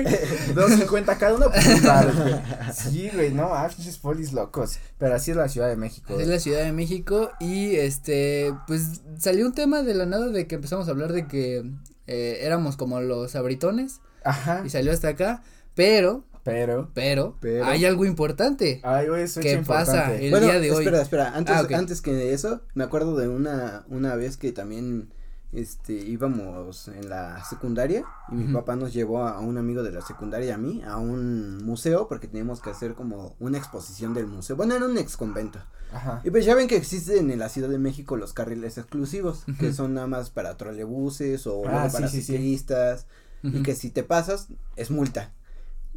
Dos 0.55 0.71
cincuenta 0.75 1.19
cada 1.19 1.35
uno, 1.35 1.51
pues 1.51 1.83
güey. 1.83 2.41
Sí, 2.73 3.11
güey, 3.13 3.35
no, 3.35 3.53
ah, 3.53 3.69
polis 4.01 4.33
locos. 4.33 4.79
Pero 4.99 5.17
así 5.17 5.33
es 5.33 5.37
la 5.37 5.49
Ciudad 5.49 5.67
de 5.67 5.75
México. 5.75 6.21
Es 6.21 6.29
la 6.29 6.39
Ciudad 6.39 6.63
de 6.63 6.71
México 6.71 7.33
y 7.41 7.75
este, 7.75 8.55
pues 8.69 9.01
salió 9.19 9.45
un 9.45 9.55
tema 9.55 9.83
de 9.83 9.95
la 9.95 10.07
nada 10.07 10.29
de 10.29 10.47
que 10.47 10.55
empezamos 10.55 10.87
a 10.87 10.93
hablar 10.93 11.13
de 11.13 11.27
que 11.27 11.69
eh, 12.07 12.39
éramos 12.43 12.77
como 12.77 13.01
los 13.01 13.35
abritones 13.35 14.01
Ajá. 14.23 14.63
y 14.65 14.71
salió 14.71 14.93
hasta 14.93 15.09
acá, 15.09 15.43
pero, 15.75 16.23
Pero. 16.45 16.91
pero, 16.95 17.37
Pero- 17.41 17.65
hay 17.67 17.85
algo 17.85 18.05
importante. 18.05 18.81
Ay, 18.83 19.09
güey, 19.09 19.25
eso 19.25 19.41
¿Qué 19.41 19.55
es 19.55 19.67
pasa? 19.67 20.15
El 20.15 20.31
bueno, 20.31 20.47
día 20.47 20.59
de 20.61 20.71
hoy. 20.73 20.85
espera, 20.85 21.03
espera, 21.03 21.33
antes, 21.37 21.55
Ah, 21.55 21.67
antes 21.77 22.01
que 22.01 22.33
eso, 22.33 22.63
me 22.75 22.85
acuerdo 22.85 23.17
de 23.17 23.29
una, 23.29 23.85
una 23.89 24.15
vez 24.15 24.37
que 24.37 24.53
también, 24.53 25.11
este, 25.53 25.93
íbamos 25.95 26.89
en 26.89 27.09
la 27.11 27.43
secundaria 27.45 28.05
y 28.31 28.35
mi 28.37 28.53
papá 28.55 28.77
nos 28.77 28.93
llevó 28.93 29.25
a, 29.25 29.33
a 29.33 29.41
un 29.41 29.59
amigo 29.59 29.83
de 29.83 29.91
la 29.91 30.01
secundaria 30.01 30.47
y 30.47 30.51
a 30.53 30.59
mí 30.59 30.81
a 30.87 30.97
un 30.97 31.59
museo 31.65 32.07
porque 32.07 32.29
teníamos 32.29 32.61
que 32.61 32.71
hacer 32.71 32.95
como 32.95 33.35
una 33.41 33.59
exposición 33.59 34.15
del 34.15 34.27
museo, 34.29 34.55
bueno, 34.57 34.77
era 34.77 34.85
un 34.87 34.97
ex 34.97 35.17
convento. 35.17 35.59
Ajá. 35.93 36.21
Y 36.23 36.31
pues 36.31 36.45
ya 36.45 36.55
ven 36.55 36.69
que 36.69 36.77
existen 36.77 37.33
en 37.33 37.41
la 37.41 37.49
Ciudad 37.49 37.69
de 37.69 37.79
México 37.79 38.17
los 38.17 38.33
carriles 38.33 38.79
exclusivos, 38.79 39.43
que 39.59 39.73
son 39.73 39.95
nada 39.95 40.07
más 40.07 40.31
para 40.31 40.57
trolebuses 40.57 41.49
o 41.49 41.65
Ah, 41.67 41.89
sí, 41.91 41.95
para 41.97 42.07
sí, 42.09 42.23
sí. 42.23 42.33
ciclistas, 42.35 43.07
y 43.43 43.63
que 43.65 43.75
si 43.75 43.91
te 43.91 44.05
pasas 44.05 44.49
es 44.77 44.91
multa. 44.93 45.33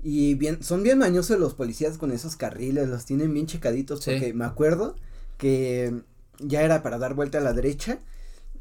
Y 0.04 0.34
bien, 0.36 0.62
son 0.64 0.84
bien 0.84 0.98
mañosos 1.00 1.40
los 1.40 1.54
policías 1.54 1.98
con 1.98 2.12
esos 2.12 2.36
carriles, 2.36 2.90
los 2.90 3.06
tienen 3.06 3.34
bien 3.34 3.46
checaditos, 3.48 4.04
Sí. 4.04 4.12
porque 4.12 4.34
me 4.34 4.46
acuerdo 4.46 4.96
que 5.38 6.02
ya 6.40 6.62
era 6.62 6.84
para 6.84 6.98
dar 6.98 7.14
vuelta 7.14 7.38
a 7.38 7.42
la 7.42 7.54
derecha 7.54 8.00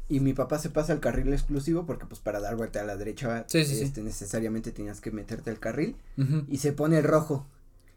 y 0.09 0.19
mi 0.19 0.33
papá 0.33 0.59
se 0.59 0.69
pasa 0.69 0.93
al 0.93 0.99
carril 0.99 1.33
exclusivo 1.33 1.85
porque 1.85 2.05
pues 2.05 2.19
para 2.19 2.39
dar 2.39 2.55
vuelta 2.55 2.81
a 2.81 2.83
la 2.83 2.95
derecha 2.97 3.45
Sí, 3.47 3.65
sí, 3.65 3.75
sí. 3.75 3.83
este 3.83 4.01
necesariamente 4.03 4.71
tenías 4.71 5.01
que 5.01 5.11
meterte 5.11 5.49
al 5.49 5.59
carril 5.59 5.95
y 6.49 6.57
se 6.57 6.71
pone 6.73 6.97
el 6.99 7.03
rojo. 7.03 7.45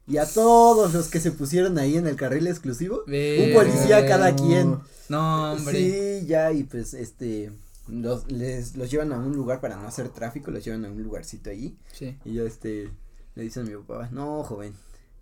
Y 0.09 0.18
a 0.18 0.26
todos 0.26 0.94
los 0.94 1.09
que 1.09 1.18
se 1.18 1.32
pusieron 1.32 1.78
ahí 1.78 1.96
en 1.96 2.06
el 2.06 2.14
carril 2.16 2.46
exclusivo, 2.46 3.02
un 3.06 3.52
policía 3.54 4.06
cada 4.06 4.35
quien. 4.37 4.78
No, 5.09 5.52
hombre. 5.52 6.20
Sí, 6.20 6.26
ya, 6.26 6.52
y 6.52 6.62
pues 6.62 6.94
este, 6.94 7.50
los, 7.88 8.30
les, 8.30 8.76
los 8.76 8.88
llevan 8.90 9.12
a 9.12 9.18
un 9.18 9.35
lugar 9.35 9.61
para 9.61 9.76
no 9.76 9.87
hacer 9.88 10.09
tráfico, 10.11 10.50
los 10.52 10.64
llevan 10.64 10.85
a 10.85 10.90
un 10.90 11.02
lugarcito 11.02 11.50
ahí. 11.50 11.76
Sí. 11.92 12.16
Y 12.24 12.35
yo 12.35 12.46
este, 12.46 12.88
le 13.37 13.42
dicen 13.42 13.66
a 13.66 13.70
mi 13.70 13.77
papá, 13.77 14.09
no, 14.11 14.42
joven, 14.42 14.75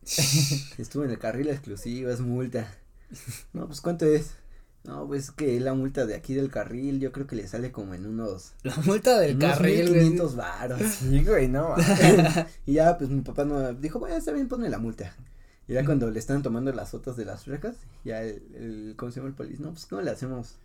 estuve 0.79 1.05
en 1.05 1.11
el 1.11 1.19
carril 1.19 1.49
exclusivo, 1.49 2.11
es 2.11 2.21
multa. 2.21 2.73
No, 3.53 3.67
pues 3.67 3.81
¿cuánto 3.81 4.07
es? 4.07 4.35
No, 4.85 5.07
pues 5.07 5.31
que 5.31 5.59
la 5.61 5.75
multa 5.75 6.05
de 6.05 6.15
aquí 6.15 6.35
del 6.35 6.51
carril, 6.51 7.01
yo 7.01 7.11
creo 7.11 7.27
que 7.27 7.37
le 7.37 7.49
sale 7.49 7.73
como 7.73 7.95
en 7.95 8.07
unos, 8.07 8.53
La 8.63 8.77
multa 8.77 9.19
del 9.19 9.37
unos 9.37 9.51
carril, 9.51 9.89
güey. 9.89 10.11
1500 10.11 10.37
varos. 10.37 10.81
Sí, 11.01 11.25
güey, 11.25 11.49
no. 11.49 11.75
y 12.67 12.75
ya, 12.75 12.97
pues 12.99 13.11
mi 13.11 13.23
papá 13.23 13.45
no, 13.45 13.73
dijo, 13.75 13.99
bueno, 13.99 14.17
está 14.17 14.33
bien, 14.33 14.49
ponme 14.49 14.69
la 14.69 14.79
multa. 14.79 15.15
Y 15.67 15.73
ya 15.73 15.85
cuando 15.85 16.11
le 16.11 16.19
están 16.19 16.43
tomando 16.43 16.71
las 16.73 16.91
fotos 16.91 17.17
de 17.17 17.25
las 17.25 17.45
placas, 17.45 17.77
ya 18.05 18.23
el, 18.23 18.43
el, 18.55 18.95
¿cómo 18.97 19.11
se 19.11 19.17
llama 19.17 19.31
el 19.31 19.35
policía? 19.35 19.65
No, 19.65 19.73
pues 19.73 19.87
¿cómo 19.87 20.03
le 20.03 20.11
hacemos? 20.11 20.57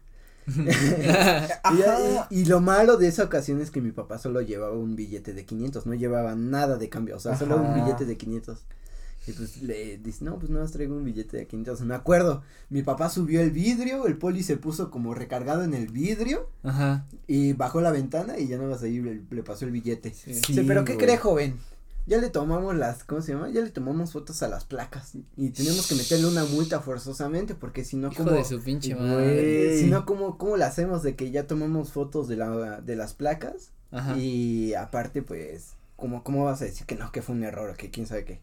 Y, 2.30 2.46
lo 2.46 2.62
malo 2.62 2.98
de 2.98 3.08
esa 3.08 3.24
ocasión 3.24 3.62
es 3.62 3.72
que 3.72 3.82
mi 3.82 3.92
papá 3.92 4.18
solo 4.18 4.42
llevaba 4.42 4.78
un 4.78 4.96
billete 4.96 5.34
de 5.34 5.46
500, 5.46 5.86
no 5.86 5.94
llevaba 5.94 6.36
nada 6.36 6.78
de 6.78 6.90
cambio, 6.90 7.18
o 7.18 7.20
sea, 7.20 7.38
solo 7.38 7.58
un 7.58 7.74
billete 7.76 8.06
de 8.06 8.18
500. 8.18 8.60
Y 9.28 9.34
pues 9.34 9.62
le 9.62 9.98
dice, 9.98 10.26
no, 10.26 10.40
pues 10.40 10.50
no, 10.50 10.66
traigo 10.68 10.96
un 10.96 11.04
billete 11.04 11.38
de 11.38 11.46
500. 11.46 11.82
Me 11.82 11.94
acuerdo, 11.94 12.42
mi 12.70 12.82
papá 12.82 13.10
subió 13.10 13.42
el 13.42 13.52
vidrio, 13.52 14.08
el 14.08 14.18
poli 14.18 14.44
se 14.44 14.58
puso 14.58 14.90
como 14.90 15.14
recargado 15.14 15.64
en 15.64 15.74
el 15.74 15.88
vidrio 15.88 16.50
Ajá. 16.64 17.06
y 17.28 17.54
bajó 17.54 17.82
la 17.82 17.92
ventana 17.92 18.40
y 18.40 18.48
ya 18.48 18.58
nada 18.58 18.70
más 18.70 18.82
ahí 18.82 19.00
le, 19.00 19.22
le 19.30 19.44
pasó 19.44 19.66
el 19.66 19.72
billete. 19.72 20.14
Sí. 20.14 20.64
Pero 20.66 20.84
¿qué 20.84 20.94
güey. 20.94 21.06
cree, 21.06 21.18
joven? 21.18 21.60
Ya 22.10 22.17
le 22.17 22.30
tomamos 22.32 22.76
las, 22.76 23.04
¿cómo 23.04 23.22
se 23.22 23.34
llama? 23.34 23.50
Ya 23.52 23.62
le 23.62 23.69
tomamos 23.69 24.12
fotos 24.13 24.41
a 24.41 24.48
las 24.48 24.65
placas 24.65 25.12
y 25.38 25.50
tenemos 25.52 25.88
que 25.88 25.93
meterle 25.93 26.26
una 26.28 26.43
multa 26.43 26.80
forzosamente 26.80 27.54
porque 27.54 27.86
si 27.86 27.98
no, 27.98 28.12
como 28.12 28.32
de 28.32 28.43
su 28.43 28.62
pinche 28.63 28.95
madre. 28.95 29.78
si 29.80 29.86
no, 29.86 30.06
¿cómo, 30.08 30.38
¿cómo 30.39 30.58
le 30.58 30.63
hacemos 30.65 31.04
de 31.04 31.15
que 31.15 31.30
ya 31.30 31.45
tomamos 31.45 31.91
fotos 31.91 32.28
de 32.28 32.36
la, 32.36 32.82
de 32.82 32.95
las 32.95 33.13
placas? 33.13 33.72
Ajá. 33.91 34.17
Y 34.17 34.74
aparte, 34.74 35.22
pues, 35.22 35.74
¿cómo, 35.95 36.24
¿cómo 36.24 36.45
vas 36.45 36.62
a 36.62 36.65
decir 36.65 36.88
que 36.88 36.95
no, 36.95 37.12
que 37.12 37.22
fue 37.22 37.36
un 37.36 37.43
error 37.43 37.69
o 37.69 37.76
que 37.76 37.91
quién 37.91 38.08
sabe 38.08 38.26
qué? 38.26 38.41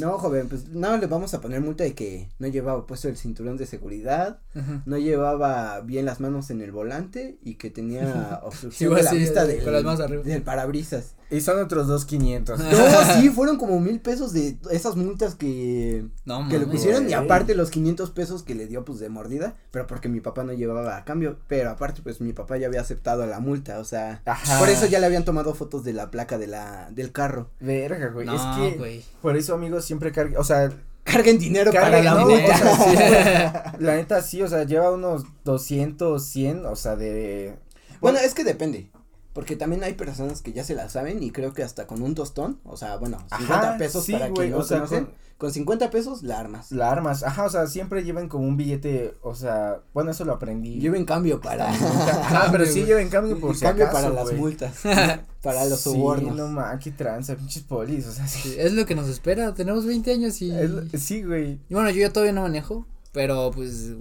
No, 0.00 0.18
joven, 0.18 0.48
pues, 0.48 0.68
no, 0.68 0.96
le 0.98 1.06
vamos 1.06 1.32
a 1.34 1.40
poner 1.40 1.60
multa 1.62 1.84
de 1.84 1.94
que 1.94 2.28
no 2.38 2.46
llevaba 2.46 2.86
puesto 2.86 3.08
el 3.08 3.16
cinturón 3.16 3.56
de 3.56 3.64
seguridad, 3.66 4.38
Ajá. 4.54 4.82
no 4.86 4.98
llevaba 4.98 5.80
bien 5.80 6.04
las 6.04 6.20
manos 6.20 6.50
en 6.50 6.60
el 6.62 6.72
volante 6.72 7.38
y 7.42 7.54
que 7.54 7.70
tenía 7.70 8.40
obstrucción 8.44 8.94
de 8.94 9.02
la 9.02 9.10
sí, 9.10 9.18
vista 9.18 9.46
de- 9.46 9.56
del, 9.56 9.64
con 9.64 9.72
las 9.72 9.84
manos 9.84 10.00
arriba. 10.00 10.22
del 10.22 10.42
parabrisas. 10.42 11.14
Y 11.30 11.40
son 11.42 11.60
otros 11.60 11.86
dos 11.86 12.04
quinientos. 12.06 12.58
No, 12.70 13.20
sí, 13.20 13.28
fueron 13.30 13.58
como 13.58 13.80
mil 13.80 14.00
pesos 14.00 14.32
de 14.32 14.56
esas 14.70 14.96
multas 14.96 15.34
que, 15.34 16.06
No, 16.24 16.48
que 16.48 16.54
le 16.58 16.66
mames. 16.66 16.80
pusieron 16.80 17.08
y 17.08 17.12
aparte 17.12 17.54
los 17.54 17.70
500 17.70 18.10
pesos 18.12 18.42
que 18.42 18.54
le 18.54 18.66
dio 18.66 18.84
pues 18.84 18.98
de 18.98 19.08
mordida, 19.08 19.54
pero 19.70 19.86
porque 19.86 20.08
mi 20.08 20.20
papá 20.20 20.44
no 20.44 20.52
llevaba 20.52 20.96
a 20.96 21.04
cambio, 21.04 21.38
pero 21.46 21.70
aparte 21.70 22.00
pues 22.02 22.20
mi 22.20 22.32
papá 22.32 22.56
ya 22.56 22.66
había 22.66 22.80
aceptado 22.80 23.26
la 23.26 23.40
multa, 23.40 23.78
o 23.78 23.84
sea, 23.84 24.22
Ajá. 24.24 24.58
por 24.58 24.68
eso 24.70 24.86
ya 24.86 25.00
le 25.00 25.06
habían 25.06 25.24
tomado 25.24 25.54
fotos 25.54 25.84
de 25.84 25.92
la 25.92 26.10
placa 26.10 26.38
de 26.38 26.46
la 26.46 26.90
del 26.92 27.12
carro. 27.12 27.50
Verga, 27.60 28.08
güey. 28.08 28.26
No, 28.26 28.34
es 28.34 28.42
que. 28.56 29.02
Por 29.20 29.36
eso, 29.36 29.54
amigos, 29.54 29.84
siempre 29.84 30.12
carguen. 30.12 30.38
O 30.38 30.44
sea, 30.44 30.70
Carguen 31.04 31.38
dinero 31.38 31.72
para 31.72 32.02
la 32.02 32.14
¿no? 32.14 32.26
multa. 32.26 32.54
O 32.54 32.92
sea, 32.92 33.74
la 33.78 33.96
neta 33.96 34.20
sí, 34.22 34.42
o 34.42 34.48
sea, 34.48 34.64
lleva 34.64 34.90
unos 34.90 35.24
200, 35.44 36.22
100, 36.22 36.66
o 36.66 36.76
sea, 36.76 36.96
de. 36.96 37.54
Bueno, 38.00 38.18
es 38.18 38.34
que 38.34 38.44
depende. 38.44 38.90
Porque 39.38 39.54
también 39.54 39.84
hay 39.84 39.94
personas 39.94 40.42
que 40.42 40.52
ya 40.52 40.64
se 40.64 40.74
la 40.74 40.88
saben 40.88 41.22
y 41.22 41.30
creo 41.30 41.52
que 41.52 41.62
hasta 41.62 41.86
con 41.86 42.02
un 42.02 42.16
tostón, 42.16 42.58
o 42.64 42.76
sea, 42.76 42.96
bueno, 42.96 43.18
50 43.38 43.54
Ajá, 43.68 43.78
pesos 43.78 44.04
sí, 44.04 44.10
para 44.12 44.26
güey, 44.30 44.48
quien 44.48 44.50
no 44.50 44.58
o 44.58 44.64
sea, 44.64 44.78
conocen, 44.78 45.04
con- 45.04 45.14
con 45.38 45.52
50 45.52 45.90
pesos 45.92 46.24
la 46.24 46.40
armas. 46.40 46.72
La 46.72 46.90
armas, 46.90 47.22
ajá, 47.22 47.44
o 47.44 47.48
sea, 47.48 47.68
siempre 47.68 48.02
lleven 48.02 48.28
como 48.28 48.48
un 48.48 48.56
billete, 48.56 49.14
o 49.22 49.36
sea, 49.36 49.78
bueno, 49.94 50.10
eso 50.10 50.24
lo 50.24 50.32
aprendí. 50.32 50.80
Lleven 50.80 51.04
cambio 51.04 51.40
para 51.40 51.68
Ajá, 51.70 52.48
pero 52.50 52.66
sí 52.66 52.82
lleven 52.84 53.10
cambio 53.10 53.38
por 53.38 53.54
si 53.54 53.60
cambio 53.60 53.86
acaso, 53.86 54.08
para 54.12 54.24
las 54.24 54.32
multas, 54.34 54.74
para 55.40 55.64
los 55.66 55.78
Sí, 55.82 55.90
sobornos. 55.90 56.34
no 56.36 56.48
ma, 56.48 56.76
qué 56.80 56.90
tranza, 56.90 57.36
pinches 57.36 57.62
polis, 57.62 58.08
o 58.08 58.12
sea, 58.12 58.26
sí. 58.26 58.40
Sí, 58.42 58.56
es 58.58 58.72
lo 58.72 58.86
que 58.86 58.96
nos 58.96 59.06
espera. 59.06 59.54
Tenemos 59.54 59.86
20 59.86 60.10
años 60.10 60.42
y. 60.42 60.50
Es- 60.50 61.00
sí, 61.00 61.22
güey. 61.22 61.60
y 61.68 61.74
bueno, 61.74 61.90
yo 61.90 62.00
ya 62.00 62.12
todavía 62.12 62.32
no 62.32 62.42
manejo, 62.42 62.86
pero 63.12 63.52
pues 63.54 63.92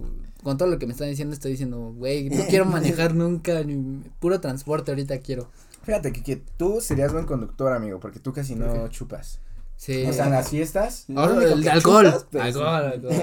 con 0.44 0.58
todo 0.58 0.70
lo 0.70 0.80
que 0.80 0.86
me 0.86 0.94
están 0.94 1.10
diciendo 1.10 1.34
estoy 1.34 1.52
diciendo, 1.52 1.94
güey, 1.96 2.30
no 2.30 2.46
quiero 2.46 2.66
manejar 2.78 3.16
nunca, 3.16 3.64
ni 3.64 4.04
puro 4.20 4.40
transporte 4.40 4.92
ahorita 4.92 5.20
quiero. 5.20 5.50
Fíjate 5.84 6.12
que, 6.12 6.22
que 6.22 6.36
tú 6.36 6.82
serías 6.82 7.14
buen 7.14 7.26
conductor, 7.26 7.72
amigo, 7.74 8.00
porque 8.00 8.20
tú 8.20 8.34
casi 8.34 8.56
no 8.56 8.88
chupas. 8.90 9.40
Sí. 9.78 10.06
O 10.06 10.12
sea, 10.12 10.26
en 10.26 10.32
las 10.32 10.50
fiestas. 10.50 11.06
Ahora 11.16 11.44
el 11.44 11.68
alcohol. 11.70 12.12
chupas, 12.12 12.26
sí. 12.32 12.40
alcohol, 12.40 12.84
alcohol. 12.94 13.14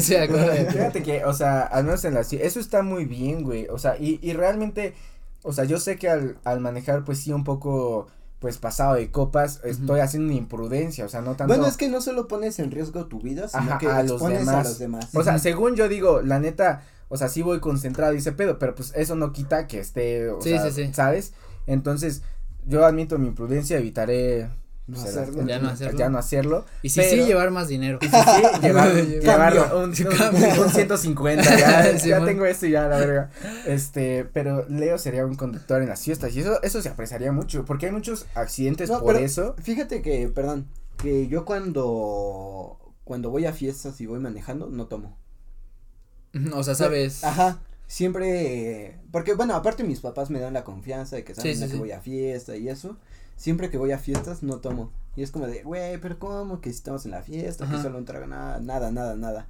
sí, 0.00 0.14
alcohol. 0.14 0.50
Fíjate 0.70 1.02
que, 1.02 1.24
o 1.24 1.32
sea, 1.34 1.62
al 1.62 1.84
menos 1.84 2.04
en 2.04 2.14
las 2.14 2.32
eso 2.32 2.60
está 2.60 2.82
muy 2.82 3.04
bien, 3.06 3.42
güey. 3.42 3.66
O 3.68 3.78
sea, 3.78 3.96
y, 3.98 4.20
y 4.22 4.32
realmente, 4.34 4.94
o 5.42 5.52
sea, 5.52 5.64
yo 5.64 5.78
sé 5.78 5.96
que 5.96 6.08
al, 6.08 6.38
al 6.44 6.60
manejar, 6.60 7.04
pues 7.04 7.18
sí, 7.18 7.32
un 7.32 7.42
poco, 7.42 8.06
pues 8.38 8.58
pasado 8.58 8.94
de 8.94 9.10
copas, 9.10 9.60
estoy 9.64 10.00
haciendo 10.00 10.32
imprudencia, 10.32 11.04
o 11.04 11.08
sea, 11.08 11.20
no 11.22 11.36
tanto. 11.36 11.46
Bueno, 11.52 11.66
es 11.66 11.76
que 11.76 11.88
no 11.88 12.00
solo 12.00 12.28
pones 12.28 12.58
en 12.58 12.70
riesgo 12.70 13.06
tu 13.06 13.20
vida, 13.20 13.48
sino 13.48 13.62
Ajá, 13.62 13.78
que 13.78 13.86
a 13.86 14.02
los 14.02 14.12
expones 14.12 14.36
a 14.36 14.40
demás. 14.50 14.66
los 14.68 14.78
demás. 14.78 15.08
O 15.14 15.22
sea, 15.22 15.38
según 15.38 15.74
yo 15.74 15.88
digo, 15.88 16.20
la 16.22 16.38
neta, 16.38 16.82
o 17.08 17.16
sea, 17.16 17.28
sí 17.28 17.40
voy 17.42 17.60
concentrado 17.60 18.12
y 18.14 18.18
ese 18.18 18.32
pedo, 18.32 18.58
pero 18.58 18.74
pues 18.74 18.92
eso 18.94 19.14
no 19.14 19.32
quita 19.32 19.66
que 19.66 19.78
esté, 19.80 20.28
o 20.28 20.40
Sí, 20.42 20.50
sea, 20.50 20.70
sí, 20.70 20.86
sí. 20.86 20.90
¿sabes? 20.92 21.32
Entonces, 21.66 22.22
yo 22.66 22.84
admito 22.84 23.18
mi 23.18 23.28
imprudencia, 23.28 23.78
evitaré. 23.78 24.50
No 24.88 25.00
hacerlo. 25.00 25.44
Ya 25.46 25.58
no 25.58 25.68
hacerlo. 25.68 25.98
Ya 25.98 26.08
no 26.08 26.18
hacerlo. 26.18 26.64
Y 26.82 26.90
si 26.90 27.00
pero- 27.00 27.10
sí, 27.22 27.26
llevar 27.28 27.50
más 27.50 27.66
dinero. 27.68 27.98
Y 28.00 28.04
si 28.06 28.10
sí, 28.12 28.42
llevar, 28.62 28.94
llevar 28.94 29.74
un, 29.74 29.82
un, 29.90 30.60
un 30.64 30.70
150, 30.70 31.42
ya, 31.58 31.98
Sí, 31.98 32.08
ya 32.10 32.18
man. 32.18 32.28
tengo 32.28 32.46
esto 32.46 32.66
y 32.66 32.70
ya, 32.70 32.86
la 32.86 32.98
verga. 32.98 33.30
Este, 33.66 34.24
pero 34.32 34.64
Leo 34.68 34.96
sería 34.98 35.26
un 35.26 35.34
conductor 35.34 35.82
en 35.82 35.88
las 35.88 36.02
fiestas 36.02 36.34
y 36.36 36.40
eso, 36.40 36.62
eso 36.62 36.80
se 36.82 36.88
apreciaría 36.88 37.32
mucho, 37.32 37.64
porque 37.64 37.86
hay 37.86 37.92
muchos 37.92 38.26
accidentes 38.34 38.88
No, 38.88 39.00
por 39.00 39.14
pero 39.14 39.24
eso. 39.26 39.56
Fíjate 39.60 40.02
que, 40.02 40.28
perdón, 40.28 40.68
que 40.98 41.26
yo 41.26 41.44
cuando 41.44 42.78
cuando 43.04 43.30
voy 43.30 43.46
a 43.46 43.52
fiestas 43.52 44.00
y 44.00 44.06
voy 44.06 44.18
manejando 44.20 44.68
no 44.68 44.86
tomo. 44.86 45.16
O 46.54 46.62
sea, 46.62 46.74
sabes. 46.74 47.24
Ajá. 47.24 47.58
Siempre, 47.88 48.98
porque 49.12 49.34
bueno, 49.34 49.54
aparte 49.54 49.84
mis 49.84 50.00
papás 50.00 50.28
me 50.28 50.40
dan 50.40 50.54
la 50.54 50.64
confianza 50.64 51.16
de 51.16 51.24
que 51.24 51.34
saben 51.34 51.52
Sí, 51.54 51.58
sí, 51.58 51.64
a 51.64 51.66
que 51.68 51.72
sí. 51.74 51.78
voy 51.78 51.92
a 51.92 52.00
fiesta 52.00 52.56
y 52.56 52.68
eso. 52.68 52.96
Siempre 53.36 53.70
que 53.70 53.78
voy 53.78 53.92
a 53.92 53.98
fiestas 53.98 54.42
no 54.42 54.58
tomo. 54.58 54.90
Y 55.14 55.22
es 55.22 55.30
como 55.30 55.46
de, 55.46 55.62
güey, 55.62 55.98
pero 55.98 56.18
¿cómo 56.18 56.60
que 56.60 56.70
si 56.70 56.76
estamos 56.76 57.04
en 57.04 57.12
la 57.12 57.22
fiesta? 57.22 57.64
Ajá. 57.64 57.76
Que 57.76 57.82
solo 57.82 57.98
un 57.98 58.04
trago, 58.04 58.26
nada, 58.26 58.60
nada, 58.60 58.90
nada, 58.90 59.16
nada. 59.16 59.46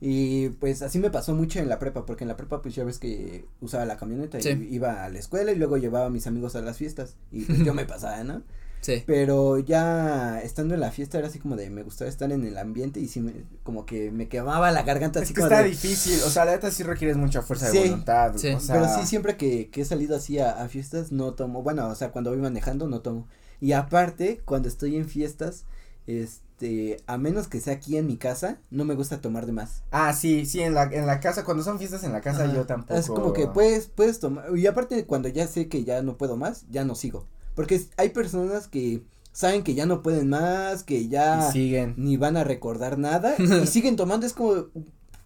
Y 0.00 0.50
pues 0.50 0.82
así 0.82 0.98
me 0.98 1.10
pasó 1.10 1.34
mucho 1.34 1.58
en 1.58 1.68
la 1.70 1.78
prepa, 1.78 2.04
porque 2.04 2.24
en 2.24 2.28
la 2.28 2.36
prepa 2.36 2.60
pues 2.60 2.74
ya 2.74 2.84
ves 2.84 2.98
que 2.98 3.46
usaba 3.62 3.86
la 3.86 3.96
camioneta 3.96 4.38
Sí. 4.40 4.50
y 4.70 4.74
iba 4.74 5.04
a 5.04 5.08
la 5.08 5.18
escuela 5.18 5.52
y 5.52 5.56
luego 5.56 5.78
llevaba 5.78 6.06
a 6.06 6.10
mis 6.10 6.26
amigos 6.26 6.54
a 6.56 6.60
las 6.60 6.76
fiestas. 6.76 7.16
Y 7.32 7.44
pues 7.44 7.60
yo 7.64 7.72
me 7.72 7.86
pasaba, 7.86 8.22
¿no? 8.24 8.42
Sí. 8.80 9.02
Pero 9.06 9.58
ya 9.58 10.40
estando 10.40 10.74
en 10.74 10.80
la 10.80 10.90
fiesta 10.90 11.18
era 11.18 11.26
así 11.26 11.38
como 11.38 11.56
de 11.56 11.70
me 11.70 11.82
gustaba 11.82 12.08
estar 12.08 12.30
en 12.30 12.44
el 12.44 12.56
ambiente 12.56 13.00
y 13.00 13.08
sí 13.08 13.20
me, 13.20 13.32
como 13.62 13.84
que 13.84 14.10
me 14.10 14.28
quemaba 14.28 14.70
la 14.70 14.82
garganta 14.82 15.20
así 15.20 15.32
es 15.32 15.34
que 15.34 15.42
está 15.42 15.62
difícil, 15.62 16.20
o 16.24 16.30
sea, 16.30 16.44
la 16.44 16.52
neta 16.52 16.70
sí 16.70 16.82
requieres 16.82 17.16
mucha 17.16 17.42
fuerza 17.42 17.70
de 17.70 17.80
voluntad. 17.80 18.34
Sí. 18.36 18.48
O 18.48 18.60
sea, 18.60 18.76
pero 18.76 18.88
sí 18.96 19.06
siempre 19.06 19.36
que, 19.36 19.70
que 19.70 19.82
he 19.82 19.84
salido 19.84 20.16
así 20.16 20.38
a, 20.38 20.62
a, 20.62 20.68
fiestas 20.68 21.10
no 21.10 21.34
tomo, 21.34 21.62
bueno, 21.62 21.88
o 21.88 21.94
sea, 21.94 22.12
cuando 22.12 22.30
voy 22.30 22.40
manejando 22.40 22.86
no 22.86 23.00
tomo. 23.00 23.26
Y 23.60 23.72
aparte, 23.72 24.42
cuando 24.44 24.68
estoy 24.68 24.96
en 24.96 25.08
fiestas, 25.08 25.64
este, 26.06 26.98
a 27.06 27.18
menos 27.18 27.48
que 27.48 27.60
sea 27.60 27.74
aquí 27.74 27.96
en 27.96 28.06
mi 28.06 28.16
casa, 28.16 28.58
no 28.70 28.84
me 28.84 28.94
gusta 28.94 29.20
tomar 29.20 29.46
de 29.46 29.52
más. 29.52 29.82
Ah, 29.90 30.12
sí, 30.12 30.46
sí, 30.46 30.62
en 30.62 30.74
la, 30.74 30.84
en 30.84 31.06
la 31.06 31.20
casa, 31.20 31.44
cuando 31.44 31.62
son 31.62 31.78
fiestas 31.78 32.04
en 32.04 32.12
la 32.12 32.20
casa 32.20 32.52
yo 32.52 32.66
tampoco. 32.66 32.98
Es 32.98 33.06
como 33.08 33.32
que 33.32 33.46
puedes, 33.46 33.88
puedes 33.88 34.20
tomar, 34.20 34.56
y 34.56 34.66
aparte 34.66 35.04
cuando 35.06 35.28
ya 35.28 35.46
sé 35.46 35.68
que 35.68 35.84
ya 35.84 36.02
no 36.02 36.16
puedo 36.16 36.36
más, 36.36 36.66
ya 36.70 36.84
no 36.84 36.94
sigo. 36.94 37.26
Porque 37.56 37.80
hay 37.96 38.10
personas 38.10 38.68
que 38.68 39.02
saben 39.32 39.64
que 39.64 39.74
ya 39.74 39.86
no 39.86 40.02
pueden 40.02 40.28
más, 40.28 40.84
que 40.84 41.08
ya 41.08 41.50
siguen. 41.50 41.94
ni 41.96 42.16
van 42.16 42.36
a 42.36 42.44
recordar 42.44 42.98
nada 42.98 43.34
y 43.38 43.66
siguen 43.66 43.96
tomando, 43.96 44.26
es 44.26 44.32
como, 44.32 44.66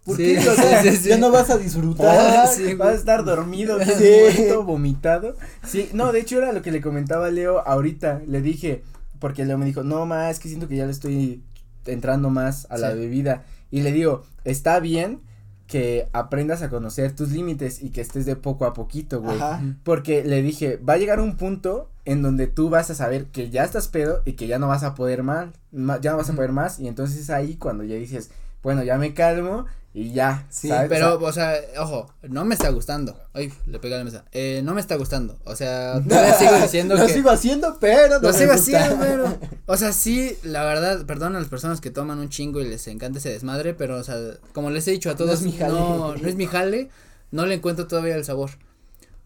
¿Por 0.03 0.17
qué? 0.17 0.39
O 0.49 0.55
sea, 0.55 0.83
ya 0.83 1.17
no 1.17 1.29
vas 1.29 1.49
a 1.49 1.57
disfrutar. 1.57 2.47
vas 2.77 2.89
a 2.89 2.93
estar 2.95 3.23
dormido, 3.23 3.77
muerto, 3.77 4.63
vomitado. 4.63 5.35
Sí, 5.63 5.89
no, 5.93 6.11
de 6.11 6.21
hecho 6.21 6.39
era 6.39 6.53
lo 6.53 6.63
que 6.63 6.71
le 6.71 6.81
comentaba 6.81 7.27
a 7.27 7.31
Leo 7.31 7.59
ahorita. 7.59 8.21
Le 8.25 8.41
dije, 8.41 8.83
porque 9.19 9.45
Leo 9.45 9.57
me 9.57 9.65
dijo, 9.65 9.83
no, 9.83 10.05
más, 10.05 10.31
es 10.31 10.39
que 10.39 10.47
siento 10.47 10.67
que 10.67 10.77
ya 10.77 10.85
le 10.85 10.91
estoy 10.91 11.43
entrando 11.85 12.29
más 12.29 12.65
a 12.69 12.77
la 12.77 12.93
bebida. 12.93 13.43
Y 13.69 13.81
le 13.81 13.91
digo, 13.91 14.23
está 14.43 14.79
bien 14.79 15.21
que 15.67 16.09
aprendas 16.11 16.61
a 16.63 16.69
conocer 16.69 17.15
tus 17.15 17.31
límites 17.31 17.81
y 17.81 17.91
que 17.91 18.01
estés 18.01 18.25
de 18.25 18.35
poco 18.35 18.65
a 18.65 18.73
poquito, 18.73 19.21
güey. 19.21 19.39
Porque 19.83 20.23
le 20.23 20.41
dije, 20.41 20.77
va 20.77 20.93
a 20.93 20.97
llegar 20.97 21.19
un 21.19 21.37
punto 21.37 21.90
en 22.05 22.21
donde 22.21 22.47
tú 22.47 22.69
vas 22.69 22.89
a 22.89 22.95
saber 22.95 23.25
que 23.25 23.49
ya 23.49 23.63
estás 23.63 23.87
pedo 23.87 24.21
y 24.25 24.33
que 24.33 24.47
ya 24.47 24.59
no 24.59 24.67
vas 24.67 24.83
a 24.83 24.95
poder 24.95 25.23
mal, 25.23 25.53
ya 26.01 26.11
no 26.11 26.17
vas 26.17 26.29
a 26.29 26.33
poder 26.33 26.51
más 26.51 26.79
y 26.79 26.87
entonces 26.87 27.19
es 27.19 27.29
ahí 27.29 27.55
cuando 27.55 27.83
ya 27.83 27.95
dices, 27.95 28.31
bueno, 28.63 28.83
ya 28.83 28.97
me 28.97 29.13
calmo 29.13 29.65
y 29.93 30.13
ya. 30.13 30.45
Sí, 30.49 30.71
pero, 30.87 31.19
o 31.19 31.33
sea, 31.33 31.55
ojo, 31.77 32.13
no 32.21 32.45
me 32.45 32.55
está 32.55 32.69
gustando. 32.69 33.19
Ay, 33.33 33.51
le 33.65 33.77
pegué 33.79 33.95
a 33.95 33.97
la 33.97 34.03
mesa. 34.05 34.23
Eh, 34.31 34.61
no 34.63 34.73
me 34.73 34.79
está 34.79 34.95
gustando. 34.95 35.37
O 35.43 35.55
sea, 35.55 36.01
todavía 36.07 36.33
sigo 36.35 36.55
diciendo 36.55 36.95
lo 36.95 37.07
sigo 37.09 37.29
haciendo, 37.29 37.77
pero 37.79 38.19
no 38.19 38.27
Lo 38.27 38.33
sigo 38.33 38.53
haciendo, 38.53 38.97
pero. 38.99 39.37
O 39.65 39.77
sea, 39.77 39.93
sí, 39.93 40.37
la 40.43 40.63
verdad, 40.63 41.05
perdón 41.05 41.35
a 41.35 41.39
las 41.39 41.47
personas 41.47 41.81
que 41.81 41.91
toman 41.91 42.19
un 42.19 42.29
chingo 42.29 42.61
y 42.61 42.67
les 42.67 42.87
encanta 42.87 43.19
ese 43.19 43.29
desmadre, 43.29 43.73
pero, 43.73 43.97
o 43.97 44.03
sea, 44.03 44.17
como 44.53 44.69
les 44.69 44.87
he 44.87 44.91
dicho 44.91 45.09
a 45.09 45.15
todos, 45.15 45.41
no 45.41 45.47
es 45.47 45.53
mi 45.53 45.57
jale. 45.57 45.73
No, 45.73 46.15
no 46.15 46.27
es 46.27 46.35
mi 46.35 46.45
jale, 46.45 46.89
no 47.31 47.45
le 47.45 47.55
encuentro 47.55 47.87
todavía 47.87 48.15
el 48.15 48.25
sabor. 48.25 48.51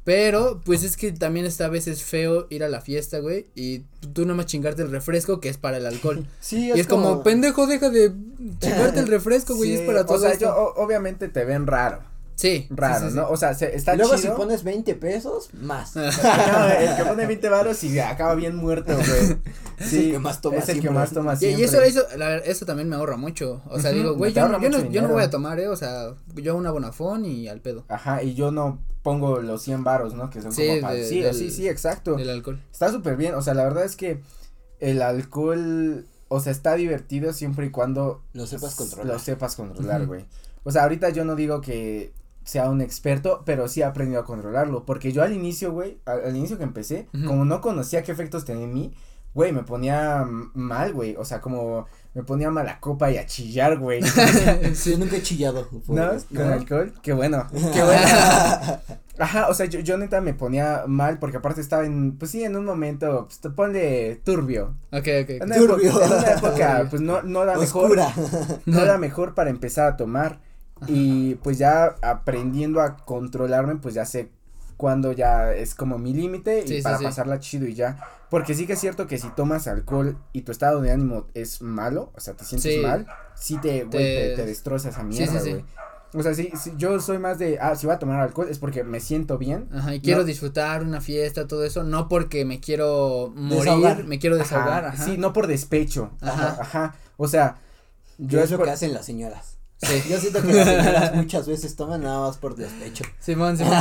Pero, 0.05 0.61
pues 0.63 0.83
es 0.83 0.97
que 0.97 1.11
también 1.11 1.47
está 1.47 1.65
a 1.65 1.69
veces 1.69 2.03
feo 2.03 2.45
ir 2.51 2.63
a 2.63 2.69
la 2.69 2.79
fiesta, 2.79 3.17
güey, 3.17 3.47
y 3.55 3.79
tú 4.13 4.27
nomás 4.27 4.45
chingarte 4.45 4.83
el 4.83 4.91
refresco 4.91 5.41
que 5.41 5.49
es 5.49 5.57
para 5.57 5.77
el 5.77 5.85
alcohol. 5.85 6.25
Sí, 6.39 6.69
es 6.69 6.77
Y 6.77 6.79
es 6.81 6.87
como, 6.87 7.23
pendejo, 7.23 7.65
deja 7.65 7.89
de 7.89 8.13
chingarte 8.59 8.99
el 8.99 9.07
refresco, 9.09 9.55
güey, 9.55 9.73
es 9.73 9.81
para 9.81 10.05
todo. 10.05 10.17
O 10.17 10.19
sea, 10.19 10.37
yo, 10.37 10.73
obviamente 10.75 11.27
te 11.27 11.43
ven 11.43 11.65
raro. 11.65 12.03
Sí. 12.35 12.67
Raro, 12.69 13.09
¿no? 13.11 13.29
O 13.29 13.37
sea, 13.37 13.53
se, 13.53 13.75
está 13.75 13.95
y 13.95 13.97
luego 13.97 14.17
si 14.17 14.27
pones 14.27 14.63
20 14.63 14.93
pesos, 14.95 15.49
más. 15.53 15.95
no, 15.95 16.01
el 16.03 16.95
que 16.97 17.05
pone 17.05 17.25
20 17.25 17.49
varos 17.49 17.83
y 17.83 17.97
acaba 17.99 18.35
bien 18.35 18.55
muerto, 18.55 18.93
güey. 18.95 19.37
Sí, 19.79 20.07
el 20.07 20.11
que 20.11 20.19
más 20.19 20.41
toma 20.41 20.57
es 20.57 20.69
el 20.69 20.81
que 20.81 20.89
más 20.89 21.11
toma 21.11 21.35
siempre. 21.35 21.61
Y, 21.61 21.63
eso, 21.65 21.81
eso, 21.81 22.03
la, 22.17 22.37
eso 22.37 22.65
también 22.65 22.89
me 22.89 22.97
ahorra 22.97 23.17
mucho. 23.17 23.61
O 23.69 23.79
sea, 23.79 23.91
digo, 23.91 24.15
güey, 24.15 24.33
yo, 24.33 24.47
yo, 24.59 24.69
no, 24.69 24.89
yo 24.89 25.01
no 25.01 25.09
voy 25.09 25.23
a 25.23 25.29
tomar, 25.29 25.59
eh, 25.59 25.69
o 25.69 25.75
sea, 25.75 26.13
yo 26.35 26.55
una 26.55 26.71
bonafón 26.71 27.25
y 27.25 27.47
al 27.47 27.61
pedo. 27.61 27.85
Ajá, 27.87 28.21
y 28.21 28.35
yo 28.35 28.51
no 28.51 28.79
pongo 29.01 29.39
los 29.41 29.61
100 29.61 29.83
varos, 29.83 30.13
¿no? 30.13 30.29
Que 30.29 30.41
son 30.41 30.53
como 30.53 30.81
para, 30.81 30.95
sí, 30.95 31.23
sí, 31.33 31.51
sí, 31.51 31.69
exacto. 31.69 32.17
El 32.17 32.29
alcohol. 32.29 32.61
Está 32.71 32.91
súper 32.91 33.15
bien, 33.15 33.35
o 33.35 33.41
sea, 33.41 33.53
la 33.53 33.63
verdad 33.63 33.85
es 33.85 33.95
que 33.95 34.21
el 34.79 35.01
alcohol, 35.01 36.05
o 36.27 36.39
sea, 36.41 36.51
está 36.51 36.75
divertido 36.75 37.31
siempre 37.31 37.67
y 37.67 37.69
cuando. 37.69 38.21
Lo 38.33 38.45
sepas 38.45 38.75
controlar. 38.75 39.13
Lo 39.13 39.19
sepas 39.19 39.55
controlar, 39.55 40.05
güey. 40.05 40.25
O 40.63 40.71
sea, 40.71 40.83
ahorita 40.83 41.09
yo 41.09 41.23
no 41.23 41.35
digo 41.35 41.61
que 41.61 42.11
sea 42.45 42.69
un 42.69 42.79
experto, 42.79 43.43
pero 43.45 43.67
sí 43.67 43.81
he 43.81 43.83
aprendido 43.83 44.21
a 44.21 44.25
controlarlo. 44.25 44.85
Porque 44.85 45.11
yo 45.11 45.23
al 45.23 45.33
inicio, 45.33 45.73
güey, 45.73 45.99
al, 46.05 46.35
inicio 46.35 46.57
que 46.57 46.63
empecé, 46.63 47.09
como 47.25 47.43
no 47.43 47.59
conocía 47.59 48.03
qué 48.03 48.11
efectos 48.11 48.45
tenía 48.45 48.63
en 48.63 48.73
mí, 48.73 48.93
güey, 49.33 49.51
me 49.51 49.63
ponía 49.63 50.25
mal, 50.53 50.93
güey. 50.93 51.15
O 51.17 51.25
sea, 51.25 51.41
como 51.41 51.87
me 52.13 52.23
ponía 52.23 52.49
mala 52.49 52.79
copa 52.79 53.11
y 53.11 53.17
a 53.17 53.25
chillar, 53.25 53.77
güey. 53.77 54.01
sí, 54.73 54.95
nunca 54.97 55.17
he 55.17 55.21
chillado. 55.21 55.67
¿No? 55.87 56.11
¿Con 56.33 56.53
alcohol? 56.53 56.93
Qué 57.01 57.13
bueno. 57.13 57.45
Qué 57.73 57.83
bueno. 57.83 58.79
Ajá, 59.17 59.47
o 59.47 59.53
sea, 59.53 59.65
yo, 59.65 59.79
yo 59.79 59.97
neta 59.97 60.21
me 60.21 60.33
ponía 60.33 60.83
mal 60.87 61.19
porque 61.19 61.37
aparte 61.37 61.61
estaba 61.61 61.85
en, 61.85 62.17
pues 62.17 62.31
sí, 62.31 62.43
en 62.43 62.55
un 62.55 62.65
momento, 62.65 63.25
pues 63.25 63.39
te 63.39 63.49
pone 63.49 64.15
turbio. 64.23 64.75
Ok, 64.91 65.07
ok. 65.23 65.55
turbio. 65.55 66.03
en 66.03 66.11
una 66.11 66.31
época, 66.31 66.87
pues 66.89 67.01
no, 67.01 67.21
no 67.23 67.43
era 67.43 67.57
mejor. 67.59 67.97
No 68.65 68.81
era 68.81 68.97
mejor 68.97 69.33
para 69.33 69.49
empezar 69.49 69.87
a 69.87 69.97
tomar. 69.97 70.39
Y 70.87 71.35
pues 71.35 71.57
ya 71.57 71.95
aprendiendo 72.01 72.81
a 72.81 72.97
controlarme, 72.97 73.75
pues 73.77 73.93
ya 73.93 74.05
sé 74.05 74.29
cuándo 74.77 75.13
ya 75.13 75.53
es 75.53 75.73
como 75.73 75.97
mi 75.97 76.13
límite 76.13 76.65
y 76.67 76.81
para 76.81 76.99
pasarla 76.99 77.39
chido 77.39 77.65
y 77.65 77.73
ya. 77.73 77.97
Porque 78.29 78.55
sí 78.55 78.67
que 78.67 78.73
es 78.73 78.79
cierto 78.79 79.07
que 79.07 79.17
si 79.17 79.29
tomas 79.29 79.67
alcohol 79.67 80.17
y 80.33 80.41
tu 80.41 80.51
estado 80.51 80.81
de 80.81 80.91
ánimo 80.91 81.27
es 81.33 81.61
malo, 81.61 82.11
o 82.15 82.19
sea, 82.19 82.33
te 82.33 82.43
sientes 82.43 82.81
mal, 82.81 83.07
sí 83.35 83.57
te, 83.57 83.85
te... 83.85 84.33
te, 84.35 84.45
destroza 84.45 84.89
esa 84.89 85.03
mierda, 85.03 85.39
güey. 85.39 85.63
O 86.13 86.23
sea, 86.23 86.33
sí, 86.33 86.51
yo 86.77 86.99
soy 87.01 87.17
más 87.17 87.39
de, 87.39 87.59
ah, 87.59 87.75
si 87.75 87.87
voy 87.87 87.95
a 87.95 87.99
tomar 87.99 88.21
alcohol 88.21 88.47
es 88.49 88.57
porque 88.57 88.85
me 88.85 89.01
siento 89.01 89.37
bien. 89.37 89.67
Ajá, 89.73 89.95
y 89.95 89.99
quiero 89.99 90.23
disfrutar 90.23 90.81
una 90.81 91.01
fiesta, 91.01 91.45
todo 91.45 91.65
eso, 91.65 91.83
no 91.83 92.07
porque 92.07 92.45
me 92.45 92.61
quiero 92.61 93.33
morir, 93.35 94.05
me 94.05 94.17
quiero 94.17 94.37
desahogar, 94.37 94.85
ajá. 94.85 95.03
Sí, 95.03 95.17
no 95.17 95.33
por 95.33 95.47
despecho. 95.47 96.11
Ajá. 96.21 96.57
Ajá. 96.59 96.95
O 97.17 97.27
sea, 97.27 97.57
yo 98.17 98.41
es 98.41 98.49
lo 98.49 98.63
que 98.63 98.69
hacen 98.69 98.93
las 98.93 99.05
señoras. 99.05 99.57
Sí. 99.87 100.03
Yo 100.09 100.19
siento 100.19 100.41
que 100.41 100.53
las 100.53 100.67
señoras 100.67 101.15
muchas 101.15 101.47
veces 101.47 101.75
toman 101.75 102.01
nada 102.01 102.21
más 102.21 102.37
por 102.37 102.55
despecho. 102.55 103.03
Simón, 103.19 103.57
Simón. 103.57 103.73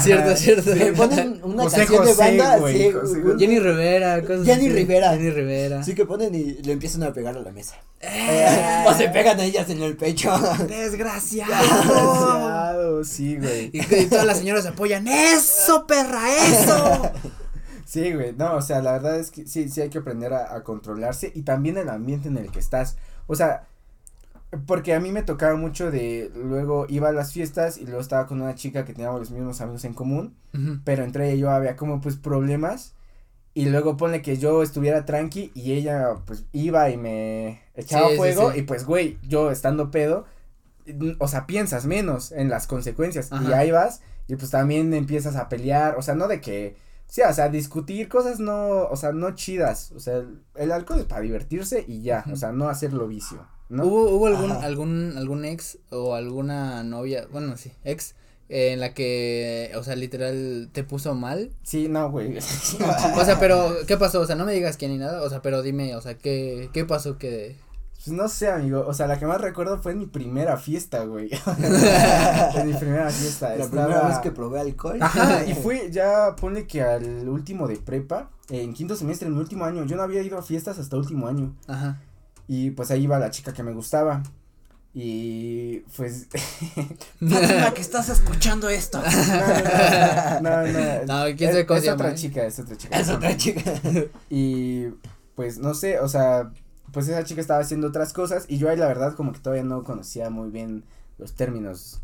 cierto, 0.00 0.36
cierto. 0.36 0.74
Le 0.74 0.92
ponen 0.92 1.40
una 1.42 1.68
canción 1.68 2.04
de 2.04 2.14
banda, 2.14 2.58
sí, 2.68 2.92
Jenny 3.38 3.58
Rivera, 3.58 4.22
cosas 4.22 4.46
Jenny 4.46 4.68
Rivera. 4.68 5.12
Jenny 5.12 5.30
Rivera. 5.30 5.82
Sí 5.82 5.94
que 5.94 6.06
ponen 6.06 6.34
y 6.34 6.54
le 6.62 6.72
empiezan 6.72 7.02
a 7.02 7.12
pegar 7.12 7.36
a 7.36 7.40
la 7.40 7.52
mesa. 7.52 7.76
Eh. 8.00 8.84
o 8.88 8.94
se 8.94 9.08
pegan 9.08 9.38
a 9.38 9.44
ellas 9.44 9.68
en 9.70 9.82
el 9.82 9.96
pecho. 9.96 10.32
Desgraciado. 10.66 11.52
Desgraciado, 11.52 13.04
sí, 13.04 13.36
güey. 13.36 13.70
Y, 13.72 13.80
y 13.80 14.06
todas 14.06 14.26
las 14.26 14.38
señoras 14.38 14.66
apoyan, 14.66 15.06
eso, 15.06 15.86
perra, 15.86 16.22
eso. 16.36 17.10
Sí, 17.84 18.12
güey, 18.14 18.32
no, 18.32 18.54
o 18.56 18.62
sea, 18.62 18.80
la 18.80 18.92
verdad 18.92 19.18
es 19.18 19.30
que 19.30 19.46
sí, 19.46 19.68
sí 19.68 19.82
hay 19.82 19.90
que 19.90 19.98
aprender 19.98 20.32
a, 20.32 20.54
a 20.54 20.62
controlarse 20.62 21.30
y 21.34 21.42
también 21.42 21.76
el 21.76 21.90
ambiente 21.90 22.28
en 22.28 22.38
el 22.38 22.50
que 22.50 22.58
estás. 22.58 22.96
O 23.26 23.36
sea, 23.36 23.66
porque 24.66 24.94
a 24.94 25.00
mí 25.00 25.10
me 25.12 25.22
tocaba 25.22 25.56
mucho 25.56 25.90
de, 25.90 26.30
luego 26.34 26.86
iba 26.88 27.08
a 27.08 27.12
las 27.12 27.32
fiestas 27.32 27.78
y 27.78 27.84
luego 27.84 28.00
estaba 28.00 28.26
con 28.26 28.42
una 28.42 28.54
chica 28.54 28.84
que 28.84 28.92
teníamos 28.92 29.20
los 29.20 29.30
mismos 29.30 29.60
amigos 29.60 29.84
en 29.84 29.94
común, 29.94 30.36
pero 30.84 31.04
entre 31.04 31.28
ella 31.28 31.34
y 31.34 31.38
yo 31.40 31.50
había 31.50 31.76
como 31.76 32.00
pues 32.00 32.16
problemas 32.16 32.94
y 33.54 33.66
luego 33.66 33.96
pone 33.96 34.22
que 34.22 34.36
yo 34.36 34.62
estuviera 34.62 35.04
tranqui 35.04 35.52
y 35.54 35.72
ella 35.72 36.16
pues 36.26 36.44
iba 36.52 36.90
y 36.90 36.96
me 36.96 37.62
echaba 37.74 38.10
fuego 38.16 38.54
y 38.54 38.62
pues 38.62 38.84
güey, 38.84 39.18
yo 39.26 39.50
estando 39.50 39.90
pedo, 39.90 40.26
o 41.18 41.28
sea, 41.28 41.46
piensas 41.46 41.86
menos 41.86 42.32
en 42.32 42.48
las 42.48 42.66
consecuencias 42.66 43.30
y 43.48 43.52
ahí 43.52 43.70
vas 43.70 44.02
y 44.28 44.36
pues 44.36 44.50
también 44.50 44.92
empiezas 44.94 45.36
a 45.36 45.48
pelear, 45.48 45.96
o 45.96 46.02
sea, 46.02 46.14
no 46.14 46.28
de 46.28 46.40
que, 46.40 46.76
sí, 47.06 47.22
o 47.22 47.32
sea, 47.32 47.48
discutir 47.48 48.08
cosas 48.08 48.40
no, 48.40 48.84
o 48.84 48.96
sea, 48.96 49.12
no 49.12 49.34
chidas, 49.34 49.92
o 49.92 50.00
sea, 50.00 50.22
el, 50.54 50.72
alcohol 50.72 51.00
es 51.00 51.06
para 51.06 51.20
divertirse 51.22 51.84
y 51.86 52.02
ya, 52.02 52.24
o 52.32 52.36
sea, 52.36 52.52
no 52.52 52.68
hacerlo 52.68 53.08
vicio. 53.08 53.46
¿Hubo, 53.80 54.10
hubo 54.10 54.26
algún, 54.26 54.52
algún, 54.52 55.14
algún 55.16 55.44
ex 55.44 55.78
o 55.90 56.14
alguna 56.14 56.82
novia, 56.82 57.26
bueno, 57.32 57.56
sí, 57.56 57.72
ex, 57.84 58.14
en 58.48 58.80
la 58.80 58.92
que, 58.92 59.72
o 59.76 59.82
sea, 59.82 59.96
literal, 59.96 60.68
te 60.72 60.84
puso 60.84 61.14
mal? 61.14 61.50
Sí, 61.62 61.88
no, 61.88 62.10
güey. 62.10 62.36
o 63.16 63.24
sea, 63.24 63.38
pero, 63.40 63.74
¿qué 63.86 63.96
pasó? 63.96 64.20
O 64.20 64.26
sea, 64.26 64.36
no 64.36 64.44
me 64.44 64.52
digas 64.52 64.76
quién 64.76 64.90
ni 64.90 64.98
nada, 64.98 65.22
o 65.22 65.30
sea, 65.30 65.40
pero 65.40 65.62
dime, 65.62 65.96
o 65.96 66.00
sea, 66.02 66.18
¿qué, 66.18 66.68
qué 66.72 66.84
pasó 66.84 67.16
que...? 67.16 67.56
Pues 68.04 68.16
no 68.16 68.28
sé, 68.28 68.50
amigo, 68.50 68.84
o 68.84 68.92
sea, 68.92 69.06
la 69.06 69.16
que 69.16 69.26
más 69.26 69.40
recuerdo 69.40 69.78
fue 69.80 69.92
en 69.92 70.00
mi 70.00 70.06
primera 70.06 70.56
fiesta, 70.56 71.04
güey. 71.04 71.30
en 72.56 72.66
mi 72.66 72.74
primera 72.74 73.08
fiesta. 73.10 73.54
La 73.54 73.66
primera 73.68 74.08
vez 74.08 74.18
que 74.18 74.32
probé 74.32 74.58
alcohol. 74.58 74.98
Ajá, 75.00 75.44
y 75.46 75.54
fui, 75.54 75.82
ya 75.92 76.34
pone 76.34 76.66
que 76.66 76.82
al 76.82 77.28
último 77.28 77.68
de 77.68 77.76
prepa, 77.76 78.28
en 78.50 78.74
quinto 78.74 78.96
semestre, 78.96 79.28
en 79.28 79.34
mi 79.34 79.40
último 79.40 79.64
año, 79.64 79.84
yo 79.84 79.94
no 79.94 80.02
había 80.02 80.20
ido 80.20 80.36
a 80.36 80.42
fiestas 80.42 80.80
hasta 80.80 80.96
último 80.96 81.28
año. 81.28 81.54
Ajá. 81.68 82.00
Y 82.48 82.70
pues 82.70 82.90
ahí 82.90 83.04
iba 83.04 83.18
la 83.18 83.30
chica 83.30 83.52
que 83.52 83.62
me 83.62 83.72
gustaba. 83.72 84.22
Y 84.94 85.80
pues. 85.96 86.28
Fátima, 87.20 87.72
que 87.74 87.80
estás 87.80 88.08
escuchando 88.08 88.68
esto. 88.68 89.02
No, 90.42 90.50
no, 90.50 90.66
no. 90.66 91.04
no, 91.06 91.28
no 91.28 91.36
¿quién 91.36 91.50
es, 91.50 91.56
es 91.56 91.88
otra 91.88 92.14
chica, 92.14 92.44
es 92.44 92.58
otra 92.58 92.76
chica. 92.76 92.98
Es 92.98 93.08
otra 93.08 93.36
chica. 93.36 93.72
Y 94.28 94.86
pues 95.34 95.58
no 95.58 95.74
sé, 95.74 96.00
o 96.00 96.08
sea, 96.08 96.50
pues 96.92 97.08
esa 97.08 97.24
chica 97.24 97.40
estaba 97.40 97.60
haciendo 97.60 97.88
otras 97.88 98.12
cosas 98.12 98.44
y 98.48 98.58
yo 98.58 98.68
ahí 98.68 98.76
la 98.76 98.86
verdad 98.86 99.14
como 99.14 99.32
que 99.32 99.40
todavía 99.40 99.64
no 99.64 99.82
conocía 99.82 100.30
muy 100.30 100.50
bien 100.50 100.84
los 101.18 101.34
términos 101.34 102.00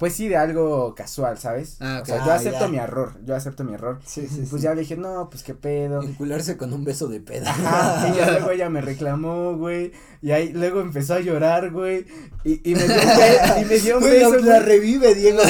pues 0.00 0.14
sí, 0.14 0.28
de 0.28 0.36
algo 0.38 0.94
casual, 0.94 1.38
¿sabes? 1.38 1.76
Ah, 1.78 2.00
o 2.02 2.06
sea, 2.06 2.24
yo 2.24 2.32
Ah, 2.32 2.36
acepto 2.36 2.60
ya. 2.60 2.68
mi 2.68 2.78
error, 2.78 3.12
yo 3.22 3.36
acepto 3.36 3.64
mi 3.64 3.74
error. 3.74 3.98
Sí, 4.06 4.26
sí, 4.28 4.46
Pues 4.48 4.62
sí. 4.62 4.66
ya 4.66 4.74
le 4.74 4.80
dije, 4.80 4.96
no, 4.96 5.28
pues 5.30 5.42
qué 5.42 5.52
pedo. 5.54 6.00
Vincularse 6.00 6.56
con 6.56 6.72
un 6.72 6.84
beso 6.84 7.06
de 7.08 7.20
peda. 7.20 7.50
Ajá, 7.54 8.08
y 8.08 8.16
ya 8.16 8.30
luego 8.30 8.50
ella 8.50 8.70
me 8.70 8.80
reclamó, 8.80 9.56
güey, 9.58 9.92
y 10.22 10.30
ahí 10.32 10.52
luego 10.54 10.80
empezó 10.80 11.14
a 11.14 11.20
llorar, 11.20 11.70
güey, 11.70 12.06
y, 12.44 12.70
y 12.70 12.74
me 12.74 12.82
dio 12.84 12.96
un 12.96 13.06
beso, 13.18 13.60
y 13.60 13.64
me 13.66 13.78
dio 13.78 13.96
un 13.98 14.02
Güey, 14.02 14.20
la- 14.20 14.28
beso, 14.30 14.44
la 14.46 14.54
güey. 14.60 14.66
revive, 14.68 15.14
Diego. 15.14 15.42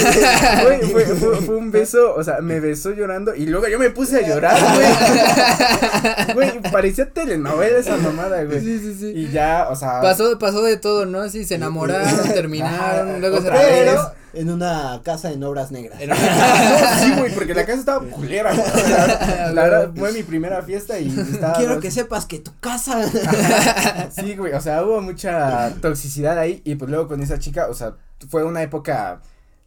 Güey, 0.65 0.81
fue, 0.91 1.05
fue, 1.17 1.37
fue 1.37 1.57
un 1.57 1.71
beso, 1.71 2.13
o 2.17 2.25
sea, 2.25 2.41
me 2.41 2.59
besó 2.59 2.91
llorando 2.91 3.35
y 3.37 3.47
luego 3.47 3.69
yo 3.69 3.79
me 3.79 3.91
puse 3.91 4.17
a 4.25 4.27
llorar, 4.29 4.59
güey. 4.75 6.35
Güey, 6.35 6.63
parecía 6.73 7.09
telenovela 7.11 7.79
esa 7.79 7.97
mamada, 7.97 8.43
güey. 8.45 8.61
Sí, 8.61 8.79
sí, 8.81 8.95
sí. 8.99 9.13
Y 9.15 9.31
ya, 9.31 9.69
o 9.71 9.77
sea. 9.77 10.01
Pasó, 10.01 10.39
pasó 10.39 10.63
de 10.63 10.77
todo, 10.77 11.07
¿no? 11.07 11.29
Sí, 11.29 11.45
se 11.45 11.55
enamoraron, 11.57 12.29
terminaron, 12.35 13.09
Ajá, 13.11 13.19
luego 13.19 13.41
se. 13.41 13.51
Pero 13.51 14.13
en 14.33 14.51
una 14.51 15.01
casa 15.05 15.33
en 15.33 15.43
obras 15.43 15.71
negras. 15.71 15.99
No, 16.07 16.15
sí, 17.03 17.13
güey, 17.19 17.35
porque 17.35 17.55
la 17.55 17.65
casa 17.67 17.79
estaba 17.81 18.07
culera, 18.07 18.53
güey. 18.55 18.67
O 18.67 18.79
sea, 18.79 19.53
La 19.53 19.63
verdad, 19.63 19.91
fue 19.97 20.13
mi 20.13 20.23
primera 20.23 20.63
fiesta 20.63 20.99
y 20.99 21.09
estaba. 21.19 21.55
Quiero 21.55 21.81
que 21.81 21.91
sepas 21.91 22.27
que 22.27 22.39
tu 22.39 22.53
casa. 22.61 23.01
Sí, 24.11 24.37
güey, 24.37 24.53
o 24.55 24.61
sea, 24.61 24.83
hubo 24.85 25.01
mucha 25.01 25.73
toxicidad 25.81 26.39
ahí 26.39 26.63
y 26.65 26.75
pues 26.75 26.91
luego 26.91 27.09
con 27.09 27.23
esa 27.23 27.39
chica, 27.39 27.69
o 27.69 27.75
sea, 27.75 27.95
fue 28.29 28.45
una 28.45 28.63
época 28.63 29.21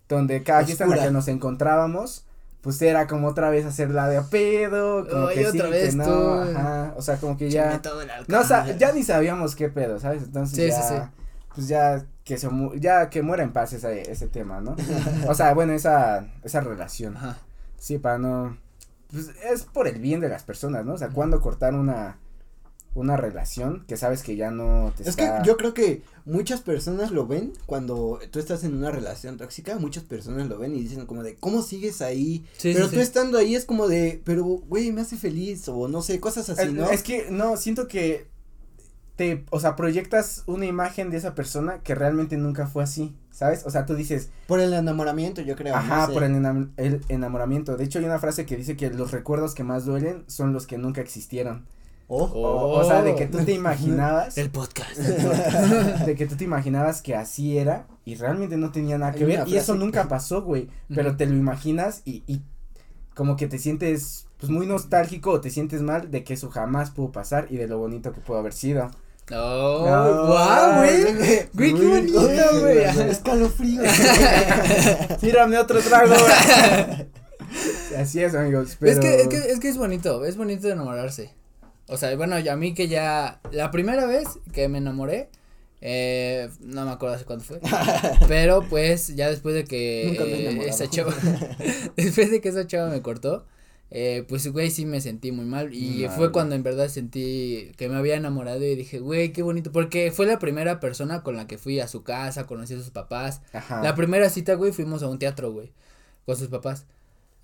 donde 0.10 0.44
cada 0.44 0.64
fiesta 0.66 0.84
en 0.84 0.90
la 0.92 0.96
Oscura. 0.98 1.08
que 1.10 1.14
nos 1.14 1.28
encontrábamos, 1.28 2.26
pues 2.62 2.82
era 2.82 3.08
como 3.08 3.28
otra 3.28 3.50
vez 3.50 3.66
hacerla 3.66 4.08
de 4.10 4.18
a 4.18 4.24
pedo, 4.24 5.08
como 5.10 5.28
que 5.30 5.42
sí, 5.52 5.58
otra 5.58 5.70
que 5.70 5.70
vez 5.72 5.96
no, 5.96 6.06
tú. 6.06 6.30
ajá, 6.56 6.94
o 6.98 7.02
sea, 7.02 7.18
como 7.18 7.38
que 7.38 7.50
ya, 7.50 7.82
no, 8.28 8.40
o 8.42 8.44
sea, 8.44 8.76
ya 8.78 8.92
ni 8.92 9.04
sabíamos 9.04 9.56
qué 9.56 9.70
pedo, 9.70 10.00
¿sabes? 10.00 10.24
Entonces 10.24 10.56
Sí, 10.56 10.68
ya, 10.68 10.82
sí, 10.82 10.96
sí. 10.96 11.23
Pues 11.56 11.68
ya 11.68 12.06
que 12.24 12.38
se, 12.38 12.50
mu- 12.50 12.74
ya 12.76 13.10
que 13.10 13.22
muera 13.22 13.44
en 13.44 13.54
paz 13.54 13.74
ese, 13.74 14.10
ese 14.12 14.28
tema, 14.28 14.62
¿no? 14.62 14.76
o 15.28 15.36
sea, 15.36 15.54
bueno, 15.54 15.74
esa, 15.74 16.26
esa 16.44 16.62
relación, 16.62 17.18
Ajá. 17.18 17.38
sí, 17.78 17.98
para 17.98 18.18
no, 18.18 18.58
pues 19.12 19.30
es 19.52 19.64
por 19.64 19.88
el 19.88 20.00
bien 20.00 20.20
de 20.22 20.30
las 20.30 20.44
personas, 20.44 20.86
¿no? 20.86 20.94
O 20.94 20.98
sea, 20.98 21.10
cuando 21.10 21.42
cortar 21.42 21.74
una, 21.76 22.18
una 22.96 23.18
relación 23.18 23.84
que 23.88 23.98
sabes 23.98 24.22
que 24.24 24.36
ya 24.36 24.52
no 24.52 24.94
te 24.96 25.08
Es 25.08 25.16
que 25.16 25.30
yo 25.44 25.58
creo 25.58 25.74
que 25.74 26.04
muchas 26.26 26.62
personas 26.62 27.12
lo 27.12 27.26
ven 27.28 27.52
cuando 27.66 28.20
tú 28.32 28.40
estás 28.40 28.64
en 28.64 28.76
una 28.76 28.92
relación 28.92 29.38
tóxica, 29.38 29.78
muchas 29.80 30.04
personas 30.04 30.48
lo 30.48 30.60
ven 30.60 30.76
y 30.76 30.82
dicen 30.82 31.06
como 31.08 31.24
de, 31.24 31.36
¿cómo 31.36 31.62
sigues 31.64 32.02
ahí? 32.02 32.46
Sí, 32.58 32.72
pero 32.74 32.86
sí, 32.86 32.92
tú 32.92 32.98
sí. 32.98 33.02
estando 33.02 33.38
ahí 33.40 33.56
es 33.56 33.66
como 33.66 33.88
de, 33.88 34.22
pero 34.24 34.44
güey, 34.46 34.92
me 34.92 35.02
hace 35.02 35.18
feliz 35.18 35.68
o 35.68 35.88
no 35.88 36.02
sé, 36.04 36.20
cosas 36.20 36.50
así, 36.50 36.68
Eh, 36.68 36.72
¿no? 36.72 36.90
Es 36.90 37.04
que 37.04 37.30
no, 37.32 37.58
siento 37.58 37.88
que 37.88 38.28
te, 39.16 39.46
o 39.52 39.60
sea, 39.60 39.76
proyectas 39.76 40.44
una 40.48 40.66
imagen 40.66 41.10
de 41.12 41.18
esa 41.18 41.36
persona 41.36 41.80
que 41.84 41.94
realmente 41.96 42.36
nunca 42.38 42.66
fue 42.68 42.84
así, 42.84 43.16
¿sabes? 43.32 43.64
O 43.66 43.70
sea, 43.70 43.86
tú 43.86 43.94
dices, 43.96 44.30
Por 44.48 44.60
el 44.60 44.74
enamoramiento, 44.74 45.42
yo 45.42 45.56
creo. 45.56 45.76
ajá, 45.76 46.02
no 46.02 46.08
sé. 46.08 46.14
por 46.14 46.24
el, 46.24 46.34
enam- 46.36 46.72
el 46.78 47.02
enamoramiento. 47.10 47.78
De 47.78 47.84
hecho, 47.84 48.00
hay 48.00 48.06
una 48.06 48.18
frase 48.20 48.46
que 48.46 48.58
dice 48.58 48.76
que 48.76 48.90
los 48.90 49.12
recuerdos 49.12 49.54
que 49.54 49.64
más 49.64 49.86
duelen 49.86 50.24
son 50.28 50.52
los 50.54 50.66
que 50.66 50.78
nunca 50.78 51.02
existieron. 51.02 51.66
Oh. 52.08 52.24
O, 52.26 52.80
o 52.80 52.84
sea, 52.84 53.02
de 53.02 53.16
que 53.16 53.28
tú 53.28 53.44
te 53.46 53.54
imaginabas, 53.54 54.38
El 54.38 54.50
podcast. 54.50 54.98
de 56.06 56.16
que 56.16 56.26
tú 56.28 56.36
te 56.36 56.44
imaginabas 56.44 57.02
que 57.02 57.16
así 57.16 57.58
era 57.58 57.88
y 58.06 58.16
realmente 58.16 58.58
no 58.58 58.72
tenía 58.72 58.98
nada 58.98 59.12
que 59.14 59.20
Hay 59.24 59.38
ver. 59.38 59.48
Y 59.48 59.58
eso 59.58 59.76
nunca 59.76 60.04
que- 60.04 60.10
pasó, 60.10 60.42
güey. 60.42 60.70
Pero 60.94 61.10
Ujú. 61.10 61.18
te 61.18 61.26
lo 61.28 61.36
imaginas 61.36 62.02
y, 62.06 62.24
y 62.28 62.42
como 63.16 63.36
que 63.36 63.48
te 63.48 63.58
sientes 63.60 64.28
pues 64.40 64.52
muy 64.52 64.66
nostálgico 64.68 65.32
o 65.32 65.40
te 65.42 65.50
sientes 65.50 65.82
mal 65.82 66.12
de 66.12 66.24
que 66.26 66.34
eso 66.34 66.50
jamás 66.50 66.90
pudo 66.92 67.12
pasar 67.14 67.48
y 67.50 67.56
de 67.58 67.68
lo 67.68 67.78
bonito 67.78 68.12
que 68.12 68.20
pudo 68.20 68.38
haber 68.40 68.52
sido. 68.54 68.92
Oh, 69.36 69.86
No, 69.86 70.28
wow, 70.28 70.78
güey. 70.78 71.48
güey. 71.54 71.74
Qué 71.74 71.88
uy, 71.88 72.12
güey. 72.62 72.78
Escalofrío. 73.10 73.82
Tírame 75.20 75.58
otro 75.58 75.80
trago. 75.82 76.16
Así 77.98 78.24
es, 78.24 78.36
amigos. 78.36 78.78
Pero... 78.80 78.92
Es 78.92 79.00
que, 79.00 79.22
es 79.22 79.28
que, 79.28 79.38
es 79.38 79.60
que 79.60 79.70
es 79.70 79.78
bonito, 79.78 80.26
es 80.26 80.38
bonito 80.38 80.70
enamorarse. 80.70 81.32
O 81.88 81.98
sea, 81.98 82.16
bueno, 82.16 82.40
y 82.40 82.48
a 82.48 82.56
mí 82.56 82.74
que 82.74 82.88
ya, 82.88 83.40
la 83.52 83.72
primera 83.72 84.06
vez 84.06 84.28
que 84.54 84.68
me 84.70 84.78
enamoré, 84.78 85.30
eh, 85.82 86.50
no 86.62 86.86
me 86.86 86.92
acuerdo 86.92 87.16
hace 87.16 87.26
cuándo 87.26 87.44
fue, 87.44 87.60
pero 88.30 88.64
pues 88.70 89.16
ya 89.16 89.30
después 89.30 89.54
de 89.54 89.66
que 89.66 90.06
Nunca 90.08 90.24
me 90.24 90.32
eh, 90.32 90.70
esa 90.70 90.90
chava, 90.90 91.14
después 91.98 92.32
de 92.32 92.40
que 92.40 92.50
esa 92.50 92.66
chava 92.66 92.90
me 92.90 93.02
cortó, 93.02 93.46
eh, 93.96 94.26
pues 94.28 94.52
güey 94.52 94.72
sí 94.72 94.88
me 94.88 95.02
sentí 95.02 95.32
muy 95.32 95.46
mal 95.46 95.72
y 95.72 96.08
fue 96.16 96.32
cuando 96.32 96.56
en 96.56 96.64
verdad 96.64 96.88
sentí 96.88 97.72
que 97.78 97.90
me 97.90 97.96
había 97.96 98.16
enamorado 98.16 98.66
y 98.66 98.76
dije, 98.76 98.98
güey, 98.98 99.32
qué 99.32 99.44
bonito, 99.44 99.72
porque 99.72 100.12
fue 100.12 100.26
la 100.26 100.40
primera 100.40 100.80
persona 100.80 101.22
con 101.22 101.36
la 101.38 101.46
que 101.46 101.60
fui 101.60 101.80
a 101.80 101.88
su 101.88 102.02
casa, 102.02 102.48
conocí 102.48 102.74
a 102.74 102.78
sus 102.78 102.90
papás, 102.90 103.44
Ajá. 103.54 103.84
la 103.84 103.94
primera 103.94 104.32
cita, 104.32 104.56
güey, 104.56 104.72
fuimos 104.72 105.04
a 105.04 105.08
un 105.08 105.20
teatro, 105.20 105.52
güey, 105.52 105.72
con 106.26 106.36
sus 106.36 106.48
papás. 106.48 106.88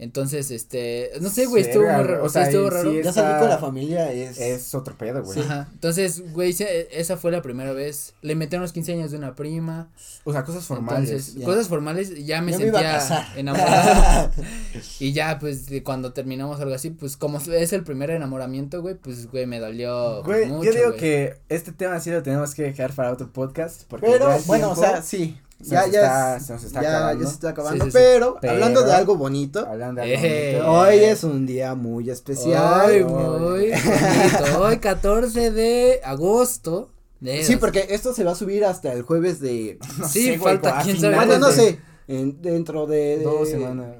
Entonces, 0.02 0.50
este, 0.50 1.12
no 1.20 1.30
sé, 1.30 1.46
güey, 1.46 1.62
estuvo 1.64 1.84
muy 1.84 1.92
raro, 1.92 2.24
o 2.24 2.30
sea, 2.30 2.44
estuvo 2.48 2.70
raro. 2.70 2.90
sí 2.90 2.96
ya 3.04 3.10
Esa- 3.10 3.14
salir 3.22 3.40
con 3.40 3.50
la 3.50 3.58
familia 3.58 4.14
es. 4.14 4.40
Es 4.40 4.74
otro 4.74 4.98
pedo, 4.98 5.22
güey. 5.24 5.40
Ajá. 5.42 5.68
Entonces, 5.74 6.32
güey, 6.32 6.56
esa 6.92 7.18
fue 7.18 7.32
la 7.34 7.42
primera 7.42 7.74
vez. 7.74 8.14
Le 8.22 8.34
metí 8.36 8.56
a 8.56 8.60
los 8.60 8.72
15 8.72 8.94
años 8.94 9.12
de 9.12 9.18
una 9.18 9.36
prima. 9.36 9.90
O 10.24 10.32
sea, 10.32 10.46
cosas 10.46 10.64
formales. 10.64 11.10
Entonces, 11.10 11.44
cosas 11.44 11.68
formales, 11.68 12.10
ya 12.26 12.42
me 12.42 12.54
Ya 12.54 12.58
me 12.58 12.64
sentía 12.64 12.92
casar. 12.94 13.28
enamorado. 13.38 14.32
y 15.02 15.12
ya, 15.12 15.38
pues, 15.38 15.66
de 15.66 15.84
cuando 15.84 16.14
terminamos 16.14 16.62
algo 16.62 16.74
así, 16.74 16.92
pues, 16.92 17.18
como 17.18 17.38
es 17.40 17.74
el 17.74 17.84
primer 17.84 18.10
enamoramiento, 18.12 18.82
güey, 18.82 18.96
pues, 18.96 19.30
güey, 19.30 19.48
me 19.48 19.60
dolió 19.60 20.24
Güey, 20.24 20.46
mucho, 20.46 20.64
yo 20.64 20.72
digo 20.72 20.88
güey. 20.90 21.00
que 21.00 21.36
este 21.50 21.74
tema 21.74 22.00
sí 22.00 22.10
lo 22.10 22.24
tenemos 22.24 22.56
que 22.56 22.64
dejar 22.64 22.94
para 22.94 23.12
otro 23.12 23.32
podcast. 23.34 23.84
Porque 23.90 24.08
Pero 24.08 24.28
bueno, 24.46 24.68
tiempo, 24.68 24.82
o 24.82 24.82
sea, 24.82 25.02
sí. 25.02 25.38
Se 25.62 25.70
Ya, 25.72 25.82
nos 25.84 25.92
ya, 25.92 26.00
está- 26.02 26.36
es- 26.38 26.46
se 26.46 26.54
nos 26.54 26.64
está 26.64 26.82
ya, 26.82 26.90
acabando. 26.98 27.24
ya 27.24 27.28
se 27.30 27.34
está 27.36 27.50
acabando. 27.50 27.86
Sí, 27.86 27.92
sí, 27.92 27.98
sí. 27.98 28.04
pero, 28.04 28.38
Pero- 28.42 28.54
hablando 28.54 28.84
de 28.84 28.94
algo 28.94 29.16
bonito, 29.18 29.60
Hablando 29.68 30.02
de 30.02 30.16
algo 30.16 30.26
Eh. 30.28 30.54
bonito. 30.58 30.72
hoy 30.72 30.96
es 31.04 31.24
un 31.24 31.46
día 31.46 31.76
muy 31.76 32.10
especial. 32.10 32.64
Ay. 32.90 33.04
muy 33.04 33.24
bonito. 33.74 34.60
Hoy, 34.62 34.78
14 34.80 35.52
de 35.52 36.00
agosto. 36.04 36.92
De 37.20 37.44
Sí, 37.44 37.58
porque 37.58 37.88
esto 37.90 38.14
se 38.14 38.24
va 38.24 38.32
a 38.32 38.36
subir 38.36 38.64
hasta 38.64 38.94
el 38.94 39.02
jueves 39.02 39.42
de. 39.42 39.78
No 39.98 40.08
sí, 40.08 40.28
sé, 40.34 40.40
falta, 40.40 40.80
quién 40.84 41.00
sabe. 41.00 41.16
Bueno, 41.18 41.38
no 41.38 41.48
de 41.48 41.54
sé. 41.54 41.80
en- 42.08 42.42
dentro 42.42 42.88
de, 42.88 43.18
de- 43.18 43.24
Dos 43.26 43.50
semanas. 43.50 43.98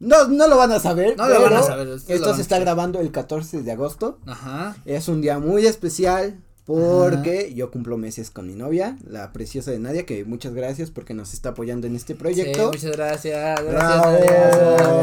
No, 0.00 0.26
no 0.28 0.46
lo 0.48 0.56
van 0.58 0.72
a 0.72 0.80
saber. 0.80 1.16
No 1.16 1.26
lo 1.28 1.40
van 1.42 1.54
a 1.54 1.62
saber, 1.62 1.88
Esto 2.08 2.30
a 2.32 2.34
se 2.36 2.42
está 2.42 2.58
grabando 2.58 3.00
el 3.00 3.12
14 3.12 3.62
de 3.62 3.72
agosto. 3.72 4.18
Ajá. 4.26 4.76
Es 4.84 5.08
un 5.08 5.22
día 5.22 5.38
muy 5.38 5.64
especial 5.66 6.42
porque 6.66 7.52
yo 7.54 7.70
cumplo 7.70 7.96
meses 7.96 8.30
con 8.30 8.46
mi 8.46 8.54
novia, 8.54 8.98
la 9.08 9.32
preciosa 9.32 9.70
de 9.70 9.78
Nadia, 9.78 10.04
que 10.04 10.24
muchas 10.24 10.52
gracias 10.52 10.90
porque 10.90 11.14
nos 11.14 11.32
está 11.32 11.50
apoyando 11.50 11.86
en 11.86 11.94
este 11.96 12.14
Sí, 12.14 12.18
proyecto. 12.18 12.66
muchas 12.72 12.92
gracias. 12.92 13.60
Gracias, 13.62 13.72
Bravo. 13.72 14.18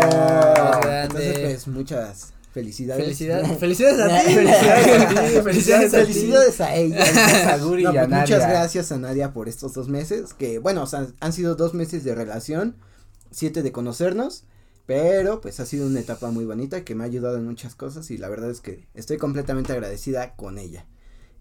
Nadia. 0.04 1.04
Entonces, 1.04 1.40
pues 1.40 1.68
muchas 1.68 2.34
felicidades. 2.54 3.04
Felicidades, 3.04 3.58
felicidades 3.60 4.00
a 4.00 4.08
ti, 4.26 4.34
Felicidades 4.34 4.88
a 4.88 5.08
ti, 5.08 5.42
felicidades 5.42 5.94
a 5.94 5.98
ti. 6.00 6.14
Felicidades 6.14 6.62
a 6.62 6.76
ella. 6.76 7.54
A 7.54 7.58
Guri 7.58 7.84
No, 7.84 7.94
y 7.94 7.98
a 7.98 8.02
pues, 8.08 8.20
muchas 8.22 8.40
Nadia. 8.42 8.48
gracias 8.50 8.92
a 8.92 8.98
Nadia 8.98 9.32
por 9.34 9.48
estos 9.50 9.74
dos 9.74 9.88
meses, 9.90 10.34
que 10.34 10.60
bueno, 10.60 10.84
o 10.84 10.88
sea, 10.88 11.08
han 11.20 11.34
sido 11.34 11.56
dos 11.56 11.74
meses 11.74 12.04
de 12.04 12.14
relación, 12.14 12.76
siete 13.32 13.64
de 13.64 13.72
conocernos, 13.72 14.44
pero 14.86 15.40
pues 15.42 15.60
ha 15.62 15.66
sido 15.66 15.88
una 15.88 16.02
etapa 16.02 16.30
muy 16.30 16.44
bonita 16.46 16.84
que 16.84 16.94
me 16.94 17.04
ha 17.04 17.08
ayudado 17.08 17.38
en 17.38 17.46
muchas 17.46 17.74
cosas 17.74 18.12
y 18.12 18.18
la 18.18 18.28
verdad 18.30 18.52
es 18.52 18.60
que 18.60 18.86
estoy 18.94 19.18
completamente 19.18 19.72
agradecida 19.72 20.36
con 20.36 20.58
ella. 20.58 20.86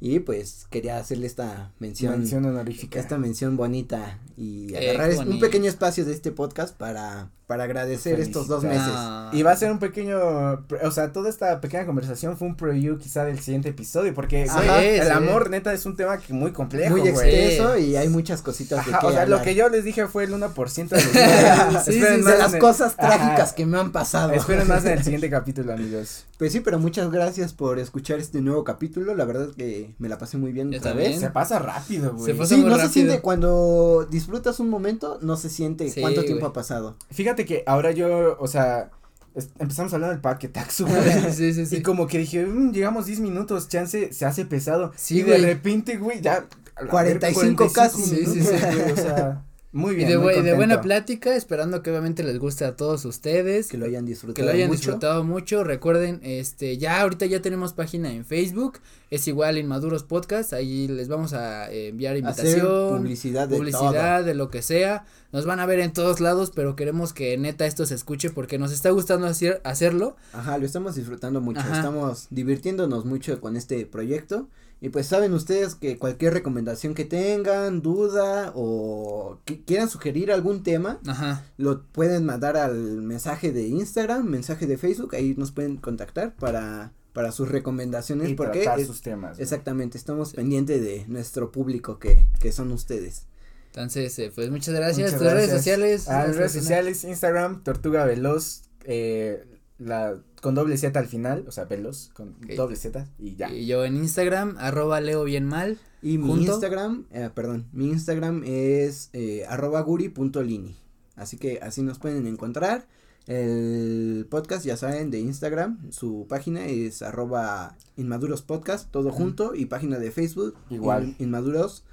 Y 0.05 0.19
pues 0.19 0.67
quería 0.69 0.97
hacerle 0.97 1.29
esta 1.29 1.71
mención, 1.79 2.19
Mención 2.19 2.45
honorífica. 2.45 2.99
esta 2.99 3.19
mención 3.19 3.57
bonita 3.57 4.19
y 4.37 4.75
Eh, 4.75 4.97
agarrar 4.99 5.29
un 5.29 5.39
pequeño 5.39 5.69
espacio 5.71 6.05
de 6.05 6.13
este 6.13 6.33
podcast 6.33 6.77
para, 6.77 7.29
para 7.47 7.65
agradecer 7.65 8.19
estos 8.19 8.49
dos 8.49 8.65
meses. 8.65 8.83
Ah. 8.89 9.31
Y 9.33 9.45
va 9.45 9.53
a 9.53 9.57
ser 9.57 9.71
un 9.71 9.79
pequeño, 9.79 10.19
o 10.19 10.91
sea, 10.91 11.13
toda 11.13 11.31
esta 11.31 11.61
pequeña 11.61 11.87
conversación 11.87 12.37
fue 12.37 12.49
un 12.49 12.57
preview 12.57 12.99
quizá 12.99 13.25
del 13.25 13.39
siguiente 13.39 13.69
episodio, 13.69 14.13
porque 14.13 14.45
güey, 14.47 14.97
el 14.99 15.05
Sí, 15.05 15.09
amor 15.13 15.51
neta 15.51 15.73
es 15.73 15.87
un 15.87 15.95
tema 15.95 16.19
que 16.19 16.33
muy 16.33 16.51
complejo, 16.51 16.97
Muy 16.97 17.07
extenso 17.07 17.79
y 17.79 17.95
hay 17.95 18.09
muchas 18.09 18.43
cositas 18.43 18.85
de 18.85 18.91
Ajá, 18.93 19.01
qué 19.03 19.07
o 19.07 19.13
sea, 19.13 19.27
lo 19.27 19.41
que 19.43 19.55
yo 19.55 19.69
les 19.69 19.85
dije 19.85 20.09
fue 20.09 20.25
el 20.25 20.33
1% 20.33 20.89
de 20.97 21.03
los 21.73 21.85
Sí, 21.85 21.93
sí, 21.93 22.01
de 22.01 22.19
las 22.23 22.55
el- 22.55 22.59
cosas 22.59 22.95
Ajá. 22.99 23.17
trágicas 23.19 23.53
que 23.53 23.67
me 23.67 23.79
han 23.79 23.93
pasado. 23.93 24.33
Esperen 24.33 24.67
más 24.67 24.85
en 24.85 24.93
el 24.99 25.05
siguiente 25.05 25.31
capítulo, 25.31 25.73
amigos. 25.75 26.25
Pues 26.39 26.51
sí, 26.51 26.59
pero 26.59 26.81
muchas 26.81 27.09
gracias 27.13 27.53
por 27.53 27.79
escuchar 27.79 28.19
este 28.19 28.41
nuevo 28.41 28.65
capítulo. 28.65 29.15
La 29.15 29.25
verdad 29.25 29.51
es 29.51 29.55
que 29.55 29.92
me 29.99 30.09
la 30.09 30.19
pasé 30.19 30.37
muy 30.39 30.53
bien 30.53 30.75
otra 30.75 30.93
vez. 30.93 31.21
Se 31.21 31.31
pasa 31.31 31.59
rápido, 31.59 32.13
güey. 32.15 32.33
Se 32.33 32.35
pasa 32.39 32.55
Sí, 32.55 32.61
muy 32.61 32.71
no 32.71 32.79
se 32.79 32.89
siente 32.89 33.21
cuando 33.21 34.07
disfrutas 34.11 34.61
un 34.61 34.69
momento, 34.69 35.19
no 35.23 35.37
se 35.37 35.49
siente 35.51 35.89
Sí, 35.91 36.01
cuánto 36.01 36.25
tiempo 36.25 36.47
ha 36.47 36.53
pasado. 36.53 36.97
Fíjate 37.11 37.45
que 37.45 37.63
ahora 37.67 37.91
yo, 37.93 38.37
o 38.39 38.47
sea, 38.49 38.91
es- 39.35 39.51
empezamos 39.59 39.93
hablando 39.95 40.13
del 40.13 40.21
parque 40.21 40.49
Taxu, 40.49 40.87
güey. 40.87 41.01
Sí, 41.33 41.53
sí, 41.55 41.67
sí. 41.67 41.77
Y 41.77 41.83
como 41.83 42.07
que 42.07 42.19
dije, 42.19 42.45
"Mm, 42.47 42.73
llegamos 42.73 43.07
10 43.07 43.21
minutos, 43.21 43.69
chance 43.69 44.13
se 44.13 44.25
hace 44.27 44.45
pesado. 44.45 44.93
Sí, 44.97 45.19
y 45.19 45.23
güey. 45.23 45.41
de 45.41 45.47
repente, 45.47 45.97
güey, 45.97 46.21
ya. 46.21 46.47
a 46.75 46.85
la 46.85 46.91
45 46.91 47.65
verga, 47.65 47.75
casi. 47.75 48.03
Sí, 48.03 48.25
sí, 48.27 48.43
sí. 48.43 48.55
güey, 48.75 48.93
o 48.93 48.97
sea. 48.97 49.43
Muy 49.73 49.95
bien. 49.95 50.09
Y 50.09 50.13
de, 50.13 50.43
de, 50.43 50.55
buena 50.55 50.83
plática, 50.83 51.35
esperando 51.35 51.83
que 51.83 51.91
obviamente 51.91 52.23
les 52.23 52.39
guste 52.39 52.67
a 52.67 52.77
todos 52.77 53.07
ustedes. 53.07 53.69
Que 53.69 53.79
lo 53.79 53.87
hayan 53.87 54.05
disfrutado. 54.05 54.35
Que 54.35 54.43
lo 54.43 54.51
hayan 54.51 54.71
disfrutado 54.71 55.25
mucho. 55.25 55.65
Recuerden, 55.65 56.21
este, 56.23 56.77
ya 56.77 57.01
ahorita 57.01 57.25
ya 57.25 57.41
tenemos 57.41 57.73
página 57.73 58.13
en 58.13 58.27
Facebook. 58.27 58.81
Es 59.11 59.27
igual 59.29 59.57
Inmaduros 59.57 60.05
Podcast. 60.05 60.53
Ahí 60.53 60.89
les 60.89 61.09
vamos 61.09 61.33
a 61.33 61.73
eh, 61.73 61.89
enviar 61.89 62.19
invitación. 62.19 62.99
publicidad 62.99 63.49
de 63.49 63.57
Publicidad 63.57 64.25
de 64.25 64.35
lo 64.35 64.51
que 64.51 64.61
sea. 64.61 65.07
Nos 65.33 65.47
van 65.47 65.59
a 65.59 65.65
ver 65.65 65.81
en 65.81 65.95
todos 65.95 66.21
lados, 66.21 66.53
pero 66.55 66.77
queremos 66.77 67.15
que 67.15 67.39
neta 67.39 67.65
esto 67.65 67.87
se 67.87 67.95
escuche 67.95 68.29
porque 68.29 68.59
nos 68.59 68.73
está 68.73 68.91
gustando 68.91 69.27
hacer, 69.27 69.63
hacerlo. 69.65 70.17
Ajá, 70.35 70.59
lo 70.59 70.67
estamos 70.67 70.97
disfrutando 70.97 71.41
mucho. 71.41 71.61
Estamos 71.61 72.27
divirtiéndonos 72.29 73.07
mucho 73.07 73.41
con 73.41 73.57
este 73.57 73.87
proyecto. 73.87 74.49
Y 74.83 74.89
pues 74.89 75.07
saben 75.07 75.33
ustedes 75.33 75.77
que 75.77 75.97
cualquier 75.97 76.35
recomendación 76.35 76.95
que 76.95 77.05
tengan, 77.05 77.83
duda 77.83 78.51
o 78.57 79.39
que 79.45 79.63
quieran 79.63 79.89
sugerir 79.89 80.33
algún 80.33 80.65
tema, 80.65 80.99
Ajá. 81.07 81.45
lo 81.57 81.85
pueden 81.85 82.27
mandar 82.27 82.57
al 82.57 82.75
mensaje 83.01 83.53
de 83.53 83.69
Instagram, 83.69 84.25
mensaje 84.25 84.67
de 84.67 84.77
Facebook, 84.77 85.15
ahí 85.15 85.37
nos 85.39 85.53
pueden 85.53 85.77
contactar 85.77 86.35
para 86.35 86.93
para 87.13 87.31
sus 87.31 87.49
recomendaciones 87.49 88.31
y 88.31 88.35
porque 88.35 88.63
tratar 88.63 88.85
sus 88.85 89.03
temas. 89.03 89.39
Exactamente, 89.39 89.99
estamos 89.99 90.33
pendientes 90.33 90.83
de 90.83 91.05
nuestro 91.07 91.53
público 91.53 92.01
que 92.01 92.27
que 92.41 92.51
son 92.51 92.73
ustedes. 92.73 93.27
Entonces, 93.67 94.19
eh, 94.19 94.33
pues 94.35 94.51
muchas 94.51 94.75
gracias. 94.75 95.13
Muchas 95.13 95.33
redes 95.33 95.51
sociales. 95.51 96.09
A 96.09 96.27
las 96.27 96.37
redes 96.37 96.53
sociales, 96.53 97.05
Instagram, 97.05 97.63
Tortuga 97.63 98.05
Veloz, 98.05 98.65
eh, 98.85 99.45
la 99.85 100.19
con 100.41 100.55
doble 100.55 100.77
Z 100.77 100.99
al 100.99 101.07
final, 101.07 101.45
o 101.47 101.53
sea, 101.53 101.65
veloz, 101.65 102.11
con 102.15 102.37
doble 102.57 102.77
Z 102.77 103.07
y 103.19 103.37
ya. 103.37 103.53
Y 103.53 103.67
yo 103.67 103.85
en 103.85 103.97
Instagram, 103.97 104.57
arroba 104.59 105.01
leo 105.01 105.25
bien 105.25 105.47
mal. 105.47 105.79
Y 106.03 106.19
mi 106.19 106.45
Instagram, 106.45 107.07
eh, 107.13 107.31
perdón, 107.35 107.69
mi 107.73 107.89
Instagram 107.89 108.43
es 108.45 109.11
eh, 109.13 109.45
arroba 109.49 109.81
guri.lini. 109.83 110.77
Así 111.15 111.37
que 111.37 111.61
así 111.63 111.83
nos 111.83 111.99
pueden 111.99 112.27
encontrar. 112.27 112.87
El 113.27 114.27
podcast, 114.29 114.65
ya 114.65 114.77
saben, 114.77 115.13
de 115.13 115.21
Instagram, 115.21 115.93
su 115.93 116.27
página 116.29 116.67
es 116.67 117.03
arroba 117.03 117.77
inmaduros 117.97 118.43
podcast, 118.43 118.91
todo 118.91 119.13
junto, 119.13 119.55
y 119.55 119.67
página 119.67 120.01
de 120.01 120.11
Facebook, 120.11 120.57
igual. 120.71 121.15
inmaduros 121.21 121.85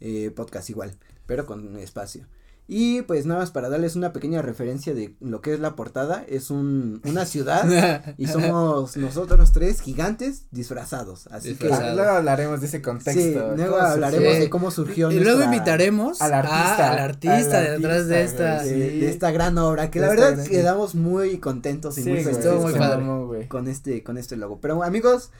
eh, 0.00 0.30
podcast 0.30 0.68
igual, 0.68 0.94
pero 1.24 1.46
con 1.46 1.78
espacio. 1.78 2.26
Y 2.66 3.02
pues 3.02 3.26
nada 3.26 3.40
más 3.40 3.50
para 3.50 3.68
darles 3.68 3.94
una 3.94 4.14
pequeña 4.14 4.40
referencia 4.40 4.94
de 4.94 5.14
lo 5.20 5.42
que 5.42 5.52
es 5.52 5.60
la 5.60 5.76
portada, 5.76 6.24
es 6.26 6.50
un, 6.50 7.02
una 7.04 7.26
ciudad 7.26 8.14
y 8.18 8.26
somos 8.26 8.96
nosotros 8.96 9.52
tres 9.52 9.82
gigantes 9.82 10.46
disfrazados, 10.50 11.26
así 11.26 11.56
que 11.56 11.68
luego 11.68 12.10
hablaremos 12.10 12.62
de 12.62 12.68
ese 12.68 12.80
contexto. 12.80 13.20
Sí, 13.20 13.34
luego 13.56 13.76
hablaremos 13.76 14.38
de 14.38 14.48
cómo 14.48 14.70
surgió 14.70 15.10
Y 15.10 15.20
luego 15.20 15.42
invitaremos 15.42 16.22
al 16.22 16.32
artista, 16.32 16.92
al 16.92 16.98
artista, 17.00 17.60
detrás 17.60 18.08
de 18.08 18.22
esta 18.22 18.62
de, 18.62 19.10
esta 19.10 19.30
gran 19.30 19.58
obra 19.58 19.90
que 19.90 20.00
la 20.00 20.08
verdad 20.08 20.42
quedamos 20.46 20.94
muy 20.94 21.38
contentos 21.38 21.98
y 21.98 22.04
muy 22.04 22.24
felices 22.24 22.46
muy 22.62 22.72
con, 22.72 23.46
con 23.46 23.68
este 23.68 24.02
con 24.02 24.16
este 24.16 24.36
logo. 24.36 24.60
Pero 24.62 24.82
amigos, 24.82 25.30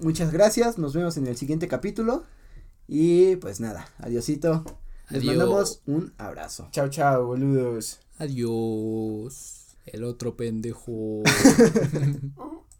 muchas 0.00 0.32
gracias, 0.32 0.76
nos 0.76 0.92
vemos 0.92 1.16
en 1.16 1.28
el 1.28 1.36
siguiente 1.38 1.66
capítulo. 1.66 2.24
Y 2.86 3.36
pues 3.36 3.60
nada, 3.60 3.86
adiosito. 3.98 4.64
Les 5.10 5.24
mandamos 5.24 5.82
un 5.86 6.12
abrazo. 6.18 6.68
Chao, 6.70 6.88
chao, 6.88 7.26
boludos. 7.26 8.00
Adiós. 8.18 9.76
El 9.86 10.04
otro 10.04 10.36
pendejo. 10.36 11.22